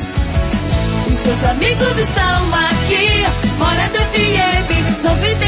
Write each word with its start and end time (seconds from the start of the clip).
Os 0.00 1.18
seus 1.22 1.44
amigos 1.44 1.98
estão 1.98 2.54
aqui. 2.54 3.58
Morada 3.58 3.98
FM 3.98 4.68
97,7. 5.02 5.47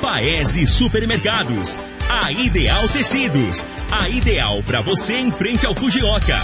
Paese 0.00 0.66
Supermercados. 0.66 1.80
A 2.08 2.32
Ideal 2.32 2.88
Tecidos. 2.88 3.66
A 3.90 4.08
ideal 4.08 4.62
para 4.64 4.80
você 4.80 5.14
em 5.14 5.30
frente 5.30 5.66
ao 5.66 5.74
Fujioka. 5.74 6.40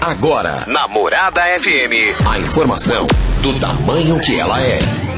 Agora, 0.00 0.64
na 0.66 0.86
Morada 0.88 1.42
FM, 1.58 2.26
a 2.26 2.38
informação 2.38 3.06
do 3.42 3.58
tamanho 3.58 4.20
que 4.20 4.38
ela 4.38 4.60
é. 4.60 4.78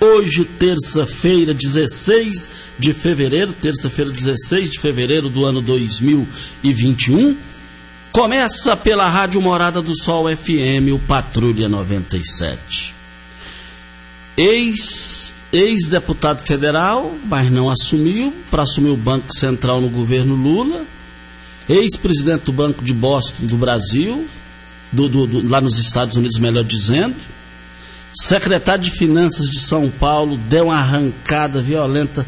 Hoje, 0.00 0.44
terça-feira, 0.44 1.52
16 1.52 2.48
de 2.78 2.94
fevereiro, 2.94 3.52
terça-feira, 3.52 4.12
16 4.12 4.70
de 4.70 4.78
fevereiro 4.78 5.28
do 5.28 5.44
ano 5.44 5.60
2021. 5.60 7.36
Começa 8.12 8.76
pela 8.76 9.08
Rádio 9.08 9.40
Morada 9.40 9.82
do 9.82 9.96
Sol 9.96 10.26
FM, 10.28 10.94
o 10.94 11.00
Patrulha 11.00 11.68
97. 11.68 12.94
Ex, 14.36 15.32
ex-deputado 15.52 16.46
federal, 16.46 17.16
mas 17.24 17.50
não 17.50 17.68
assumiu, 17.68 18.32
para 18.52 18.62
assumir 18.62 18.90
o 18.90 18.96
Banco 18.96 19.34
Central 19.34 19.80
no 19.80 19.90
governo 19.90 20.36
Lula. 20.36 20.84
Ex-presidente 21.68 22.44
do 22.44 22.52
Banco 22.52 22.84
de 22.84 22.94
Boston 22.94 23.46
do 23.46 23.56
Brasil, 23.56 24.28
do, 24.92 25.08
do, 25.08 25.26
do, 25.26 25.48
lá 25.48 25.60
nos 25.60 25.76
Estados 25.76 26.16
Unidos, 26.16 26.38
melhor 26.38 26.62
dizendo 26.62 27.16
secretário 28.14 28.84
de 28.84 28.90
Finanças 28.90 29.46
de 29.46 29.60
São 29.60 29.90
Paulo 29.90 30.36
deu 30.36 30.66
uma 30.66 30.78
arrancada 30.78 31.62
violenta 31.62 32.26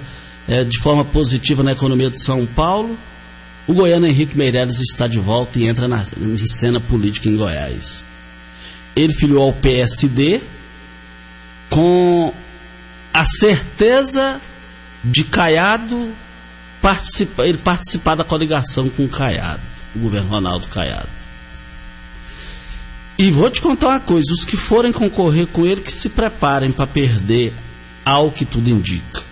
é, 0.49 0.65
de 0.65 0.79
forma 0.79 1.05
positiva 1.05 1.63
na 1.63 1.73
economia 1.73 2.11
de 2.11 2.21
São 2.21 2.47
Paulo. 2.47 2.99
O 3.67 3.75
goiano 3.75 4.07
Henrique 4.07 4.37
Meirelles 4.37 4.81
está 4.81 5.07
de 5.07 5.19
volta 5.19 5.59
e 5.59 5.67
entra 5.67 5.87
na, 5.87 6.05
em 6.21 6.37
cena 6.47 6.81
política 6.81 7.29
em 7.29 7.37
Goiás. 7.37 8.05
Ele 8.97 9.13
filiou 9.13 9.43
ao 9.45 9.53
PSD 9.53 10.41
com 11.69 12.33
a 13.15 13.25
certeza 13.25 14.41
de 15.05 15.25
Caiado 15.25 16.13
participa, 16.81 17.47
ele 17.47 17.59
participar 17.59 18.15
da 18.15 18.25
coligação 18.25 18.89
com 18.89 19.07
Caiado, 19.09 19.63
o 19.95 20.01
governo 20.01 20.29
Ronaldo 20.29 20.69
Caiado. 20.69 21.20
E 23.21 23.31
vou 23.31 23.51
te 23.51 23.61
contar 23.61 23.89
uma 23.89 24.01
coisa: 24.01 24.33
os 24.33 24.47
que 24.47 24.57
forem 24.57 24.91
concorrer 24.93 25.47
com 25.47 25.67
ele, 25.67 25.83
que 25.83 25.93
se 25.93 26.09
preparem 26.09 26.73
para 26.73 26.87
perder, 26.87 27.53
ao 28.03 28.33
que 28.33 28.47
tudo 28.47 28.71
indica. 28.71 29.23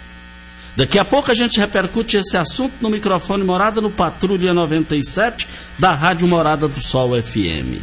Daqui 0.77 0.99
a 0.99 1.07
pouco 1.07 1.31
a 1.31 1.35
gente 1.35 1.59
repercute 1.59 2.19
esse 2.19 2.37
assunto 2.37 2.75
no 2.83 2.91
microfone 2.91 3.43
Morada 3.43 3.81
no 3.81 3.91
Patrulha 3.91 4.53
97 4.53 5.49
da 5.79 5.95
Rádio 5.95 6.29
Morada 6.29 6.69
do 6.69 6.83
Sol 6.83 7.21
FM. 7.21 7.81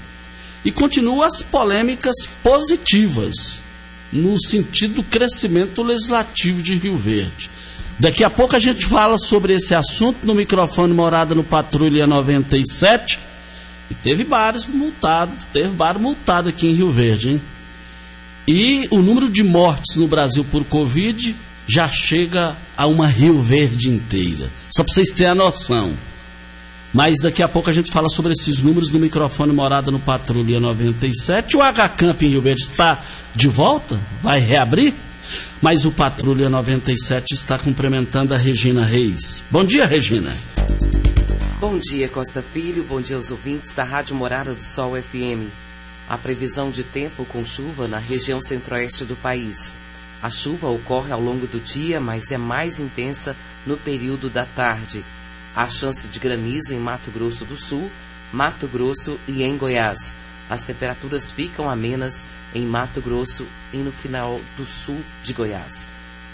E 0.63 0.71
continua 0.71 1.25
as 1.25 1.41
polêmicas 1.41 2.13
positivas 2.43 3.63
no 4.13 4.39
sentido 4.39 4.97
do 4.97 5.03
crescimento 5.03 5.81
legislativo 5.81 6.61
de 6.61 6.75
Rio 6.75 6.99
Verde. 6.99 7.49
Daqui 7.99 8.23
a 8.23 8.29
pouco 8.29 8.55
a 8.55 8.59
gente 8.59 8.85
fala 8.85 9.17
sobre 9.17 9.55
esse 9.55 9.73
assunto 9.73 10.23
no 10.23 10.35
microfone 10.35 10.93
Morada 10.93 11.33
no 11.33 11.43
Patrulha 11.43 12.05
97 12.05 13.19
e 13.90 13.94
teve 13.94 14.23
bares 14.23 14.66
multados, 14.68 15.46
teve 15.53 15.69
bar 15.69 16.00
multado 16.00 16.50
aqui 16.50 16.68
em 16.68 16.73
Rio 16.73 16.91
Verde, 16.91 17.29
hein? 17.29 17.41
E 18.47 18.88
o 18.91 19.01
número 19.01 19.29
de 19.29 19.44
mortes 19.44 19.96
no 19.97 20.07
Brasil 20.07 20.44
por 20.46 20.63
Covid 20.66 21.35
já 21.68 21.88
chega 21.88 22.56
a 22.78 22.85
uma 22.85 23.07
Rio 23.07 23.40
Verde 23.40 23.90
inteira. 23.90 24.51
Só 24.69 24.84
para 24.84 24.94
vocês 24.94 25.12
terem 25.12 25.31
a 25.31 25.35
noção. 25.35 25.97
Mas 26.94 27.18
daqui 27.22 27.44
a 27.44 27.47
pouco 27.47 27.69
a 27.69 27.73
gente 27.73 27.91
fala 27.91 28.07
sobre 28.07 28.31
esses 28.31 28.62
números 28.62 28.90
no 28.91 29.00
microfone 29.00 29.51
Morada 29.51 29.91
no 29.91 30.00
Patrulha 30.00 30.59
97. 30.59 31.57
O 31.57 31.62
H-Camp 31.62 32.22
em 32.22 32.29
Rio 32.29 32.41
Verde 32.41 32.62
está 32.62 33.02
de 33.35 33.47
volta? 33.47 34.00
Vai 34.22 34.40
reabrir? 34.40 34.94
Mas 35.62 35.84
o 35.84 35.91
Patrulha 35.91 36.50
97 36.50 37.34
está 37.34 37.57
cumprimentando 37.57 38.34
a 38.34 38.38
Regina 38.38 38.85
Reis. 38.85 39.44
Bom 39.50 39.63
dia, 39.63 39.85
Regina. 39.85 40.34
Bom 41.67 41.79
dia, 41.79 42.07
Costa 42.07 42.43
Filho. 42.43 42.83
Bom 42.83 43.01
dia 43.01 43.15
aos 43.15 43.31
ouvintes 43.31 43.73
da 43.73 43.83
Rádio 43.83 44.15
Morada 44.15 44.53
do 44.53 44.61
Sol 44.61 44.93
FM. 45.01 45.49
A 46.07 46.15
previsão 46.15 46.69
de 46.69 46.83
tempo 46.83 47.25
com 47.25 47.43
chuva 47.43 47.87
na 47.87 47.97
região 47.97 48.39
centro-oeste 48.39 49.03
do 49.03 49.15
país. 49.15 49.75
A 50.21 50.29
chuva 50.29 50.69
ocorre 50.69 51.11
ao 51.11 51.19
longo 51.19 51.47
do 51.47 51.59
dia, 51.59 51.99
mas 51.99 52.31
é 52.31 52.37
mais 52.37 52.79
intensa 52.79 53.35
no 53.65 53.77
período 53.77 54.29
da 54.29 54.45
tarde. 54.45 55.03
Há 55.55 55.67
chance 55.67 56.07
de 56.07 56.19
granizo 56.19 56.71
em 56.71 56.77
Mato 56.77 57.09
Grosso 57.09 57.43
do 57.45 57.57
Sul, 57.57 57.89
Mato 58.31 58.67
Grosso 58.67 59.19
e 59.27 59.41
em 59.41 59.57
Goiás. 59.57 60.13
As 60.47 60.61
temperaturas 60.61 61.31
ficam 61.31 61.67
amenas 61.67 62.27
em 62.53 62.61
Mato 62.61 63.01
Grosso 63.01 63.47
e 63.73 63.77
no 63.77 63.91
final 63.91 64.39
do 64.55 64.67
sul 64.67 65.03
de 65.23 65.33
Goiás. 65.33 65.87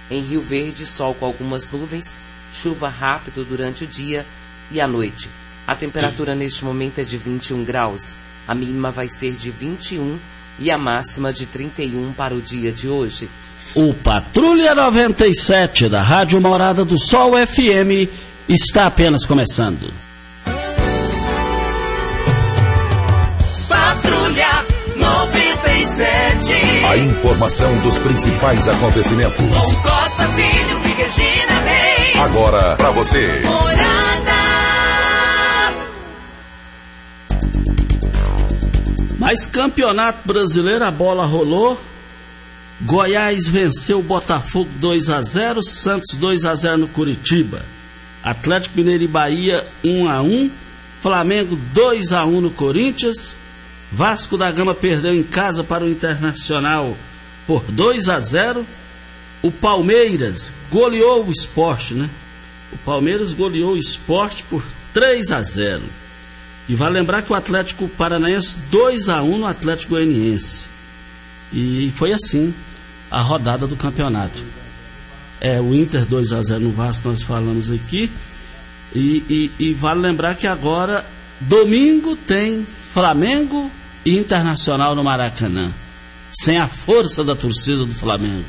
Em 0.10 0.22
Rio 0.22 0.42
Verde, 0.42 0.86
sol 0.86 1.16
com 1.16 1.26
algumas 1.26 1.72
nuvens, 1.72 2.18
chuva 2.52 2.90
rápido 2.90 3.46
durante 3.46 3.86
o 3.86 3.88
dia 3.88 4.26
e 4.72 4.80
à 4.80 4.88
noite. 4.88 5.30
A 5.68 5.76
temperatura 5.76 6.36
neste 6.36 6.66
momento 6.66 7.00
é 7.00 7.04
de 7.04 7.18
21 7.18 7.64
graus. 7.64 8.16
A 8.48 8.56
mínima 8.56 8.92
vai 8.92 9.08
ser 9.08 9.34
de 9.34 9.52
21 9.52 10.18
e 10.60 10.70
a 10.72 10.78
máxima 10.78 11.32
de 11.32 11.46
31 11.46 12.14
para 12.14 12.34
o 12.34 12.42
dia 12.42 12.72
de 12.72 12.88
hoje. 12.88 13.30
O 13.76 13.94
Patrulha 13.94 14.76
97 14.76 15.88
da 15.88 16.02
Rádio 16.02 16.42
Morada 16.42 16.84
do 16.84 16.98
Sol 17.00 17.34
FM 17.36 18.10
está 18.50 18.88
apenas 18.88 19.26
começando. 19.26 19.94
Patrulha 23.70 24.66
97. 24.98 26.54
A 26.90 26.98
informação 26.98 27.78
dos 27.80 27.98
principais 28.00 28.68
acontecimentos. 28.68 29.38
Com 29.38 29.82
Costa 29.82 30.28
Filho 30.28 30.82
e 30.86 31.02
Regina 31.02 31.60
Reis. 31.62 32.18
Agora 32.18 32.76
para 32.76 32.92
você. 32.92 33.40
Morada. 33.46 34.31
Mas 39.32 39.46
campeonato 39.46 40.28
brasileiro, 40.28 40.84
a 40.84 40.92
bola 40.92 41.26
rolou. 41.26 41.80
Goiás 42.82 43.48
venceu 43.48 44.00
o 44.00 44.04
Botafogo 44.04 44.70
2 44.76 45.10
a 45.10 45.22
0, 45.22 45.64
Santos 45.64 46.18
2 46.18 46.44
a 46.44 46.54
0 46.54 46.80
no 46.80 46.90
Curitiba. 46.90 47.66
Atlético 48.22 48.76
Mineiro 48.76 49.04
e 49.04 49.08
Bahia 49.08 49.66
1 49.86 50.10
a 50.10 50.22
1, 50.22 50.52
Flamengo 51.00 51.56
2 51.56 52.12
a 52.12 52.26
1 52.26 52.42
no 52.42 52.52
Corinthians, 52.52 53.38
Vasco 53.90 54.38
da 54.38 54.52
Gama 54.52 54.76
perdeu 54.76 55.16
em 55.16 55.24
casa 55.24 55.64
para 55.64 55.86
o 55.86 55.90
Internacional 55.90 56.98
por 57.48 57.64
2 57.72 58.10
a 58.10 58.20
0. 58.20 58.68
O 59.42 59.50
Palmeiras 59.50 60.54
goleou 60.70 61.26
o 61.26 61.32
esporte, 61.32 61.94
né? 61.94 62.10
O 62.74 62.78
Palmeiras 62.80 63.32
goleou 63.32 63.76
o 63.76 63.78
esporte 63.78 64.44
por 64.44 64.62
3 64.94 65.32
a 65.32 65.42
0. 65.42 66.01
E 66.70 66.76
vale 66.76 67.00
lembrar 67.00 67.22
que 67.22 67.32
o 67.32 67.36
Atlético 67.36 67.88
Paranaense 67.88 68.58
2 68.70 69.10
a 69.10 69.22
1 69.24 69.38
no 69.38 69.46
Atlético 69.46 69.92
Goianiense. 69.92 70.70
E 71.52 71.92
foi 71.96 72.14
assim 72.14 72.54
a 73.10 73.22
rodada 73.22 73.68
do 73.68 73.76
campeonato. 73.76 74.42
É, 75.40 75.60
o 75.60 75.74
Inter 75.74 76.06
2 76.06 76.32
a 76.34 76.42
0 76.44 76.60
no 76.62 76.72
Vasco 76.72 77.10
nós 77.10 77.24
falamos 77.24 77.72
aqui. 77.72 78.12
E, 78.94 79.52
e, 79.60 79.66
e 79.68 79.74
vale 79.74 80.00
lembrar 80.00 80.36
que 80.36 80.48
agora, 80.48 81.06
domingo, 81.40 82.16
tem 82.16 82.66
Flamengo 82.94 83.72
e 84.06 84.18
Internacional 84.18 84.96
no 84.96 85.04
Maracanã. 85.04 85.74
Sem 86.32 86.58
a 86.58 86.68
força 86.68 87.24
da 87.24 87.36
torcida 87.36 87.80
do 87.80 87.94
Flamengo. 87.94 88.46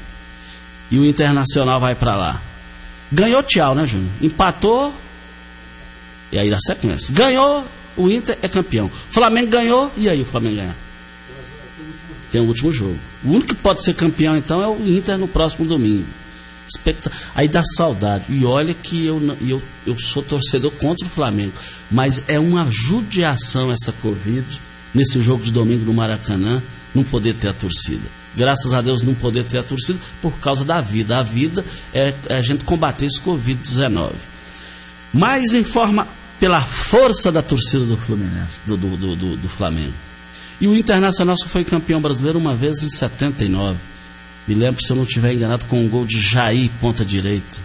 E 0.91 0.99
o 0.99 1.05
Internacional 1.05 1.81
vai 1.81 1.95
para 1.95 2.15
lá. 2.15 2.43
Ganhou, 3.11 3.43
tchau, 3.43 3.75
né, 3.75 3.87
Júnior? 3.87 4.11
Empatou. 4.21 4.95
E 6.31 6.39
aí 6.39 6.51
dá 6.51 6.59
sequência. 6.59 7.13
Ganhou, 7.13 7.67
o 7.97 8.11
Inter 8.11 8.39
é 8.43 8.49
campeão. 8.49 8.91
Flamengo 9.11 9.51
ganhou, 9.51 9.93
e 9.97 10.09
aí 10.09 10.23
o 10.23 10.25
Flamengo 10.25 10.57
ganhar? 10.57 10.77
Tem 12.31 12.41
o 12.41 12.45
último 12.45 12.73
jogo. 12.73 12.99
O 13.23 13.31
único 13.31 13.55
que 13.55 13.61
pode 13.61 13.83
ser 13.83 13.95
campeão, 13.95 14.37
então, 14.37 14.63
é 14.63 14.67
o 14.67 14.89
Inter 14.89 15.19
no 15.19 15.29
próximo 15.29 15.67
domingo. 15.67 16.07
Aí 17.35 17.49
dá 17.49 17.63
saudade. 17.63 18.25
E 18.31 18.45
olha 18.45 18.73
que 18.73 19.05
eu, 19.05 19.21
eu, 19.41 19.63
eu 19.87 19.99
sou 19.99 20.23
torcedor 20.23 20.71
contra 20.73 21.07
o 21.07 21.11
Flamengo. 21.11 21.53
Mas 21.91 22.25
é 22.29 22.39
uma 22.39 22.71
judiação 22.71 23.71
essa 23.71 23.93
Covid, 23.93 24.61
nesse 24.95 25.21
jogo 25.21 25.45
de 25.45 25.53
domingo 25.53 25.85
no 25.85 25.93
Maracanã, 25.93 26.63
não 26.95 27.05
poder 27.05 27.35
ter 27.35 27.49
a 27.49 27.53
torcida. 27.53 28.09
Graças 28.35 28.73
a 28.73 28.81
Deus 28.81 29.03
não 29.03 29.15
poder 29.15 29.45
ter 29.45 29.59
a 29.59 29.63
torcida 29.63 29.99
por 30.21 30.39
causa 30.39 30.65
da 30.65 30.81
vida. 30.81 31.19
A 31.19 31.23
vida 31.23 31.65
é, 31.93 32.15
é 32.31 32.37
a 32.37 32.41
gente 32.41 32.65
combater 32.65 33.07
esse 33.07 33.21
Covid-19. 33.21 34.15
Mais 35.13 35.53
informa 35.53 36.09
pela 36.43 36.61
força 36.61 37.31
da 37.31 37.41
torcida 37.41 37.85
do 37.85 37.97
Fluminense, 37.97 38.59
do, 38.67 38.77
do, 38.77 38.97
do, 38.97 39.37
do, 39.37 39.49
Flamengo. 39.49 39.95
E 40.61 40.67
o 40.67 40.75
Internacional 40.75 41.37
só 41.39 41.47
foi 41.47 41.63
campeão 41.63 42.03
brasileiro 42.03 42.37
uma 42.37 42.57
vez 42.57 42.83
em 42.83 42.91
79. 42.91 43.79
Me 44.49 44.57
lembro, 44.57 44.83
se 44.83 44.91
eu 44.91 44.97
não 44.97 45.05
estiver 45.05 45.33
enganado, 45.33 45.67
com 45.67 45.79
um 45.79 45.89
gol 45.89 46.05
de 46.05 46.21
Jair, 46.21 46.69
ponta 46.81 47.05
direita, 47.05 47.61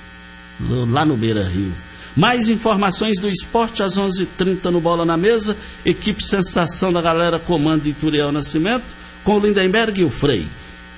lá 0.60 1.04
no 1.04 1.18
Beira 1.18 1.42
Rio. 1.44 1.74
Mais 2.16 2.50
informações 2.50 3.20
do 3.20 3.28
esporte 3.28 3.82
às 3.82 3.98
11:30 3.98 4.22
h 4.22 4.28
30 4.38 4.70
no 4.70 4.80
Bola 4.80 5.04
na 5.04 5.18
Mesa. 5.18 5.58
Equipe 5.84 6.24
Sensação 6.24 6.94
da 6.94 7.02
galera 7.02 7.40
comando 7.40 7.88
Ituriel 7.88 8.32
Nascimento, 8.32 8.86
com 9.24 9.38
o 9.38 9.40
Lindenberg 9.40 10.02
e 10.02 10.04
o 10.04 10.12
Frei. 10.12 10.46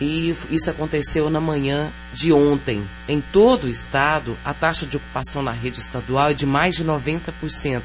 E 0.00 0.34
isso 0.50 0.70
aconteceu 0.70 1.28
na 1.30 1.40
manhã 1.40 1.90
de 2.12 2.32
ontem. 2.32 2.86
Em 3.08 3.20
todo 3.20 3.64
o 3.64 3.68
estado, 3.68 4.36
a 4.44 4.52
taxa 4.52 4.86
de 4.86 4.96
ocupação 4.96 5.42
na 5.42 5.52
rede 5.52 5.80
estadual 5.80 6.30
é 6.30 6.34
de 6.34 6.44
mais 6.44 6.74
de 6.74 6.84
90%. 6.84 7.82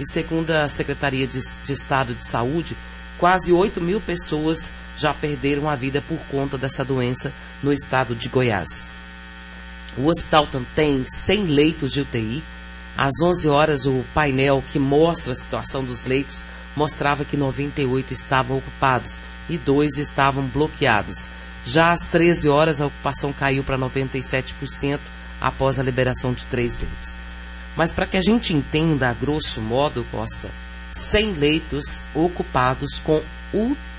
E 0.00 0.04
segundo 0.04 0.50
a 0.50 0.68
Secretaria 0.68 1.26
de, 1.26 1.40
de 1.64 1.72
Estado 1.72 2.14
de 2.14 2.26
Saúde, 2.26 2.76
quase 3.18 3.52
8 3.52 3.80
mil 3.80 4.00
pessoas 4.00 4.72
já 4.96 5.12
perderam 5.12 5.68
a 5.68 5.74
vida 5.74 6.02
por 6.02 6.18
conta 6.30 6.56
dessa 6.56 6.84
doença 6.84 7.32
no 7.62 7.72
estado 7.72 8.14
de 8.14 8.28
Goiás. 8.28 8.86
O 9.96 10.08
hospital 10.08 10.48
tem 10.74 11.04
100 11.06 11.44
leitos 11.46 11.92
de 11.92 12.00
UTI. 12.00 12.42
Às 12.96 13.12
11 13.22 13.48
horas, 13.48 13.86
o 13.86 14.04
painel 14.14 14.62
que 14.70 14.78
mostra 14.78 15.32
a 15.32 15.36
situação 15.36 15.84
dos 15.84 16.04
leitos 16.04 16.46
mostrava 16.76 17.24
que 17.24 17.36
98 17.36 18.12
estavam 18.12 18.58
ocupados 18.58 19.20
e 19.48 19.56
dois 19.56 19.98
estavam 19.98 20.46
bloqueados. 20.46 21.28
Já 21.64 21.92
às 21.92 22.08
13 22.08 22.48
horas, 22.48 22.80
a 22.80 22.86
ocupação 22.86 23.32
caiu 23.32 23.62
para 23.64 23.78
97% 23.78 25.00
após 25.40 25.78
a 25.78 25.82
liberação 25.82 26.32
de 26.32 26.44
três 26.46 26.78
leitos. 26.78 27.16
Mas 27.76 27.90
para 27.90 28.06
que 28.06 28.16
a 28.16 28.22
gente 28.22 28.54
entenda, 28.54 29.08
a 29.08 29.12
grosso 29.12 29.60
modo, 29.60 30.04
Costa, 30.10 30.50
100 30.92 31.32
leitos 31.32 32.04
ocupados 32.14 32.98
com 32.98 33.22
UTI. 33.52 33.93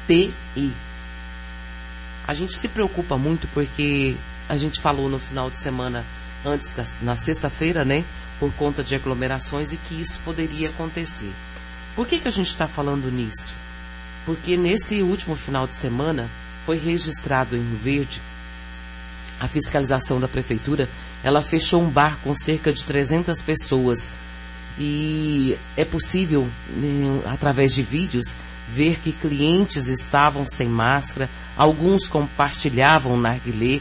A 2.27 2.33
gente 2.33 2.57
se 2.57 2.67
preocupa 2.67 3.17
muito 3.17 3.47
porque 3.49 4.15
a 4.47 4.57
gente 4.57 4.81
falou 4.81 5.09
no 5.09 5.19
final 5.19 5.49
de 5.49 5.59
semana, 5.59 6.05
antes 6.43 6.75
da, 6.75 6.85
na 7.01 7.15
sexta-feira, 7.15 7.85
né? 7.85 8.03
Por 8.39 8.51
conta 8.53 8.83
de 8.83 8.95
aglomerações 8.95 9.73
e 9.73 9.77
que 9.77 9.99
isso 9.99 10.19
poderia 10.25 10.69
acontecer. 10.69 11.31
Por 11.95 12.07
que, 12.07 12.19
que 12.19 12.27
a 12.27 12.31
gente 12.31 12.49
está 12.49 12.67
falando 12.67 13.11
nisso? 13.11 13.53
Porque 14.25 14.57
nesse 14.57 15.01
último 15.01 15.35
final 15.35 15.67
de 15.67 15.75
semana 15.75 16.29
foi 16.65 16.77
registrado 16.77 17.55
em 17.55 17.75
Verde 17.75 18.21
a 19.39 19.47
fiscalização 19.47 20.19
da 20.19 20.27
prefeitura, 20.27 20.89
ela 21.23 21.41
fechou 21.41 21.83
um 21.83 21.89
bar 21.89 22.17
com 22.23 22.35
cerca 22.35 22.71
de 22.71 22.83
300 22.83 23.41
pessoas 23.41 24.11
e 24.77 25.57
é 25.75 25.85
possível, 25.85 26.47
né, 26.69 27.21
através 27.25 27.73
de 27.73 27.81
vídeos, 27.81 28.37
ver 28.67 28.99
que 28.99 29.11
clientes 29.11 29.87
estavam 29.87 30.45
sem 30.47 30.67
máscara, 30.67 31.29
alguns 31.55 32.07
compartilhavam 32.07 33.17
narguilé 33.17 33.79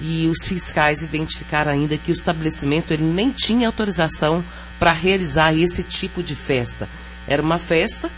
e 0.00 0.26
os 0.26 0.46
fiscais 0.46 1.02
identificaram 1.02 1.72
ainda 1.72 1.96
que 1.96 2.10
o 2.10 2.12
estabelecimento 2.12 2.92
ele 2.92 3.04
nem 3.04 3.30
tinha 3.30 3.68
autorização 3.68 4.44
para 4.78 4.92
realizar 4.92 5.54
esse 5.54 5.82
tipo 5.82 6.22
de 6.22 6.34
festa. 6.34 6.88
Era 7.26 7.42
uma 7.42 7.58
festa 7.58 8.10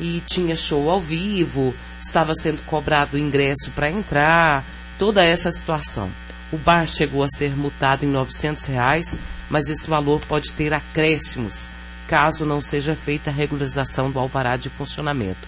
e 0.00 0.22
tinha 0.26 0.54
show 0.54 0.88
ao 0.88 1.00
vivo, 1.00 1.74
estava 2.00 2.34
sendo 2.34 2.62
cobrado 2.62 3.16
o 3.16 3.20
ingresso 3.20 3.70
para 3.74 3.90
entrar, 3.90 4.64
toda 4.98 5.22
essa 5.22 5.52
situação. 5.52 6.10
O 6.50 6.56
bar 6.56 6.86
chegou 6.86 7.22
a 7.22 7.28
ser 7.28 7.54
multado 7.56 8.04
em 8.04 8.08
900 8.08 8.64
reais, 8.66 9.20
mas 9.48 9.68
esse 9.68 9.88
valor 9.88 10.20
pode 10.26 10.52
ter 10.52 10.72
acréscimos 10.72 11.70
caso 12.10 12.44
não 12.44 12.60
seja 12.60 12.96
feita 12.96 13.30
a 13.30 13.32
regularização 13.32 14.10
do 14.10 14.18
alvará 14.18 14.56
de 14.56 14.68
funcionamento. 14.68 15.46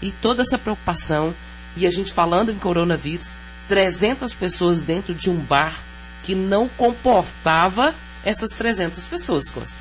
E 0.00 0.12
toda 0.12 0.42
essa 0.42 0.56
preocupação, 0.56 1.34
e 1.76 1.84
a 1.84 1.90
gente 1.90 2.12
falando 2.12 2.52
em 2.52 2.58
coronavírus, 2.60 3.36
300 3.66 4.32
pessoas 4.32 4.80
dentro 4.82 5.12
de 5.12 5.28
um 5.28 5.36
bar 5.36 5.76
que 6.22 6.32
não 6.32 6.68
comportava 6.68 7.92
essas 8.24 8.50
300 8.50 9.04
pessoas, 9.06 9.50
Costa. 9.50 9.76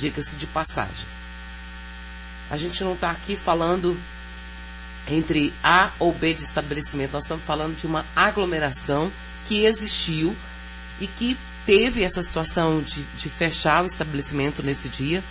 Diga-se 0.00 0.34
de 0.36 0.46
passagem. 0.46 1.06
A 2.50 2.56
gente 2.56 2.82
não 2.82 2.94
está 2.94 3.10
aqui 3.10 3.36
falando 3.36 4.00
entre 5.06 5.52
A 5.62 5.90
ou 5.98 6.10
B 6.10 6.32
de 6.32 6.42
estabelecimento, 6.42 7.12
nós 7.12 7.24
estamos 7.24 7.44
falando 7.44 7.76
de 7.76 7.86
uma 7.86 8.06
aglomeração 8.16 9.12
que 9.44 9.66
existiu 9.66 10.34
e 10.98 11.06
que 11.06 11.36
teve 11.66 12.02
essa 12.02 12.22
situação 12.22 12.80
de, 12.80 13.02
de 13.16 13.28
fechar 13.28 13.82
o 13.82 13.86
estabelecimento 13.86 14.62
nesse 14.62 14.88
dia. 14.88 15.22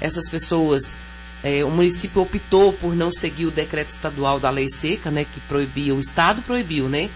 Essas 0.00 0.28
pessoas, 0.28 0.98
é, 1.42 1.64
o 1.64 1.70
município 1.70 2.22
optou 2.22 2.72
por 2.72 2.94
não 2.94 3.12
seguir 3.12 3.46
o 3.46 3.50
decreto 3.50 3.90
estadual 3.90 4.40
da 4.40 4.50
lei 4.50 4.68
seca, 4.68 5.10
né, 5.10 5.24
que 5.24 5.40
proibia, 5.40 5.94
o 5.94 6.00
Estado 6.00 6.42
proibiu, 6.42 6.88
né? 6.88 7.10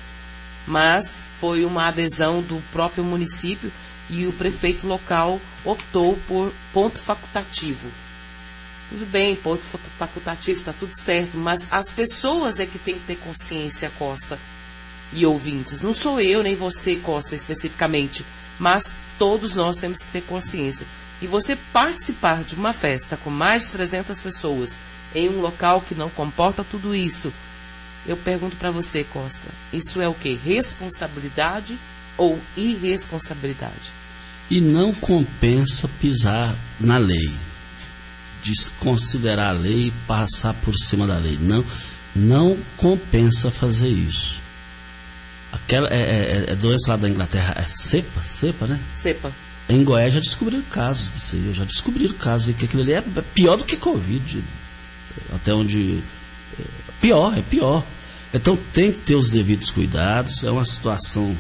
Mas 0.66 1.24
foi 1.38 1.64
uma 1.64 1.86
adesão 1.86 2.42
do 2.42 2.62
próprio 2.72 3.04
município 3.04 3.72
e 4.10 4.26
o 4.26 4.32
prefeito 4.32 4.86
local 4.86 5.40
optou 5.64 6.18
por 6.26 6.52
ponto 6.72 6.98
facultativo. 6.98 7.88
Tudo 8.88 9.04
bem, 9.06 9.34
ponto 9.34 9.64
facultativo, 9.98 10.60
está 10.60 10.72
tudo 10.72 10.94
certo, 10.94 11.36
mas 11.36 11.72
as 11.72 11.90
pessoas 11.90 12.60
é 12.60 12.66
que 12.66 12.78
têm 12.78 12.94
que 12.94 13.06
ter 13.06 13.16
consciência, 13.16 13.90
Costa 13.98 14.38
e 15.12 15.26
ouvintes. 15.26 15.82
Não 15.82 15.92
sou 15.92 16.20
eu 16.20 16.42
nem 16.42 16.54
você, 16.54 16.96
Costa, 16.96 17.34
especificamente, 17.34 18.24
mas 18.58 19.00
todos 19.18 19.54
nós 19.54 19.78
temos 19.78 20.02
que 20.02 20.10
ter 20.10 20.22
consciência. 20.22 20.86
E 21.20 21.26
você 21.26 21.56
participar 21.72 22.44
de 22.44 22.54
uma 22.54 22.72
festa 22.72 23.16
com 23.16 23.30
mais 23.30 23.66
de 23.66 23.72
300 23.72 24.20
pessoas 24.20 24.78
em 25.14 25.28
um 25.28 25.40
local 25.40 25.80
que 25.80 25.94
não 25.94 26.10
comporta 26.10 26.62
tudo 26.62 26.94
isso, 26.94 27.32
eu 28.06 28.16
pergunto 28.16 28.56
para 28.56 28.70
você, 28.70 29.02
Costa, 29.02 29.48
isso 29.72 30.00
é 30.00 30.08
o 30.08 30.14
que? 30.14 30.34
Responsabilidade 30.34 31.78
ou 32.16 32.40
irresponsabilidade? 32.56 33.92
E 34.50 34.60
não 34.60 34.92
compensa 34.94 35.88
pisar 36.00 36.54
na 36.78 36.98
lei, 36.98 37.34
desconsiderar 38.44 39.48
a 39.48 39.58
lei 39.58 39.88
e 39.88 39.94
passar 40.06 40.54
por 40.54 40.74
cima 40.76 41.06
da 41.06 41.18
lei. 41.18 41.36
Não, 41.40 41.64
não 42.14 42.56
compensa 42.76 43.50
fazer 43.50 43.88
isso. 43.88 44.40
Aquela 45.52 45.88
é, 45.88 45.98
é, 45.98 46.52
é 46.52 46.56
doença 46.56 46.90
lá 46.90 46.96
da 46.96 47.08
Inglaterra, 47.08 47.54
é 47.56 47.64
cepa, 47.64 48.22
cepa, 48.22 48.66
né? 48.66 48.80
Cepa. 48.92 49.32
Em 49.68 49.82
Goiás 49.82 50.14
já 50.14 50.20
descobriram 50.20 50.62
casos 50.62 51.10
disso 51.12 51.34
aí, 51.34 51.52
já 51.52 51.64
descobriram 51.64 52.14
casos, 52.14 52.50
e 52.50 52.54
que 52.54 52.66
aquilo 52.66 52.82
ali 52.82 52.92
é 52.92 53.02
pior 53.34 53.56
do 53.56 53.64
que 53.64 53.76
Covid. 53.76 54.44
Até 55.32 55.52
onde. 55.52 56.02
É, 56.58 56.62
pior, 57.00 57.36
é 57.36 57.42
pior. 57.42 57.84
Então 58.32 58.56
tem 58.56 58.92
que 58.92 59.00
ter 59.00 59.14
os 59.14 59.30
devidos 59.30 59.70
cuidados, 59.70 60.44
é 60.44 60.50
uma 60.50 60.64
situação 60.64 61.36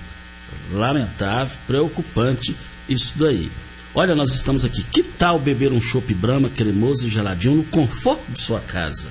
lamentável, 0.72 1.56
preocupante 1.66 2.56
isso 2.88 3.12
daí. 3.16 3.50
Olha, 3.94 4.14
nós 4.14 4.32
estamos 4.34 4.64
aqui. 4.64 4.82
Que 4.82 5.02
tal 5.02 5.38
beber 5.38 5.72
um 5.72 5.80
chopp 5.80 6.12
Brahma 6.14 6.48
cremoso 6.48 7.06
e 7.06 7.10
geladinho 7.10 7.56
no 7.56 7.64
conforto 7.64 8.30
de 8.30 8.40
sua 8.40 8.60
casa? 8.60 9.08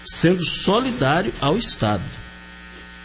sendo 0.05 0.43
solidário 0.43 1.33
ao 1.39 1.55
Estado. 1.57 2.03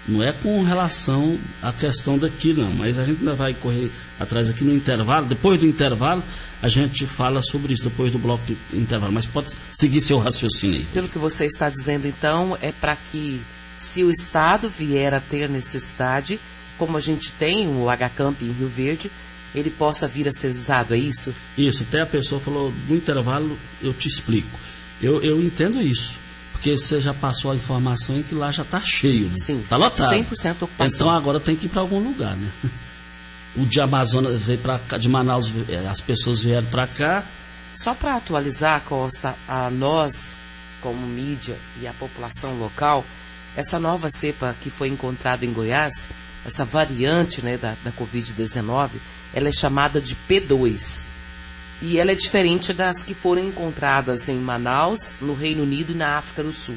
Não 0.07 0.23
é 0.23 0.33
com 0.33 0.63
relação 0.63 1.39
à 1.61 1.71
questão 1.71 2.17
daqui, 2.17 2.55
não, 2.55 2.73
mas 2.73 2.99
a 2.99 3.05
gente 3.05 3.19
ainda 3.19 3.35
vai 3.35 3.53
correr 3.53 3.91
atrás 4.19 4.49
aqui 4.49 4.65
no 4.65 4.73
intervalo. 4.73 5.27
Depois 5.27 5.61
do 5.61 5.67
intervalo, 5.67 6.25
a 6.63 6.69
gente 6.69 7.07
fala 7.07 7.43
sobre 7.43 7.75
isso, 7.75 7.91
depois 7.91 8.11
do 8.11 8.19
bloco 8.19 8.43
de 8.47 8.57
intervalo. 8.73 9.13
Mas 9.13 9.27
pode 9.27 9.55
seguir 9.71 10.01
seu 10.01 10.19
raciocínio 10.19 10.79
aí. 10.79 10.87
Pelo 10.87 11.09
que 11.09 11.19
você 11.19 11.45
está 11.45 11.69
dizendo, 11.69 12.07
então, 12.07 12.57
é 12.63 12.73
para 12.73 12.97
que, 12.97 13.43
se 13.77 14.03
o 14.03 14.11
Estado 14.11 14.71
vier 14.71 15.13
a 15.13 15.21
ter 15.21 15.47
necessidade, 15.47 16.41
como 16.79 16.97
a 16.97 17.01
gente 17.01 17.33
tem 17.35 17.69
o 17.69 17.85
HCamp 17.91 18.41
em 18.41 18.53
Rio 18.53 18.69
Verde, 18.69 19.11
ele 19.55 19.71
possa 19.71 20.07
vir 20.07 20.29
a 20.29 20.33
ser 20.33 20.49
usado, 20.49 20.95
é 20.95 20.99
isso? 20.99 21.35
Isso, 21.57 21.83
até 21.83 22.01
a 22.01 22.07
pessoa 22.07 22.41
falou, 22.41 22.73
no 22.89 22.95
intervalo 22.95 23.59
eu 23.83 23.93
te 23.95 24.09
explico. 24.09 24.59
Eu, 25.01 25.23
eu 25.23 25.41
entendo 25.43 25.81
isso. 25.81 26.19
Porque 26.53 26.77
você 26.77 27.01
já 27.01 27.15
passou 27.15 27.53
a 27.53 27.55
informação 27.55 28.17
em 28.19 28.23
que 28.23 28.35
lá 28.35 28.51
já 28.51 28.65
está 28.65 28.81
cheio, 28.81 29.29
né? 29.29 29.37
Sim. 29.39 29.61
Está 29.61 29.77
lotado. 29.77 30.13
100% 30.13 30.63
ocupação. 30.63 30.87
Então 30.87 31.11
agora 31.11 31.39
tem 31.39 31.55
que 31.55 31.67
ir 31.67 31.69
para 31.69 31.81
algum 31.81 32.01
lugar, 32.01 32.37
né? 32.37 32.51
O 33.57 33.65
de 33.65 33.81
Amazonas 33.81 34.43
veio 34.43 34.59
para 34.59 34.79
cá, 34.79 34.99
de 34.99 35.09
Manaus, 35.09 35.51
eh, 35.69 35.87
as 35.89 36.01
pessoas 36.01 36.45
vieram 36.45 36.67
para 36.67 36.87
cá. 36.87 37.25
Só 37.75 37.93
para 37.93 38.15
atualizar, 38.15 38.83
Costa, 38.83 39.35
a 39.49 39.69
nós, 39.69 40.39
como 40.81 41.05
mídia 41.07 41.59
e 41.81 41.87
a 41.87 41.93
população 41.93 42.57
local, 42.59 43.05
essa 43.57 43.81
nova 43.81 44.11
cepa 44.11 44.55
que 44.61 44.71
foi 44.71 44.89
encontrada 44.89 45.45
em 45.45 45.53
Goiás, 45.53 46.09
essa 46.45 46.65
variante 46.65 47.43
né, 47.43 47.57
da, 47.57 47.77
da 47.83 47.91
Covid-19, 47.91 48.91
ela 49.39 49.49
é 49.49 49.53
chamada 49.53 50.01
de 50.01 50.17
P2. 50.29 51.05
E 51.81 51.97
ela 51.97 52.11
é 52.11 52.15
diferente 52.17 52.73
das 52.73 53.05
que 53.05 53.15
foram 53.15 53.41
encontradas 53.41 54.29
em 54.29 54.37
Manaus, 54.37 55.19
no 55.21 55.33
Reino 55.33 55.63
Unido 55.63 55.93
e 55.93 55.97
na 55.97 56.17
África 56.17 56.43
do 56.43 56.53
Sul. 56.53 56.77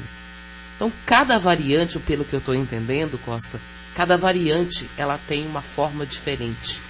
Então, 0.76 0.92
cada 1.04 1.40
variante, 1.40 1.98
pelo 1.98 2.24
que 2.24 2.34
eu 2.34 2.38
estou 2.38 2.54
entendendo, 2.54 3.18
Costa, 3.18 3.60
cada 3.96 4.16
variante 4.16 4.88
ela 4.96 5.18
tem 5.18 5.44
uma 5.44 5.60
forma 5.60 6.06
diferente. 6.06 6.80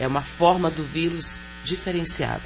É 0.00 0.08
uma 0.08 0.22
forma 0.22 0.70
do 0.70 0.82
vírus 0.82 1.38
diferenciado. 1.62 2.42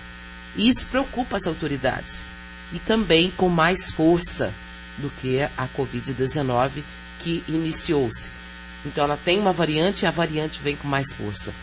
E 0.56 0.68
isso 0.68 0.86
preocupa 0.86 1.36
as 1.36 1.46
autoridades. 1.46 2.26
E 2.72 2.80
também 2.80 3.30
com 3.30 3.48
mais 3.48 3.92
força 3.92 4.52
do 4.98 5.08
que 5.08 5.40
a 5.40 5.68
Covid-19 5.68 6.82
que 7.20 7.44
iniciou-se. 7.46 8.32
Então 8.84 9.04
ela 9.04 9.16
tem 9.16 9.38
uma 9.38 9.52
variante 9.52 10.04
e 10.04 10.06
a 10.06 10.10
variante 10.10 10.60
vem 10.60 10.74
com 10.74 10.88
mais 10.88 11.12
força. 11.12 11.54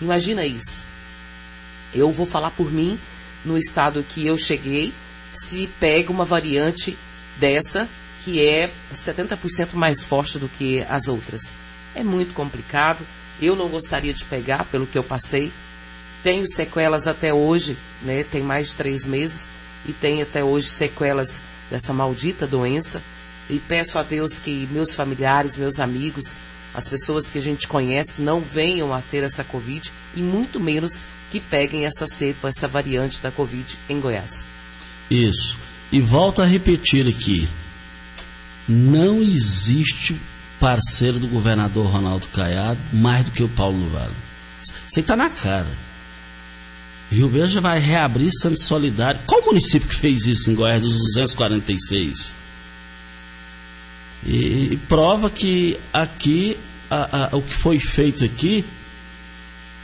Imagina 0.00 0.46
isso. 0.46 0.84
Eu 1.94 2.10
vou 2.10 2.26
falar 2.26 2.50
por 2.52 2.70
mim, 2.70 2.98
no 3.44 3.58
estado 3.58 4.02
que 4.02 4.26
eu 4.26 4.36
cheguei, 4.38 4.92
se 5.32 5.68
pega 5.78 6.10
uma 6.10 6.24
variante 6.24 6.96
dessa 7.38 7.88
que 8.24 8.46
é 8.46 8.70
70% 8.92 9.74
mais 9.74 10.04
forte 10.04 10.38
do 10.38 10.48
que 10.48 10.82
as 10.88 11.08
outras. 11.08 11.54
É 11.94 12.04
muito 12.04 12.34
complicado. 12.34 13.04
Eu 13.40 13.56
não 13.56 13.68
gostaria 13.68 14.12
de 14.12 14.24
pegar 14.24 14.64
pelo 14.66 14.86
que 14.86 14.98
eu 14.98 15.02
passei. 15.02 15.50
Tenho 16.22 16.46
sequelas 16.46 17.06
até 17.06 17.32
hoje, 17.32 17.78
né? 18.02 18.22
Tem 18.22 18.42
mais 18.42 18.68
de 18.70 18.76
três 18.76 19.06
meses 19.06 19.50
e 19.86 19.92
tenho 19.92 20.22
até 20.22 20.44
hoje 20.44 20.68
sequelas 20.68 21.40
dessa 21.70 21.94
maldita 21.94 22.46
doença. 22.46 23.02
E 23.48 23.58
peço 23.58 23.98
a 23.98 24.02
Deus 24.02 24.38
que 24.38 24.68
meus 24.70 24.94
familiares, 24.94 25.56
meus 25.56 25.80
amigos, 25.80 26.36
as 26.72 26.88
pessoas 26.88 27.30
que 27.30 27.38
a 27.38 27.42
gente 27.42 27.66
conhece 27.66 28.22
não 28.22 28.40
venham 28.40 28.92
a 28.92 29.00
ter 29.00 29.22
essa 29.22 29.42
Covid 29.42 29.92
e 30.14 30.20
muito 30.20 30.60
menos 30.60 31.06
que 31.30 31.40
peguem 31.40 31.86
essa 31.86 32.06
cepa, 32.06 32.48
essa 32.48 32.68
variante 32.68 33.20
da 33.20 33.30
Covid 33.30 33.78
em 33.88 34.00
Goiás. 34.00 34.46
Isso. 35.10 35.58
E 35.90 36.00
volto 36.00 36.40
a 36.40 36.46
repetir 36.46 37.06
aqui: 37.06 37.48
não 38.68 39.20
existe 39.20 40.20
parceiro 40.60 41.18
do 41.18 41.26
governador 41.26 41.86
Ronaldo 41.86 42.28
Caiado 42.28 42.80
mais 42.92 43.24
do 43.24 43.30
que 43.30 43.42
o 43.42 43.48
Paulo 43.48 43.88
Vale. 43.90 44.14
Você 44.88 45.00
está 45.00 45.16
na 45.16 45.30
cara. 45.30 45.70
Rio 47.10 47.28
Verde 47.28 47.58
vai 47.58 47.80
reabrir 47.80 48.30
Santo 48.32 48.62
Solidário. 48.62 49.20
Qual 49.26 49.44
município 49.44 49.88
que 49.88 49.94
fez 49.94 50.26
isso 50.26 50.50
em 50.50 50.54
Goiás 50.54 50.80
dos 50.80 50.92
246? 50.92 52.39
E, 54.24 54.74
e 54.74 54.76
prova 54.76 55.30
que 55.30 55.78
aqui 55.92 56.56
a, 56.90 57.26
a, 57.26 57.36
o 57.36 57.42
que 57.42 57.54
foi 57.54 57.78
feito 57.78 58.24
aqui 58.24 58.64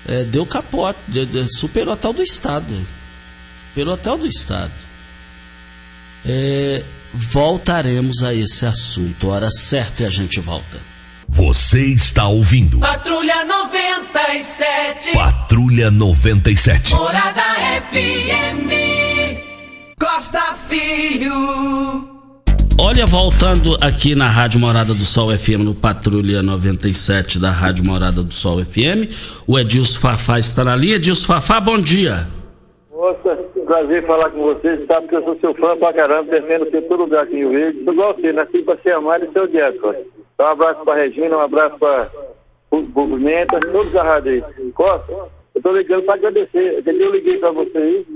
é, 0.06 0.24
deu 0.24 0.44
capote, 0.46 0.98
de, 1.08 1.26
de, 1.26 1.56
superou 1.56 1.94
até 1.94 2.08
o 2.08 2.12
do 2.12 2.22
Estado. 2.22 2.86
Superou 3.68 3.94
até 3.94 4.10
o 4.10 4.16
do 4.16 4.26
Estado. 4.26 4.72
É, 6.24 6.84
voltaremos 7.12 8.22
a 8.22 8.34
esse 8.34 8.66
assunto. 8.66 9.28
Hora 9.28 9.50
certa 9.50 10.02
e 10.02 10.06
a 10.06 10.10
gente 10.10 10.40
volta. 10.40 10.80
Você 11.28 11.86
está 11.86 12.28
ouvindo. 12.28 12.78
Patrulha 12.78 13.44
97. 13.44 15.12
Patrulha 15.12 15.90
97. 15.90 16.94
Morada 16.94 17.42
FM. 17.90 18.70
Costa 19.98 20.54
Filho. 20.68 22.15
Olha, 22.78 23.06
voltando 23.06 23.74
aqui 23.80 24.14
na 24.14 24.28
Rádio 24.28 24.60
Morada 24.60 24.92
do 24.92 25.00
Sol 25.00 25.30
FM, 25.30 25.64
no 25.64 25.74
Patrulha 25.74 26.42
97 26.42 27.38
da 27.38 27.50
Rádio 27.50 27.82
Morada 27.82 28.22
do 28.22 28.32
Sol 28.32 28.62
FM, 28.62 29.10
o 29.46 29.58
Edilson 29.58 29.98
Fafá 29.98 30.38
está 30.38 30.62
na 30.62 30.76
linha. 30.76 30.96
Edilson 30.96 31.26
Fafá, 31.26 31.58
bom 31.58 31.78
dia. 31.78 32.26
Nossa, 32.92 33.34
prazer 33.64 34.06
falar 34.06 34.28
com 34.28 34.42
vocês. 34.42 34.84
Sabe 34.84 35.08
que 35.08 35.16
eu 35.16 35.24
sou 35.24 35.38
seu 35.40 35.54
fã 35.54 35.74
pra 35.78 35.92
caramba, 35.94 36.30
defendo 36.30 36.66
você 36.66 36.78
em 36.78 36.82
todo 36.82 37.04
lugar 37.04 37.24
aqui 37.24 37.36
em 37.36 37.38
Rio 37.38 37.50
Verde. 37.50 37.82
Sou 37.82 37.92
igual 37.94 38.14
você, 38.14 38.32
nasci 38.32 38.58
pra 38.58 38.76
ser 38.76 38.92
amado 38.92 39.26
e 39.34 39.38
odiado, 39.38 39.78
Costa. 39.78 40.02
Então, 40.34 40.46
um 40.46 40.50
abraço 40.50 40.84
pra 40.84 40.94
Regina, 40.94 41.36
um 41.38 41.40
abraço 41.40 41.78
pra 41.78 42.10
o 42.70 43.06
Menta, 43.06 43.58
todos 43.58 43.96
agarrados 43.96 44.30
aí. 44.30 44.44
Costa, 44.74 45.12
eu 45.54 45.62
tô 45.62 45.74
ligando 45.74 46.02
pra 46.02 46.14
agradecer. 46.14 46.82
Eu 46.84 47.12
liguei 47.12 47.38
pra 47.38 47.50
você 47.52 47.78
aí. 47.78 48.06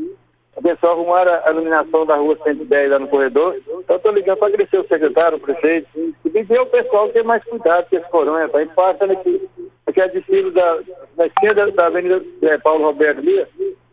O 0.55 0.63
pessoal 0.63 0.93
arrumaram 0.93 1.33
a 1.47 1.51
iluminação 1.51 2.05
da 2.05 2.17
rua 2.17 2.37
110 2.45 2.91
lá 2.91 2.99
no 2.99 3.09
corredor. 3.09 3.57
Então, 3.91 3.99
tô 3.99 4.13
ligando 4.13 4.39
pra 4.39 4.47
agradecer 4.47 4.79
o 4.79 4.87
secretário, 4.87 5.37
o 5.37 5.41
prefeito. 5.41 5.89
E 6.25 6.31
pedir 6.31 6.57
ao 6.57 6.67
pessoal 6.67 7.09
ter 7.09 7.25
mais 7.25 7.43
cuidado 7.43 7.89
com 7.91 7.97
esse 7.97 8.09
corona. 8.09 8.49
Tá? 8.49 8.59
A 8.59 8.61
gente 8.61 8.73
passa 8.73 9.05
aqui, 9.05 9.49
aqui 9.85 10.01
é 10.01 10.09
desfile 10.09 10.53
da, 10.53 10.79
da 11.17 11.27
esquerda 11.27 11.73
da 11.73 11.87
Avenida 11.87 12.23
é, 12.43 12.57
Paulo 12.59 12.85
Roberto 12.85 13.19
ali. 13.19 13.45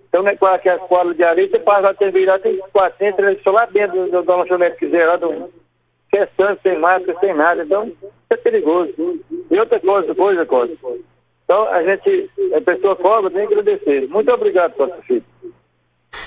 Então, 0.07 0.21
né, 0.21 0.35
com 0.35 0.45
aquelas 0.45 0.83
quadras 0.83 1.17
de 1.17 1.23
areia, 1.23 1.49
você 1.49 1.57
passa 1.57 1.81
lá, 1.81 1.93
tem 1.95 2.11
virado, 2.11 2.43
tem 2.43 2.59
400, 2.71 3.25
né, 3.25 3.37
só 3.43 3.49
lá 3.49 3.65
dentro 3.65 4.07
do 4.07 4.37
lanchonete 4.37 4.77
que 4.77 4.85
quiser, 4.85 5.07
lá 5.07 5.15
do 5.15 5.51
questão, 6.11 6.55
sem 6.61 6.77
máscara, 6.77 7.19
sem 7.19 7.33
nada. 7.33 7.63
Então, 7.63 7.87
isso 7.87 8.13
é 8.29 8.37
perigoso. 8.37 8.93
E 9.49 9.59
outra 9.59 9.79
coisa, 9.79 10.13
coisa, 10.13 10.45
coisa. 10.45 10.77
Então, 11.43 11.67
a 11.69 11.81
gente, 11.81 12.29
a 12.55 12.61
pessoa 12.61 12.95
cobra, 12.95 13.31
tem 13.31 13.47
que 13.47 13.53
agradecer. 13.55 14.07
Muito 14.09 14.31
obrigado, 14.31 14.73
Costa 14.73 15.01
Filho. 15.07 15.25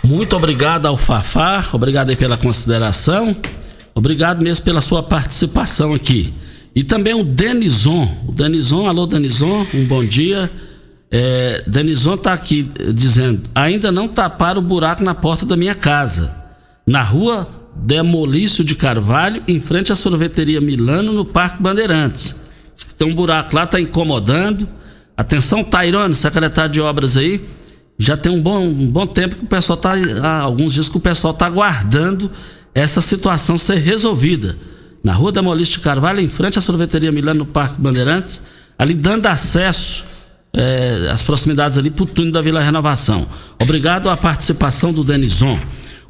Muito 0.03 0.35
obrigado 0.35 0.87
ao 0.87 0.96
Fafá, 0.96 1.64
obrigado 1.72 2.11
aí 2.11 2.16
pela 2.16 2.37
consideração, 2.37 3.37
obrigado 3.94 4.42
mesmo 4.42 4.64
pela 4.64 4.81
sua 4.81 5.03
participação 5.03 5.92
aqui. 5.92 6.33
E 6.74 6.83
também 6.83 7.14
o 7.14 7.24
Denison, 7.24 8.09
o 8.26 8.33
Denison, 8.33 8.87
alô 8.87 9.07
Denison, 9.07 9.66
um 9.74 9.85
bom 9.87 10.05
dia. 10.05 10.50
É, 11.11 11.64
Denison 11.66 12.14
está 12.14 12.33
aqui 12.33 12.70
dizendo: 12.94 13.42
ainda 13.55 13.90
não 13.90 14.09
taparam 14.09 14.61
o 14.61 14.64
buraco 14.64 15.03
na 15.03 15.14
porta 15.14 15.44
da 15.44 15.57
minha 15.57 15.74
casa, 15.74 16.35
na 16.87 17.03
rua 17.03 17.48
Demolício 17.74 18.62
de 18.64 18.74
Carvalho, 18.74 19.42
em 19.46 19.61
frente 19.61 19.92
à 19.92 19.96
sorveteria 19.96 20.61
Milano, 20.61 21.12
no 21.12 21.24
Parque 21.24 21.62
Bandeirantes. 21.62 22.37
Tem 22.96 23.11
um 23.11 23.14
buraco 23.14 23.55
lá, 23.55 23.64
está 23.64 23.81
incomodando. 23.81 24.68
Atenção, 25.16 25.62
Tairone, 25.62 26.14
secretário 26.14 26.72
de 26.72 26.81
obras 26.81 27.16
aí 27.16 27.44
já 28.00 28.16
tem 28.16 28.32
um 28.32 28.40
bom, 28.40 28.66
um 28.66 28.88
bom 28.88 29.06
tempo 29.06 29.36
que 29.36 29.44
o 29.44 29.46
pessoal 29.46 29.76
está, 29.76 30.38
alguns 30.40 30.72
dias 30.72 30.88
que 30.88 30.96
o 30.96 31.00
pessoal 31.00 31.34
está 31.34 31.44
aguardando 31.44 32.30
essa 32.74 33.02
situação 33.02 33.58
ser 33.58 33.76
resolvida. 33.76 34.56
Na 35.04 35.12
rua 35.12 35.30
da 35.30 35.42
Molista 35.42 35.76
de 35.76 35.80
Carvalho, 35.80 36.18
em 36.18 36.28
frente 36.28 36.58
à 36.58 36.62
sorveteria 36.62 37.12
Milano, 37.12 37.40
no 37.40 37.46
Parque 37.46 37.78
Bandeirantes, 37.78 38.40
ali 38.78 38.94
dando 38.94 39.26
acesso 39.26 40.02
é, 40.54 41.10
às 41.12 41.22
proximidades 41.22 41.76
ali 41.76 41.90
para 41.90 42.04
o 42.04 42.06
túnel 42.06 42.32
da 42.32 42.40
Vila 42.40 42.62
Renovação. 42.62 43.26
Obrigado 43.60 44.08
à 44.08 44.16
participação 44.16 44.94
do 44.94 45.04
Denison. 45.04 45.58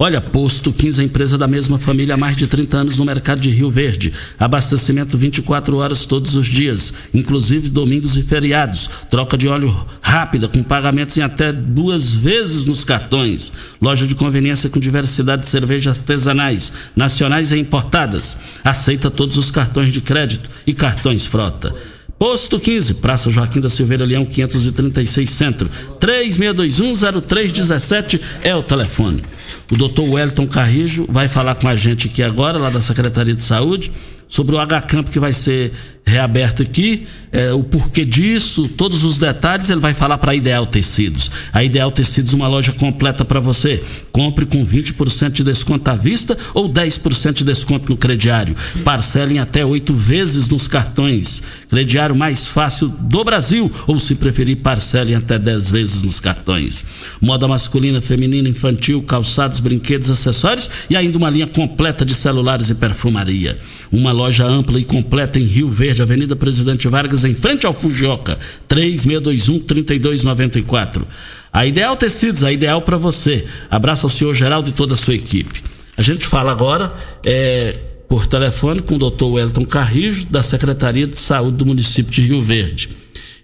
Olha, 0.03 0.19
Posto 0.19 0.73
15, 0.73 0.99
a 0.99 1.05
empresa 1.05 1.37
da 1.37 1.47
mesma 1.47 1.79
família 1.79 2.15
há 2.15 2.17
mais 2.17 2.35
de 2.35 2.47
30 2.47 2.75
anos 2.75 2.97
no 2.97 3.05
mercado 3.05 3.39
de 3.39 3.51
Rio 3.51 3.71
Verde. 3.71 4.15
Abastecimento 4.39 5.19
24 5.19 5.77
horas 5.77 6.07
todos 6.07 6.37
os 6.37 6.47
dias, 6.47 6.95
inclusive 7.13 7.69
domingos 7.69 8.17
e 8.17 8.23
feriados. 8.23 8.89
Troca 9.11 9.37
de 9.37 9.47
óleo 9.47 9.85
rápida, 10.01 10.49
com 10.49 10.63
pagamentos 10.63 11.19
em 11.19 11.21
até 11.21 11.53
duas 11.53 12.13
vezes 12.13 12.65
nos 12.65 12.83
cartões. 12.83 13.53
Loja 13.79 14.07
de 14.07 14.15
conveniência 14.15 14.71
com 14.71 14.81
diversidade 14.81 15.43
de 15.43 15.51
cervejas 15.51 15.99
artesanais, 15.99 16.73
nacionais 16.97 17.53
e 17.53 17.59
importadas. 17.59 18.39
Aceita 18.65 19.11
todos 19.11 19.37
os 19.37 19.51
cartões 19.51 19.93
de 19.93 20.01
crédito 20.01 20.49
e 20.67 20.73
cartões 20.73 21.27
frota. 21.27 21.75
Posto 22.21 22.61
15, 22.61 22.95
Praça 22.97 23.31
Joaquim 23.31 23.63
da 23.63 23.71
Silveira 23.71 24.05
Leão, 24.05 24.27
536 24.27 25.31
Centro. 25.31 25.71
36210317 25.99 28.21
é 28.43 28.55
o 28.55 28.63
telefone. 28.63 29.25
O 29.73 29.75
doutor 29.75 30.07
Wellington 30.07 30.47
Carrijo 30.47 31.07
vai 31.09 31.31
falar 31.31 31.55
com 31.55 31.67
a 31.67 31.75
gente 31.75 32.09
aqui 32.09 32.23
agora, 32.23 32.59
lá 32.59 32.69
da 32.69 32.83
Secretaria 32.83 33.35
de 33.35 33.41
Saúde, 33.41 33.91
sobre 34.31 34.55
o 34.55 34.59
H-Camp 34.61 35.09
que 35.09 35.19
vai 35.19 35.35
ser 35.35 35.73
reaberto 36.11 36.63
aqui, 36.63 37.07
é, 37.33 37.53
o 37.53 37.63
porquê 37.63 38.05
disso, 38.05 38.69
todos 38.69 39.05
os 39.05 39.17
detalhes, 39.17 39.71
ele 39.71 39.81
vai 39.81 39.95
falar 39.95 40.19
para 40.19 40.33
a 40.33 40.35
Ideal 40.35 40.67
Tecidos. 40.67 41.31
A 41.53 41.63
Ideal 41.63 41.91
Tecidos, 41.91 42.33
uma 42.33 42.49
loja 42.49 42.73
completa 42.73 43.25
para 43.25 43.39
você. 43.39 43.83
Compre 44.11 44.45
com 44.45 44.67
20% 44.67 45.31
de 45.31 45.45
desconto 45.45 45.89
à 45.89 45.95
vista 45.95 46.37
ou 46.53 46.69
10% 46.69 47.35
de 47.35 47.45
desconto 47.45 47.91
no 47.91 47.97
crediário. 47.97 48.57
Parcelem 48.85 49.39
até 49.39 49.65
oito 49.65 49.95
vezes 49.95 50.49
nos 50.49 50.67
cartões. 50.67 51.43
Crediário 51.69 52.17
mais 52.17 52.49
fácil 52.49 52.89
do 52.89 53.23
Brasil, 53.23 53.71
ou 53.87 54.01
se 54.01 54.17
preferir, 54.17 54.57
parcelem 54.57 55.15
até 55.15 55.39
10 55.39 55.71
vezes 55.71 56.03
nos 56.03 56.19
cartões. 56.19 56.85
Moda 57.21 57.47
masculina, 57.47 58.01
feminina, 58.01 58.49
infantil, 58.49 59.03
calçados, 59.03 59.61
brinquedos, 59.61 60.11
acessórios 60.11 60.69
e 60.91 60.97
ainda 60.97 61.17
uma 61.17 61.31
linha 61.31 61.47
completa 61.47 62.05
de 62.05 62.15
celulares 62.15 62.71
e 62.71 62.75
perfumaria. 62.75 63.57
Uma 63.93 64.11
loja 64.21 64.45
ampla 64.45 64.79
e 64.79 64.85
completa 64.85 65.39
em 65.39 65.45
Rio 65.45 65.71
Verde, 65.71 66.03
Avenida 66.03 66.37
Presidente 66.37 66.87
Vargas, 66.89 67.25
em 67.25 67.35
frente 67.35 67.65
ao 67.67 67.73
Fujioka, 67.73 68.39
3621-3294. 68.69 71.05
A 71.53 71.67
Ideal 71.67 71.97
Tecidos, 71.97 72.45
a 72.45 72.53
ideal 72.53 72.83
para 72.83 72.99
você. 72.99 73.45
Abraço 73.71 74.07
ao 74.07 74.11
senhor 74.11 74.33
Geraldo 74.35 74.69
e 74.69 74.73
toda 74.73 74.95
a 74.95 74.97
sua 74.97 75.15
equipe. 75.15 75.63
A 75.97 76.03
gente 76.03 76.27
fala 76.27 76.51
agora 76.53 76.93
é, 77.25 77.75
por 78.09 78.27
telefone 78.27 78.83
com 78.83 78.97
o 78.97 78.99
doutor 78.99 79.33
Wellington 79.33 79.65
Carrijo, 79.65 80.27
da 80.27 80.43
Secretaria 80.43 81.07
de 81.07 81.19
Saúde 81.19 81.57
do 81.57 81.65
município 81.67 82.13
de 82.13 82.21
Rio 82.21 82.43
Verde. 82.43 82.91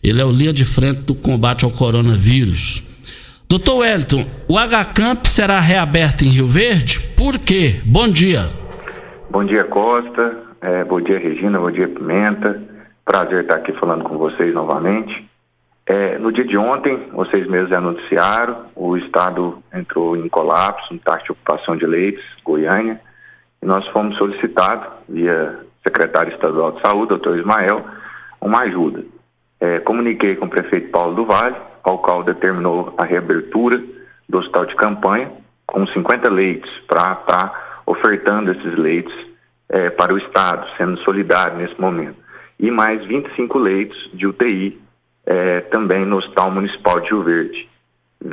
Ele 0.03 0.21
é 0.21 0.25
o 0.25 0.31
linha 0.31 0.53
de 0.53 0.65
frente 0.65 1.01
do 1.01 1.15
combate 1.15 1.65
ao 1.65 1.71
coronavírus. 1.71 2.83
Doutor 3.49 3.79
Wellington, 3.79 4.27
o 4.47 4.59
H-Camp 4.59 5.25
será 5.27 5.59
reaberto 5.59 6.25
em 6.25 6.29
Rio 6.29 6.47
Verde? 6.47 7.01
Por 7.17 7.39
quê? 7.39 7.77
Bom 7.85 8.09
dia. 8.09 8.49
Bom 9.31 9.45
dia, 9.45 9.65
Costa. 9.65 10.46
É, 10.61 10.85
bom 10.85 11.01
dia, 11.01 11.19
Regina. 11.19 11.59
Bom 11.59 11.71
dia, 11.71 11.89
Pimenta. 11.89 12.63
Prazer 13.05 13.43
estar 13.43 13.57
aqui 13.57 13.73
falando 13.75 14.05
com 14.05 14.17
vocês 14.17 14.55
novamente. 14.55 15.29
É, 15.85 16.19
no 16.19 16.33
dia 16.33 16.45
de 16.45 16.57
ontem, 16.57 17.09
vocês 17.13 17.47
mesmos 17.47 17.71
já 17.71 17.79
anunciaram, 17.79 18.67
o 18.75 18.97
Estado 18.97 19.63
entrou 19.73 20.17
em 20.17 20.29
colapso, 20.29 20.93
em 20.93 20.99
taxa 20.99 21.25
de 21.27 21.33
ocupação 21.33 21.77
de 21.77 21.87
leitos, 21.87 22.25
Goiânia, 22.43 23.01
e 23.63 23.67
nós 23.67 23.87
fomos 23.89 24.17
solicitados, 24.17 24.89
via 25.09 25.61
secretário 25.85 26.33
estadual 26.33 26.73
de 26.73 26.81
saúde, 26.81 27.11
doutor 27.11 27.39
Ismael, 27.39 27.85
uma 28.41 28.63
ajuda. 28.63 29.05
É, 29.61 29.79
comuniquei 29.79 30.35
com 30.35 30.47
o 30.47 30.51
prefeito 30.51 30.91
Paulo 30.91 31.15
do 31.15 31.25
Vale, 31.25 31.55
ao 31.85 31.99
qual 31.99 32.25
determinou 32.25 32.93
a 32.99 33.05
reabertura 33.05 33.81
do 34.29 34.39
hospital 34.39 34.67
de 34.67 34.75
campanha, 34.75 35.31
com 35.67 35.87
50 35.87 36.29
leitos, 36.29 36.71
para 36.89 37.13
estar 37.13 37.25
tá 37.25 37.81
ofertando 37.87 38.51
esses 38.51 38.77
leitos 38.77 39.26
é, 39.69 39.91
para 39.91 40.15
o 40.15 40.19
Estado, 40.19 40.67
sendo 40.77 40.99
solidário 41.01 41.57
nesse 41.57 41.81
momento. 41.81 42.17
E 42.59 42.71
mais 42.71 43.05
25 43.05 43.59
leitos 43.59 44.11
de 44.15 44.27
UTI 44.27 44.81
é, 45.25 45.61
também 45.63 46.05
no 46.07 46.17
Hospital 46.17 46.51
Municipal 46.51 47.01
de 47.01 47.09
Rio 47.09 47.23
Verde. 47.23 47.69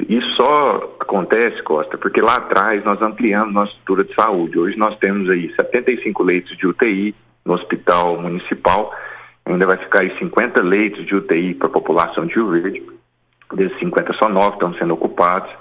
Isso 0.07 0.29
só 0.35 0.95
acontece, 0.99 1.61
Costa, 1.63 1.97
porque 1.97 2.21
lá 2.21 2.37
atrás 2.37 2.83
nós 2.85 3.01
ampliamos 3.01 3.53
nossa 3.53 3.71
estrutura 3.71 4.03
de 4.03 4.15
saúde. 4.15 4.57
Hoje 4.57 4.77
nós 4.77 4.97
temos 4.97 5.29
aí 5.29 5.53
75 5.55 6.23
leitos 6.23 6.57
de 6.57 6.65
UTI 6.65 7.13
no 7.43 7.53
Hospital 7.53 8.21
Municipal, 8.21 8.95
ainda 9.45 9.65
vai 9.65 9.77
ficar 9.77 9.99
aí 9.99 10.17
50 10.17 10.61
leitos 10.61 11.05
de 11.05 11.15
UTI 11.15 11.53
para 11.53 11.67
a 11.67 11.71
população 11.71 12.25
de 12.25 12.33
Rio 12.33 12.49
Verde. 12.49 12.83
Desses 13.53 13.77
50, 13.79 14.13
só 14.13 14.29
9 14.29 14.53
estão 14.53 14.73
sendo 14.75 14.93
ocupados. 14.93 15.51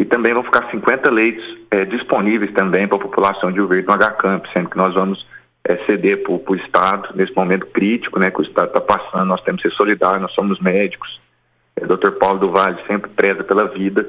E 0.00 0.04
também 0.06 0.32
vão 0.32 0.42
ficar 0.42 0.70
50 0.70 1.10
leitos 1.10 1.44
é, 1.70 1.84
disponíveis 1.84 2.50
também 2.54 2.88
para 2.88 2.96
a 2.96 3.00
população 3.00 3.52
de 3.52 3.58
Rio 3.58 3.68
Verde 3.68 3.86
no 3.86 3.92
HCamp, 3.92 4.46
sendo 4.50 4.70
que 4.70 4.76
nós 4.78 4.94
vamos 4.94 5.26
é, 5.62 5.76
ceder 5.84 6.22
para 6.22 6.32
o 6.32 6.56
Estado 6.56 7.10
nesse 7.14 7.36
momento 7.36 7.66
crítico 7.66 8.18
né, 8.18 8.30
que 8.30 8.40
o 8.40 8.42
Estado 8.42 8.68
está 8.68 8.80
passando. 8.80 9.26
Nós 9.26 9.42
temos 9.42 9.60
que 9.60 9.68
ser 9.68 9.74
solidários, 9.74 10.22
nós 10.22 10.32
somos 10.32 10.58
médicos. 10.58 11.20
O 11.78 11.86
Dr. 11.86 12.12
Paulo 12.12 12.38
do 12.38 12.50
Vale 12.50 12.78
sempre 12.86 13.10
preza 13.10 13.44
pela 13.44 13.68
vida 13.68 14.08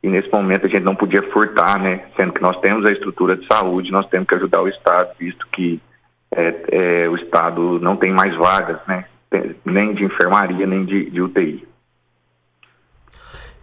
e 0.00 0.08
nesse 0.08 0.30
momento 0.30 0.66
a 0.66 0.68
gente 0.68 0.84
não 0.84 0.94
podia 0.94 1.24
furtar, 1.32 1.76
né? 1.76 2.04
Sendo 2.16 2.32
que 2.32 2.40
nós 2.40 2.56
temos 2.60 2.84
a 2.86 2.92
estrutura 2.92 3.36
de 3.36 3.44
saúde, 3.48 3.90
nós 3.90 4.06
temos 4.06 4.28
que 4.28 4.36
ajudar 4.36 4.62
o 4.62 4.68
Estado, 4.68 5.10
visto 5.18 5.44
que 5.50 5.80
é, 6.30 6.54
é, 6.70 7.08
o 7.08 7.16
Estado 7.16 7.80
não 7.80 7.96
tem 7.96 8.12
mais 8.12 8.32
vagas, 8.36 8.78
né? 8.86 9.06
Nem 9.64 9.92
de 9.92 10.04
enfermaria, 10.04 10.68
nem 10.68 10.84
de, 10.84 11.10
de 11.10 11.20
UTI. 11.20 11.66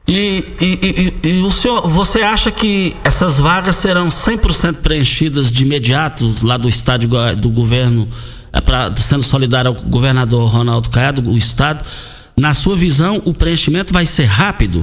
E, 0.10 0.44
e, 0.60 1.14
e, 1.24 1.30
e, 1.30 1.42
o 1.44 1.52
senhor, 1.52 1.88
você 1.88 2.24
acha 2.24 2.50
que 2.50 2.96
essas 3.04 3.40
vagas 3.40 3.76
serão 3.76 4.08
100% 4.08 4.82
preenchidas 4.82 5.52
de 5.52 5.64
imediato 5.64 6.26
lá 6.44 6.58
do 6.58 6.68
estado 6.68 7.08
do 7.36 7.50
governo, 7.50 8.08
é 8.52 8.60
pra, 8.60 8.92
sendo 8.96 9.22
solidário 9.22 9.70
ao 9.70 9.76
governador 9.76 10.50
Ronaldo 10.50 10.90
Caiado, 10.90 11.22
o 11.30 11.38
estado? 11.38 11.86
Na 12.36 12.56
sua 12.56 12.76
visão, 12.76 13.22
o 13.24 13.36
preenchimento 13.36 13.94
vai 13.94 14.08
ser 14.08 14.24
rápido? 14.24 14.82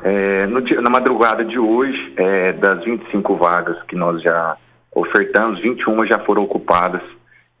É, 0.00 0.46
no, 0.46 0.60
na 0.80 0.90
madrugada 0.90 1.44
de 1.44 1.58
hoje, 1.58 2.12
é, 2.16 2.52
das 2.52 2.84
25 2.84 3.34
vagas 3.34 3.76
que 3.88 3.96
nós 3.96 4.22
já 4.22 4.56
ofertamos, 4.94 5.60
21 5.60 6.06
já 6.06 6.20
foram 6.20 6.44
ocupadas. 6.44 7.02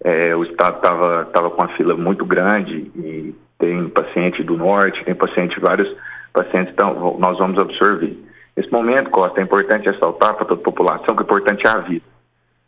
É, 0.04 0.36
o 0.36 0.44
estado 0.44 0.76
estava 0.76 1.24
tava 1.32 1.50
com 1.50 1.62
uma 1.62 1.76
fila 1.76 1.96
muito 1.96 2.24
grande 2.24 2.92
e 2.94 3.34
tem 3.58 3.88
paciente 3.88 4.42
do 4.44 4.56
norte, 4.56 5.04
tem 5.04 5.14
paciente 5.16 5.58
vários 5.58 5.88
pacientes 6.32 6.72
então, 6.72 7.16
nós 7.18 7.38
vamos 7.38 7.58
absorver. 7.58 8.16
Nesse 8.56 8.70
momento, 8.70 9.10
Costa, 9.10 9.40
é 9.40 9.44
importante 9.44 9.88
ressaltar 9.88 10.34
para 10.34 10.44
toda 10.44 10.60
a 10.60 10.64
população 10.64 11.14
que 11.14 11.22
o 11.22 11.24
importante 11.24 11.66
é 11.66 11.70
a 11.70 11.78
vida. 11.78 12.04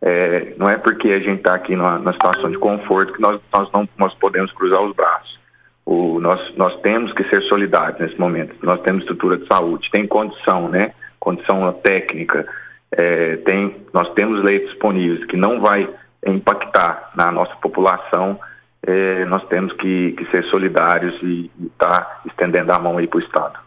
É, 0.00 0.54
não 0.58 0.68
é 0.68 0.76
porque 0.76 1.08
a 1.08 1.18
gente 1.18 1.38
está 1.38 1.54
aqui 1.54 1.74
numa, 1.74 1.98
numa, 1.98 2.12
situação 2.12 2.50
de 2.50 2.58
conforto 2.58 3.14
que 3.14 3.20
nós, 3.20 3.40
nós 3.52 3.70
não 3.72 3.88
nós 3.96 4.14
podemos 4.14 4.52
cruzar 4.52 4.82
os 4.82 4.94
braços. 4.94 5.38
O, 5.84 6.20
nós, 6.20 6.54
nós 6.56 6.78
temos 6.80 7.12
que 7.12 7.24
ser 7.24 7.42
solidários 7.42 7.98
nesse 7.98 8.18
momento. 8.18 8.54
Nós 8.62 8.80
temos 8.82 9.02
estrutura 9.02 9.36
de 9.36 9.46
saúde, 9.46 9.90
tem 9.90 10.06
condição, 10.06 10.68
né? 10.68 10.92
Condição 11.18 11.72
técnica, 11.72 12.46
é, 12.92 13.36
tem, 13.38 13.76
nós 13.92 14.12
temos 14.14 14.42
leitos 14.42 14.70
disponíveis 14.70 15.24
que 15.26 15.36
não 15.36 15.60
vai 15.60 15.88
impactar 16.26 17.10
na 17.14 17.32
nossa 17.32 17.54
população 17.56 18.38
é, 18.86 19.24
nós 19.24 19.46
temos 19.48 19.72
que, 19.74 20.12
que, 20.12 20.24
ser 20.30 20.44
solidários 20.44 21.14
e 21.22 21.50
estar 21.72 22.00
tá 22.00 22.20
estendendo 22.26 22.72
a 22.72 22.78
mão 22.78 22.98
aí 22.98 23.06
para 23.06 23.18
o 23.18 23.22
Estado. 23.22 23.58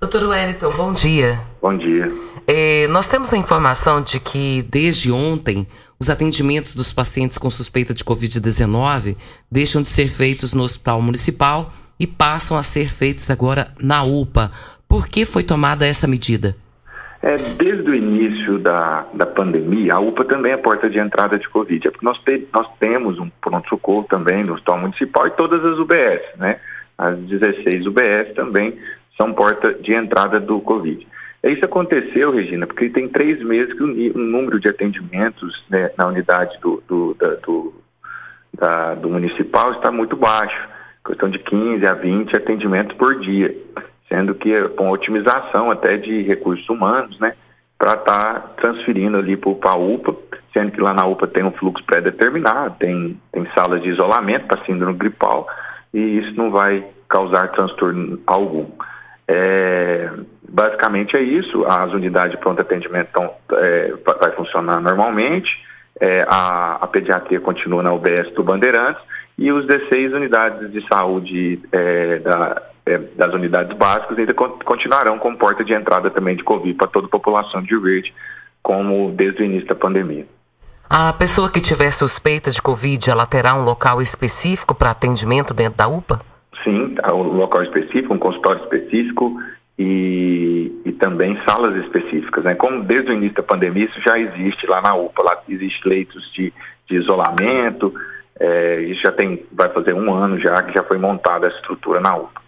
Doutor 0.00 0.24
Wellington, 0.28 0.70
bom 0.72 0.92
dia. 0.92 1.40
Bom 1.60 1.76
dia. 1.76 2.08
É, 2.46 2.86
nós 2.88 3.06
temos 3.06 3.32
a 3.32 3.36
informação 3.36 4.00
de 4.00 4.20
que 4.20 4.62
desde 4.62 5.10
ontem 5.12 5.66
os 5.98 6.08
atendimentos 6.08 6.74
dos 6.74 6.92
pacientes 6.92 7.36
com 7.36 7.50
suspeita 7.50 7.92
de 7.92 8.04
Covid-19 8.04 9.16
deixam 9.50 9.82
de 9.82 9.88
ser 9.88 10.08
feitos 10.08 10.54
no 10.54 10.62
Hospital 10.62 11.02
Municipal 11.02 11.72
e 11.98 12.06
passam 12.06 12.56
a 12.56 12.62
ser 12.62 12.88
feitos 12.88 13.30
agora 13.30 13.74
na 13.78 14.04
UPA. 14.04 14.52
Por 14.88 15.08
que 15.08 15.24
foi 15.24 15.42
tomada 15.42 15.86
essa 15.86 16.06
medida? 16.06 16.56
É, 17.28 17.36
desde 17.36 17.90
o 17.90 17.94
início 17.94 18.58
da, 18.58 19.04
da 19.12 19.26
pandemia, 19.26 19.92
a 19.92 20.00
UPA 20.00 20.24
também 20.24 20.52
é 20.52 20.56
porta 20.56 20.88
de 20.88 20.98
entrada 20.98 21.38
de 21.38 21.46
Covid. 21.46 21.86
É 21.86 21.90
porque 21.90 22.06
nós, 22.06 22.16
te, 22.20 22.48
nós 22.50 22.66
temos 22.80 23.18
um 23.18 23.28
pronto-socorro 23.28 24.06
também 24.08 24.42
no 24.42 24.54
Hospital 24.54 24.78
Municipal 24.78 25.26
e 25.26 25.32
todas 25.32 25.62
as 25.62 25.78
UBS, 25.78 26.22
né? 26.38 26.58
As 26.96 27.18
16 27.18 27.84
UBS 27.84 28.32
também 28.34 28.78
são 29.14 29.34
porta 29.34 29.74
de 29.74 29.92
entrada 29.92 30.40
do 30.40 30.58
Covid. 30.58 31.06
Isso 31.44 31.66
aconteceu, 31.66 32.34
Regina, 32.34 32.66
porque 32.66 32.88
tem 32.88 33.06
três 33.06 33.44
meses 33.44 33.74
que 33.74 33.82
o, 33.82 34.16
o 34.16 34.18
número 34.18 34.58
de 34.58 34.70
atendimentos 34.70 35.62
né, 35.68 35.90
na 35.98 36.06
unidade 36.06 36.58
do, 36.62 36.82
do, 36.88 37.12
da, 37.12 37.34
do, 37.34 37.74
da, 38.58 38.94
do 38.94 39.10
municipal 39.10 39.72
está 39.72 39.92
muito 39.92 40.16
baixo. 40.16 40.66
Questão 41.04 41.28
de 41.28 41.38
15 41.40 41.86
a 41.86 41.92
20 41.92 42.34
atendimentos 42.34 42.96
por 42.96 43.20
dia 43.20 43.54
sendo 44.08 44.34
que 44.34 44.68
com 44.70 44.90
otimização 44.90 45.70
até 45.70 45.96
de 45.96 46.22
recursos 46.22 46.68
humanos, 46.68 47.18
né, 47.20 47.34
para 47.78 47.94
estar 47.94 48.34
tá 48.34 48.40
transferindo 48.56 49.18
ali 49.18 49.36
para 49.36 49.70
a 49.70 49.76
UPA, 49.76 50.16
sendo 50.52 50.72
que 50.72 50.80
lá 50.80 50.92
na 50.92 51.06
UPA 51.06 51.26
tem 51.26 51.44
um 51.44 51.52
fluxo 51.52 51.84
pré-determinado, 51.84 52.74
tem, 52.78 53.20
tem 53.30 53.46
salas 53.54 53.82
de 53.82 53.90
isolamento 53.90 54.46
para 54.46 54.64
síndrome 54.64 54.98
gripal, 54.98 55.46
e 55.92 56.18
isso 56.18 56.34
não 56.36 56.50
vai 56.50 56.84
causar 57.08 57.48
transtorno 57.48 58.20
algum. 58.26 58.66
É, 59.26 60.10
basicamente 60.48 61.16
é 61.16 61.20
isso, 61.20 61.64
as 61.66 61.92
unidades 61.92 62.32
de 62.32 62.38
pronto 62.38 62.60
atendimento 62.60 63.10
tão, 63.12 63.30
é, 63.52 63.92
vai 64.18 64.32
funcionar 64.32 64.80
normalmente, 64.80 65.62
é, 66.00 66.24
a, 66.28 66.78
a, 66.80 66.86
pediatria 66.86 67.40
continua 67.40 67.82
na 67.82 67.92
UBS 67.92 68.32
do 68.34 68.42
Bandeirantes 68.42 69.02
e 69.36 69.52
os 69.52 69.66
16 69.66 70.12
unidades 70.12 70.72
de 70.72 70.86
saúde 70.86 71.60
é, 71.72 72.18
da, 72.20 72.62
é, 72.88 72.98
das 73.16 73.32
unidades 73.34 73.76
básicas 73.76 74.18
ainda 74.18 74.32
continuarão 74.32 75.18
como 75.18 75.36
porta 75.36 75.62
de 75.62 75.74
entrada 75.74 76.10
também 76.10 76.34
de 76.34 76.42
Covid 76.42 76.74
para 76.74 76.86
toda 76.86 77.06
a 77.06 77.10
população 77.10 77.62
de 77.62 77.68
Rio 77.68 77.82
Verde, 77.82 78.14
como 78.62 79.12
desde 79.12 79.42
o 79.42 79.44
início 79.44 79.68
da 79.68 79.74
pandemia. 79.74 80.26
A 80.88 81.12
pessoa 81.12 81.50
que 81.50 81.60
tiver 81.60 81.90
suspeita 81.90 82.50
de 82.50 82.62
Covid, 82.62 83.10
ela 83.10 83.26
terá 83.26 83.54
um 83.54 83.62
local 83.62 84.00
específico 84.00 84.74
para 84.74 84.90
atendimento 84.90 85.52
dentro 85.52 85.76
da 85.76 85.86
UPA? 85.86 86.22
Sim, 86.64 86.96
um 87.12 87.36
local 87.36 87.62
específico, 87.62 88.14
um 88.14 88.18
consultório 88.18 88.62
específico 88.62 89.38
e, 89.78 90.72
e 90.86 90.92
também 90.92 91.38
salas 91.46 91.76
específicas. 91.84 92.42
Né? 92.44 92.54
Como 92.54 92.82
desde 92.82 93.10
o 93.10 93.14
início 93.14 93.36
da 93.36 93.42
pandemia, 93.42 93.84
isso 93.84 94.00
já 94.00 94.18
existe 94.18 94.66
lá 94.66 94.80
na 94.80 94.94
UPA, 94.94 95.22
lá 95.22 95.38
existe 95.46 95.86
leitos 95.86 96.32
de, 96.32 96.52
de 96.88 96.96
isolamento, 96.96 97.92
é, 98.40 98.80
isso 98.80 99.02
já 99.02 99.12
tem, 99.12 99.44
vai 99.52 99.68
fazer 99.68 99.92
um 99.92 100.12
ano 100.12 100.40
já 100.40 100.62
que 100.62 100.72
já 100.72 100.82
foi 100.82 100.96
montada 100.96 101.46
a 101.46 101.50
estrutura 101.50 102.00
na 102.00 102.16
UPA. 102.16 102.47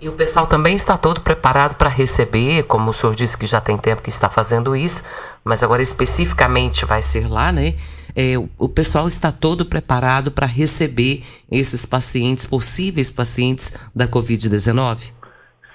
E 0.00 0.08
o 0.08 0.12
pessoal 0.12 0.46
também 0.46 0.76
está 0.76 0.96
todo 0.96 1.20
preparado 1.20 1.76
para 1.76 1.88
receber, 1.88 2.62
como 2.64 2.90
o 2.90 2.92
senhor 2.92 3.16
disse 3.16 3.36
que 3.36 3.46
já 3.46 3.60
tem 3.60 3.76
tempo 3.76 4.00
que 4.00 4.10
está 4.10 4.28
fazendo 4.28 4.76
isso, 4.76 5.04
mas 5.44 5.64
agora 5.64 5.82
especificamente 5.82 6.84
vai 6.84 7.02
ser 7.02 7.28
lá, 7.28 7.50
né? 7.50 7.74
É, 8.14 8.34
o 8.58 8.68
pessoal 8.68 9.08
está 9.08 9.32
todo 9.32 9.64
preparado 9.64 10.30
para 10.30 10.46
receber 10.46 11.24
esses 11.50 11.84
pacientes, 11.84 12.46
possíveis 12.46 13.10
pacientes 13.10 13.76
da 13.94 14.06
Covid-19? 14.06 15.12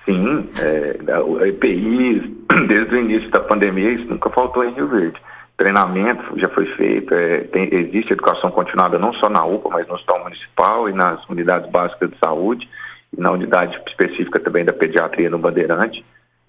Sim, 0.05 0.49
é, 0.57 0.99
a 1.41 1.47
EPI, 1.47 2.37
desde 2.67 2.95
o 2.95 2.99
início 2.99 3.29
da 3.29 3.41
pandemia, 3.41 3.91
isso 3.91 4.05
nunca 4.05 4.29
faltou 4.29 4.63
em 4.63 4.73
Rio 4.73 4.87
Verde. 4.87 5.21
Treinamento 5.57 6.39
já 6.39 6.47
foi 6.47 6.65
feito, 6.77 7.13
é, 7.13 7.41
tem, 7.41 7.67
existe 7.73 8.13
educação 8.13 8.49
continuada 8.51 8.97
não 8.97 9.13
só 9.15 9.29
na 9.29 9.43
UPA, 9.45 9.69
mas 9.69 9.87
no 9.87 9.95
Hospital 9.95 10.23
Municipal 10.23 10.89
e 10.89 10.93
nas 10.93 11.23
unidades 11.27 11.69
básicas 11.69 12.09
de 12.09 12.17
saúde 12.19 12.69
e 13.15 13.21
na 13.21 13.31
unidade 13.31 13.79
específica 13.87 14.39
também 14.39 14.65
da 14.65 14.73
pediatria 14.73 15.29
no 15.29 15.37
Bandeirante, 15.37 16.03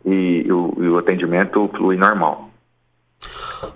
e, 0.05 0.45
e, 0.47 0.53
o, 0.53 0.75
e 0.79 0.89
o, 0.89 0.99
atendimento 0.99 1.71
flui 1.77 1.97
normal. 1.97 2.51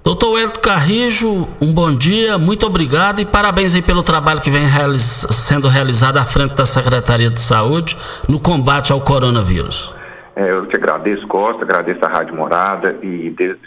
Doutor 0.04 0.32
Wellington 0.32 0.60
Carrijo, 0.60 1.48
um 1.60 1.72
bom 1.72 1.90
dia, 1.94 2.36
muito 2.36 2.66
obrigado 2.66 3.20
e 3.20 3.24
parabéns 3.24 3.74
aí 3.74 3.80
pelo 3.80 4.02
trabalho 4.02 4.40
que 4.40 4.50
vem 4.50 4.66
realiz 4.66 5.26
sendo 5.30 5.68
realizado 5.68 6.18
à 6.18 6.24
frente 6.24 6.54
da 6.54 6.66
Secretaria 6.66 7.30
de 7.30 7.40
Saúde 7.40 7.96
no 8.28 8.38
combate 8.38 8.92
ao 8.92 9.00
coronavírus. 9.00 9.94
É, 10.36 10.50
eu 10.50 10.66
te 10.66 10.76
agradeço, 10.76 11.26
Costa, 11.26 11.64
agradeço 11.64 12.04
a 12.04 12.08
Rádio 12.08 12.36
Morada 12.36 12.96
e 13.02 13.30
desde, 13.30 13.60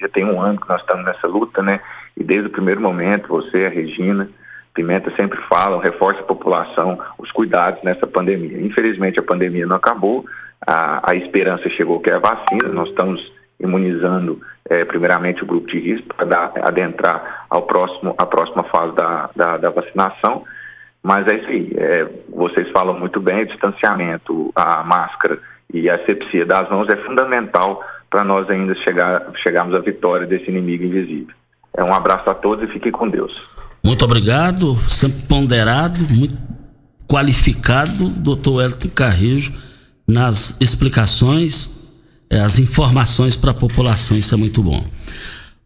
já 0.00 0.08
tem 0.08 0.24
um 0.24 0.40
ano 0.40 0.60
que 0.60 0.68
nós 0.68 0.80
estamos 0.80 1.04
nessa 1.04 1.26
luta, 1.26 1.62
né? 1.62 1.80
E 2.16 2.24
desde 2.24 2.48
o 2.48 2.50
primeiro 2.50 2.80
momento, 2.80 3.28
você, 3.28 3.66
a 3.66 3.68
Regina, 3.68 4.28
Pimenta 4.76 5.10
sempre 5.16 5.40
fala, 5.48 5.82
reforça 5.82 6.20
a 6.20 6.24
população 6.24 6.98
os 7.18 7.32
cuidados 7.32 7.82
nessa 7.82 8.06
pandemia. 8.06 8.60
Infelizmente 8.60 9.18
a 9.18 9.22
pandemia 9.22 9.66
não 9.66 9.76
acabou, 9.76 10.26
a, 10.66 11.10
a 11.10 11.14
esperança 11.14 11.68
chegou 11.70 11.98
que 11.98 12.10
é 12.10 12.14
a 12.14 12.18
vacina, 12.18 12.68
nós 12.68 12.90
estamos 12.90 13.32
imunizando 13.58 14.38
é, 14.68 14.84
primeiramente 14.84 15.42
o 15.42 15.46
grupo 15.46 15.66
de 15.68 15.78
risco 15.78 16.14
para 16.14 16.52
adentrar 16.62 17.46
ao 17.48 17.62
próximo, 17.62 18.14
a 18.18 18.26
próxima 18.26 18.64
fase 18.64 18.94
da, 18.94 19.30
da, 19.34 19.56
da 19.56 19.70
vacinação. 19.70 20.44
Mas 21.02 21.26
é 21.26 21.36
isso 21.36 21.48
aí, 21.48 21.72
é, 21.78 22.06
vocês 22.28 22.68
falam 22.70 22.98
muito 22.98 23.18
bem, 23.18 23.44
o 23.44 23.46
distanciamento, 23.46 24.52
a 24.54 24.82
máscara 24.84 25.38
e 25.72 25.88
a 25.88 25.94
asepsia 25.94 26.44
das 26.44 26.68
mãos 26.68 26.88
é 26.90 26.96
fundamental 26.96 27.82
para 28.10 28.22
nós 28.22 28.50
ainda 28.50 28.74
chegar, 28.74 29.22
chegarmos 29.36 29.74
à 29.74 29.78
vitória 29.78 30.26
desse 30.26 30.50
inimigo 30.50 30.84
invisível. 30.84 31.34
É, 31.74 31.82
um 31.82 31.94
abraço 31.94 32.28
a 32.28 32.34
todos 32.34 32.68
e 32.68 32.72
fiquem 32.72 32.92
com 32.92 33.08
Deus. 33.08 33.32
Muito 33.86 34.04
obrigado, 34.04 34.76
sempre 34.88 35.22
ponderado, 35.28 36.00
muito 36.10 36.36
qualificado, 37.06 38.08
doutor 38.08 38.64
Elton 38.64 38.88
Carrijo, 38.88 39.52
nas 40.04 40.56
explicações, 40.60 41.70
eh, 42.28 42.40
as 42.40 42.58
informações 42.58 43.36
para 43.36 43.52
a 43.52 43.54
população, 43.54 44.18
isso 44.18 44.34
é 44.34 44.36
muito 44.36 44.60
bom. 44.60 44.84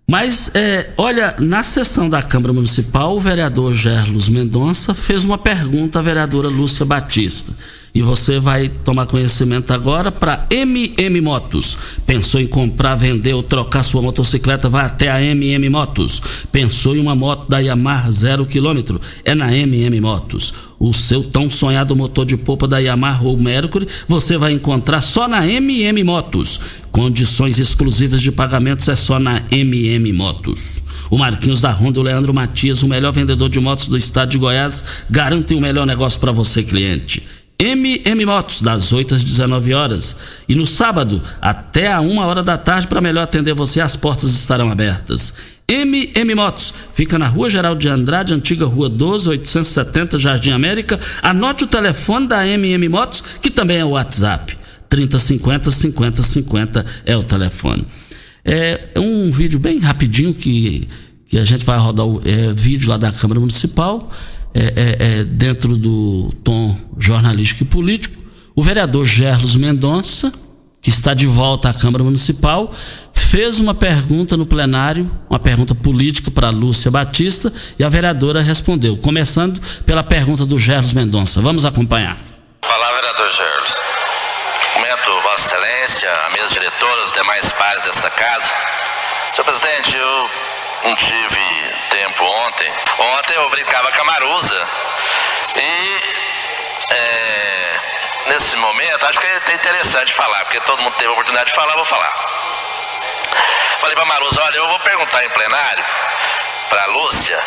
Mas, 0.06 0.50
é, 0.54 0.90
olha, 0.98 1.34
na 1.38 1.62
sessão 1.62 2.10
da 2.10 2.20
Câmara 2.20 2.52
Municipal, 2.52 3.16
o 3.16 3.20
vereador 3.20 3.72
Gerlos 3.72 4.28
Mendonça 4.28 4.92
fez 4.92 5.24
uma 5.24 5.38
pergunta 5.38 5.98
à 5.98 6.02
vereadora 6.02 6.48
Lúcia 6.48 6.84
Batista. 6.84 7.54
E 7.94 8.02
você 8.02 8.38
vai 8.38 8.68
tomar 8.68 9.06
conhecimento 9.06 9.72
agora 9.72 10.12
para 10.12 10.46
MM 10.50 11.20
Motos. 11.20 11.76
Pensou 12.06 12.40
em 12.40 12.46
comprar, 12.46 12.94
vender 12.94 13.34
ou 13.34 13.42
trocar 13.42 13.82
sua 13.82 14.00
motocicleta? 14.00 14.68
Vá 14.68 14.82
até 14.82 15.10
a 15.10 15.20
MM 15.20 15.68
Motos. 15.68 16.22
Pensou 16.52 16.96
em 16.96 17.00
uma 17.00 17.16
moto 17.16 17.48
da 17.48 17.58
Yamaha 17.58 18.10
zero 18.10 18.46
quilômetro? 18.46 19.00
É 19.24 19.34
na 19.34 19.54
MM 19.54 20.00
Motos. 20.00 20.54
O 20.78 20.92
seu 20.94 21.22
tão 21.22 21.50
sonhado 21.50 21.96
motor 21.96 22.24
de 22.24 22.36
polpa 22.36 22.66
da 22.66 22.78
Yamaha 22.78 23.24
ou 23.24 23.38
Mercury 23.38 23.86
você 24.08 24.38
vai 24.38 24.52
encontrar 24.52 25.00
só 25.00 25.26
na 25.26 25.46
MM 25.46 26.02
Motos. 26.04 26.60
Condições 26.92 27.58
exclusivas 27.58 28.22
de 28.22 28.32
pagamentos 28.32 28.88
é 28.88 28.96
só 28.96 29.18
na 29.18 29.42
MM 29.50 30.12
Motos. 30.12 30.82
O 31.10 31.18
Marquinhos 31.18 31.60
da 31.60 31.72
Honda, 31.72 31.98
o 31.98 32.02
Leandro 32.04 32.32
Matias, 32.32 32.84
o 32.84 32.88
melhor 32.88 33.12
vendedor 33.12 33.48
de 33.48 33.58
motos 33.58 33.88
do 33.88 33.96
estado 33.96 34.30
de 34.30 34.38
Goiás, 34.38 34.84
garantem 35.10 35.58
o 35.58 35.60
melhor 35.60 35.84
negócio 35.84 36.20
para 36.20 36.30
você, 36.30 36.62
cliente. 36.62 37.39
MM 37.60 38.24
Motos, 38.24 38.62
das 38.62 38.90
8 38.90 39.16
às 39.16 39.22
19 39.22 39.74
horas. 39.74 40.16
E 40.48 40.54
no 40.54 40.66
sábado, 40.66 41.22
até 41.42 41.92
a 41.92 42.00
1 42.00 42.18
hora 42.18 42.42
da 42.42 42.56
tarde, 42.56 42.86
para 42.86 43.02
melhor 43.02 43.22
atender 43.22 43.52
você, 43.52 43.82
as 43.82 43.94
portas 43.94 44.30
estarão 44.30 44.70
abertas. 44.70 45.34
MM 45.68 46.34
Motos, 46.34 46.72
fica 46.94 47.18
na 47.18 47.28
Rua 47.28 47.50
Geral 47.50 47.76
de 47.76 47.86
Andrade, 47.86 48.32
antiga 48.32 48.64
Rua 48.64 48.88
12, 48.88 49.28
870, 49.28 50.18
Jardim 50.18 50.52
América. 50.52 50.98
Anote 51.22 51.64
o 51.64 51.66
telefone 51.66 52.26
da 52.26 52.48
MM 52.48 52.88
Motos, 52.88 53.22
que 53.42 53.50
também 53.50 53.76
é 53.76 53.84
o 53.84 53.90
WhatsApp. 53.90 54.56
3050 54.88 55.70
5050 55.70 56.86
é 57.04 57.16
o 57.16 57.22
telefone. 57.22 57.84
É 58.42 58.88
um 58.96 59.30
vídeo 59.30 59.60
bem 59.60 59.78
rapidinho 59.78 60.32
que, 60.32 60.88
que 61.28 61.38
a 61.38 61.44
gente 61.44 61.64
vai 61.64 61.78
rodar 61.78 62.06
o 62.06 62.22
é, 62.24 62.52
vídeo 62.54 62.88
lá 62.88 62.96
da 62.96 63.12
Câmara 63.12 63.38
Municipal 63.38 64.10
é, 64.54 64.60
é, 64.60 65.20
é, 65.20 65.24
dentro 65.24 65.76
do 65.76 66.32
tom 66.42 66.76
jornalístico 66.98 67.62
e 67.62 67.66
político, 67.66 68.20
o 68.54 68.62
vereador 68.62 69.06
Gerlos 69.06 69.54
Mendonça, 69.56 70.32
que 70.82 70.90
está 70.90 71.14
de 71.14 71.26
volta 71.26 71.68
à 71.70 71.74
Câmara 71.74 72.02
Municipal, 72.02 72.72
fez 73.12 73.60
uma 73.60 73.74
pergunta 73.74 74.36
no 74.36 74.44
plenário, 74.44 75.08
uma 75.28 75.38
pergunta 75.38 75.72
política 75.72 76.30
para 76.32 76.50
Lúcia 76.50 76.90
Batista, 76.90 77.52
e 77.78 77.84
a 77.84 77.88
vereadora 77.88 78.42
respondeu, 78.42 78.96
começando 78.96 79.60
pela 79.84 80.02
pergunta 80.02 80.44
do 80.44 80.58
Gerlos 80.58 80.92
Mendonça. 80.92 81.40
Vamos 81.40 81.64
acompanhar. 81.64 82.16
Olá, 82.62 82.92
vereador 82.92 83.32
Gerlos. 83.32 83.74
Cumprimento 84.74 85.22
Vossa 85.22 85.46
Excelência, 85.46 86.08
a 86.26 86.30
mesa 86.30 86.48
diretora, 86.54 87.04
os 87.06 87.12
demais 87.12 87.52
pares 87.52 87.82
desta 87.84 88.10
casa. 88.10 88.50
Senhor 89.32 89.44
presidente, 89.44 89.96
eu 89.96 90.30
não 90.84 90.94
tive 90.96 91.40
tempo 91.90 92.24
ontem. 92.24 92.72
Ontem 92.98 93.34
eu 93.34 93.50
brincava 93.50 93.92
com 93.92 94.00
a 94.00 94.04
Marusa 94.04 94.68
e 95.56 96.02
é, 96.90 97.80
nesse 98.26 98.56
momento, 98.56 99.06
acho 99.06 99.20
que 99.20 99.26
é 99.26 99.54
interessante 99.54 100.14
falar, 100.14 100.44
porque 100.44 100.60
todo 100.60 100.82
mundo 100.82 100.94
teve 100.94 101.08
a 101.08 101.12
oportunidade 101.12 101.50
de 101.50 101.56
falar, 101.56 101.74
vou 101.74 101.84
falar. 101.84 102.12
Falei 103.80 103.96
para 103.96 104.04
Marusa, 104.04 104.42
olha, 104.42 104.56
eu 104.56 104.68
vou 104.68 104.80
perguntar 104.80 105.24
em 105.24 105.30
plenário 105.30 105.84
para 106.68 106.86
Lúcia 106.86 107.42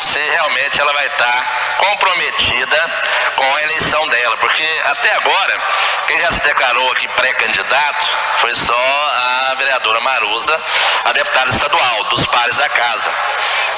se 0.00 0.18
realmente 0.18 0.80
ela 0.80 0.92
vai 0.92 1.06
estar 1.06 1.76
comprometida 1.78 2.90
com 3.36 3.56
a 3.56 3.62
eleição 3.62 4.08
dela, 4.08 4.36
porque 4.38 4.66
até 4.84 5.14
agora, 5.14 5.60
quem 6.06 6.20
já 6.20 6.30
se 6.30 6.40
declarou 6.42 6.90
aqui 6.92 7.08
pré-candidato 7.08 8.08
foi 8.40 8.54
só 8.54 9.14
a 9.50 9.54
vereadora 9.56 10.00
Marusa, 10.00 10.60
a 11.04 11.12
deputada 11.12 11.50
estadual, 11.50 12.04
dos 12.04 12.26
pares 12.26 12.56
da 12.56 12.68
casa. 12.68 13.10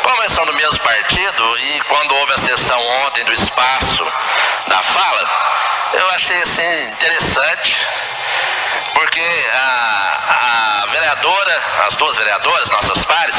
Como 0.02 0.22
eles 0.22 0.32
são 0.32 0.46
do 0.46 0.52
mesmo 0.54 0.78
partido, 0.80 1.58
e 1.58 1.80
quando 1.82 2.14
houve 2.14 2.32
a 2.34 2.38
sessão 2.38 2.80
ontem 3.06 3.24
do 3.24 3.32
espaço 3.32 4.06
da 4.68 4.82
fala, 4.82 5.30
eu 5.94 6.10
achei 6.10 6.40
assim 6.42 6.84
interessante, 6.88 7.86
porque 8.94 9.20
a, 9.52 10.82
a 10.82 10.86
vereadora, 10.90 11.62
as 11.86 11.96
duas 11.96 12.16
vereadoras, 12.16 12.70
nossas 12.70 13.04
pares, 13.04 13.36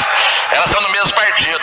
elas 0.51 0.69
são 0.69 0.81
do 0.81 0.89
mesmo 0.89 1.13
partido 1.13 1.61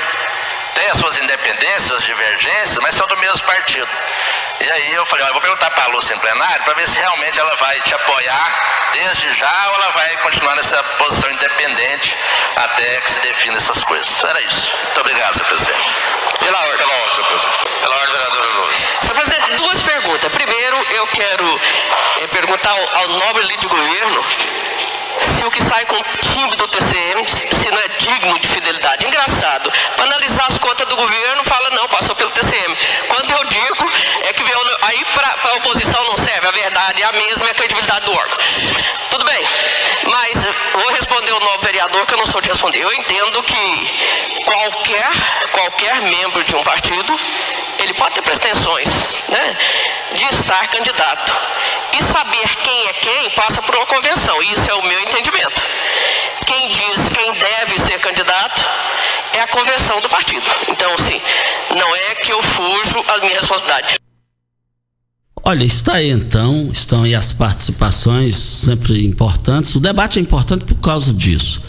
tem 0.74 0.88
as 0.88 0.98
suas 0.98 1.16
independências, 1.16 1.84
suas 1.84 2.02
divergências, 2.02 2.78
mas 2.82 2.94
são 2.94 3.06
do 3.06 3.16
mesmo 3.16 3.40
partido. 3.40 3.88
E 4.60 4.70
aí 4.70 4.94
eu 4.94 5.04
falei, 5.06 5.24
olha, 5.24 5.30
eu 5.30 5.34
vou 5.34 5.42
perguntar 5.42 5.70
para 5.70 5.84
a 5.84 5.87
Lúcia 5.88 6.14
em 6.14 6.18
plenário 6.18 6.62
para 6.64 6.74
ver 6.74 6.88
se 6.88 6.98
realmente 6.98 7.38
ela 7.38 7.54
vai 7.56 7.80
te 7.80 7.94
apoiar 7.94 8.90
desde 8.92 9.32
já 9.32 9.68
ou 9.68 9.74
ela 9.74 9.90
vai 9.90 10.16
continuar 10.18 10.54
nessa 10.54 10.82
posição 10.98 11.30
independente 11.30 12.16
até 12.56 13.00
que 13.00 13.10
se 13.10 13.20
defina 13.20 13.56
essas 13.56 13.82
coisas. 13.84 14.22
Era 14.22 14.40
isso. 14.42 14.70
Muito 14.84 15.00
obrigado, 15.00 15.34
senhor 15.34 15.46
presidente. 15.46 15.96
Pela 16.38 16.58
ordem. 16.58 16.76
Pela 16.76 16.92
ordem, 16.92 17.14
senhor 17.14 17.26
presidente. 17.26 17.80
Pela 17.80 17.94
ordem, 17.94 18.12
vereadora 18.12 18.46
Lúcia. 18.46 18.88
Senhor 19.00 19.14
presidente, 19.14 19.56
duas 19.56 19.82
perguntas. 19.82 20.32
Primeiro, 20.32 20.87
eu 20.90 21.06
quero 21.08 21.60
é, 22.22 22.26
perguntar 22.28 22.70
ao, 22.70 22.96
ao 22.96 23.08
nobre 23.08 23.42
líder 23.44 23.60
de 23.60 23.66
governo 23.66 24.24
se 25.20 25.44
o 25.44 25.50
que 25.50 25.62
sai 25.62 25.85
com 25.87 25.96
o 25.96 26.05
time 26.22 26.57
do 26.57 26.68
TCM 26.68 27.24
se 27.27 27.70
não 27.70 27.79
é 27.79 27.88
digno 27.98 28.38
de 28.38 28.48
fidelidade. 28.48 29.07
Engraçado, 29.07 29.70
para 29.96 30.05
analisar 30.05 30.46
as 30.46 30.59
contas 30.59 30.88
do 30.88 30.96
governo, 30.96 31.44
fala 31.44 31.70
não, 31.70 31.88
passou 31.88 32.14
pelo 32.14 32.31
TCM. 32.31 32.77
Quando 33.09 33.31
eu 33.31 33.44
digo, 33.44 33.92
é 34.22 34.33
que 34.33 34.42
veio, 34.42 34.59
aí 34.83 35.05
para 35.14 35.50
a 35.50 35.57
oposição 35.57 36.03
não 36.05 36.18
serve, 36.18 36.46
a 36.46 36.50
verdade 36.50 37.03
é 37.03 37.07
a 37.07 37.12
mesma, 37.12 37.48
é 37.48 37.50
a 37.50 37.55
credibilidade 37.55 38.05
do 38.05 38.12
órgão. 38.12 38.38
Tudo 39.11 39.23
responder. 42.42 42.81
Eu 42.81 42.92
entendo 42.94 43.42
que 43.42 44.42
qualquer, 44.44 45.11
qualquer 45.53 46.03
membro 46.03 46.42
de 46.44 46.55
um 46.57 46.62
partido, 46.62 47.18
ele 47.79 47.94
pode 47.94 48.14
ter 48.14 48.23
pretensões 48.23 48.88
né, 49.29 49.57
de 50.14 50.25
estar 50.35 50.68
candidato. 50.68 51.33
E 51.92 52.03
saber 52.03 52.49
quem 52.57 52.88
é 52.88 52.92
quem 52.94 53.31
passa 53.31 53.62
por 53.62 53.75
uma 53.77 53.87
convenção. 53.87 54.42
Isso 54.42 54.68
é 54.68 54.75
o 54.75 54.83
meu 54.83 55.01
entendimento. 55.01 55.62
Quem 56.47 56.68
diz 56.68 57.09
quem 57.14 57.33
deve 57.33 57.79
ser 57.79 58.01
candidato 58.01 58.64
é 59.33 59.40
a 59.40 59.49
convenção 59.49 60.01
do 60.01 60.09
partido. 60.09 60.44
Então, 60.68 60.92
assim, 60.94 61.20
não 61.77 61.97
é 61.97 62.14
que 62.16 62.33
eu 62.33 62.42
fujo 62.42 63.05
à 63.09 63.18
minha 63.18 63.35
responsabilidade. 63.35 63.99
Olha, 65.47 65.64
está 65.64 65.94
aí 65.94 66.11
então, 66.11 66.70
estão 66.73 67.03
aí 67.03 67.14
as 67.14 67.33
participações 67.33 68.35
sempre 68.35 69.05
importantes. 69.05 69.75
O 69.75 69.81
debate 69.81 70.18
é 70.18 70.23
importante 70.23 70.64
por 70.64 70.77
causa 70.77 71.12
disso. 71.12 71.61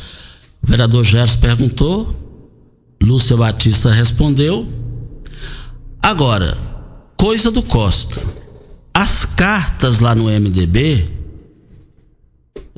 O 0.66 0.68
vereador 0.68 1.04
Gerson 1.04 1.38
perguntou, 1.38 2.58
Lúcia 3.00 3.38
Batista 3.38 3.92
respondeu. 3.92 4.68
Agora, 6.02 6.58
coisa 7.16 7.52
do 7.52 7.62
Costa. 7.62 8.20
As 8.92 9.26
cartas 9.26 10.00
lá 10.00 10.16
no 10.16 10.24
MDB 10.24 11.08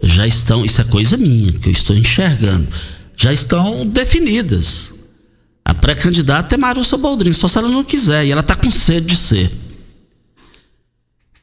já 0.04 0.28
estão, 0.28 0.66
isso 0.66 0.82
é 0.82 0.84
coisa 0.84 1.16
minha, 1.16 1.54
que 1.54 1.70
eu 1.70 1.72
estou 1.72 1.96
enxergando, 1.96 2.68
já 3.16 3.32
estão 3.32 3.88
definidas. 3.88 4.94
A 5.64 5.74
pré-candidata 5.74 6.56
é 6.56 6.58
Marussa 6.58 6.98
Boldrin, 6.98 7.32
só 7.32 7.48
se 7.48 7.58
ela 7.58 7.70
não 7.70 7.86
quiser, 7.86 8.26
e 8.26 8.32
ela 8.32 8.42
está 8.42 8.54
com 8.54 8.70
sede 8.70 9.08
de 9.08 9.16
ser. 9.16 9.50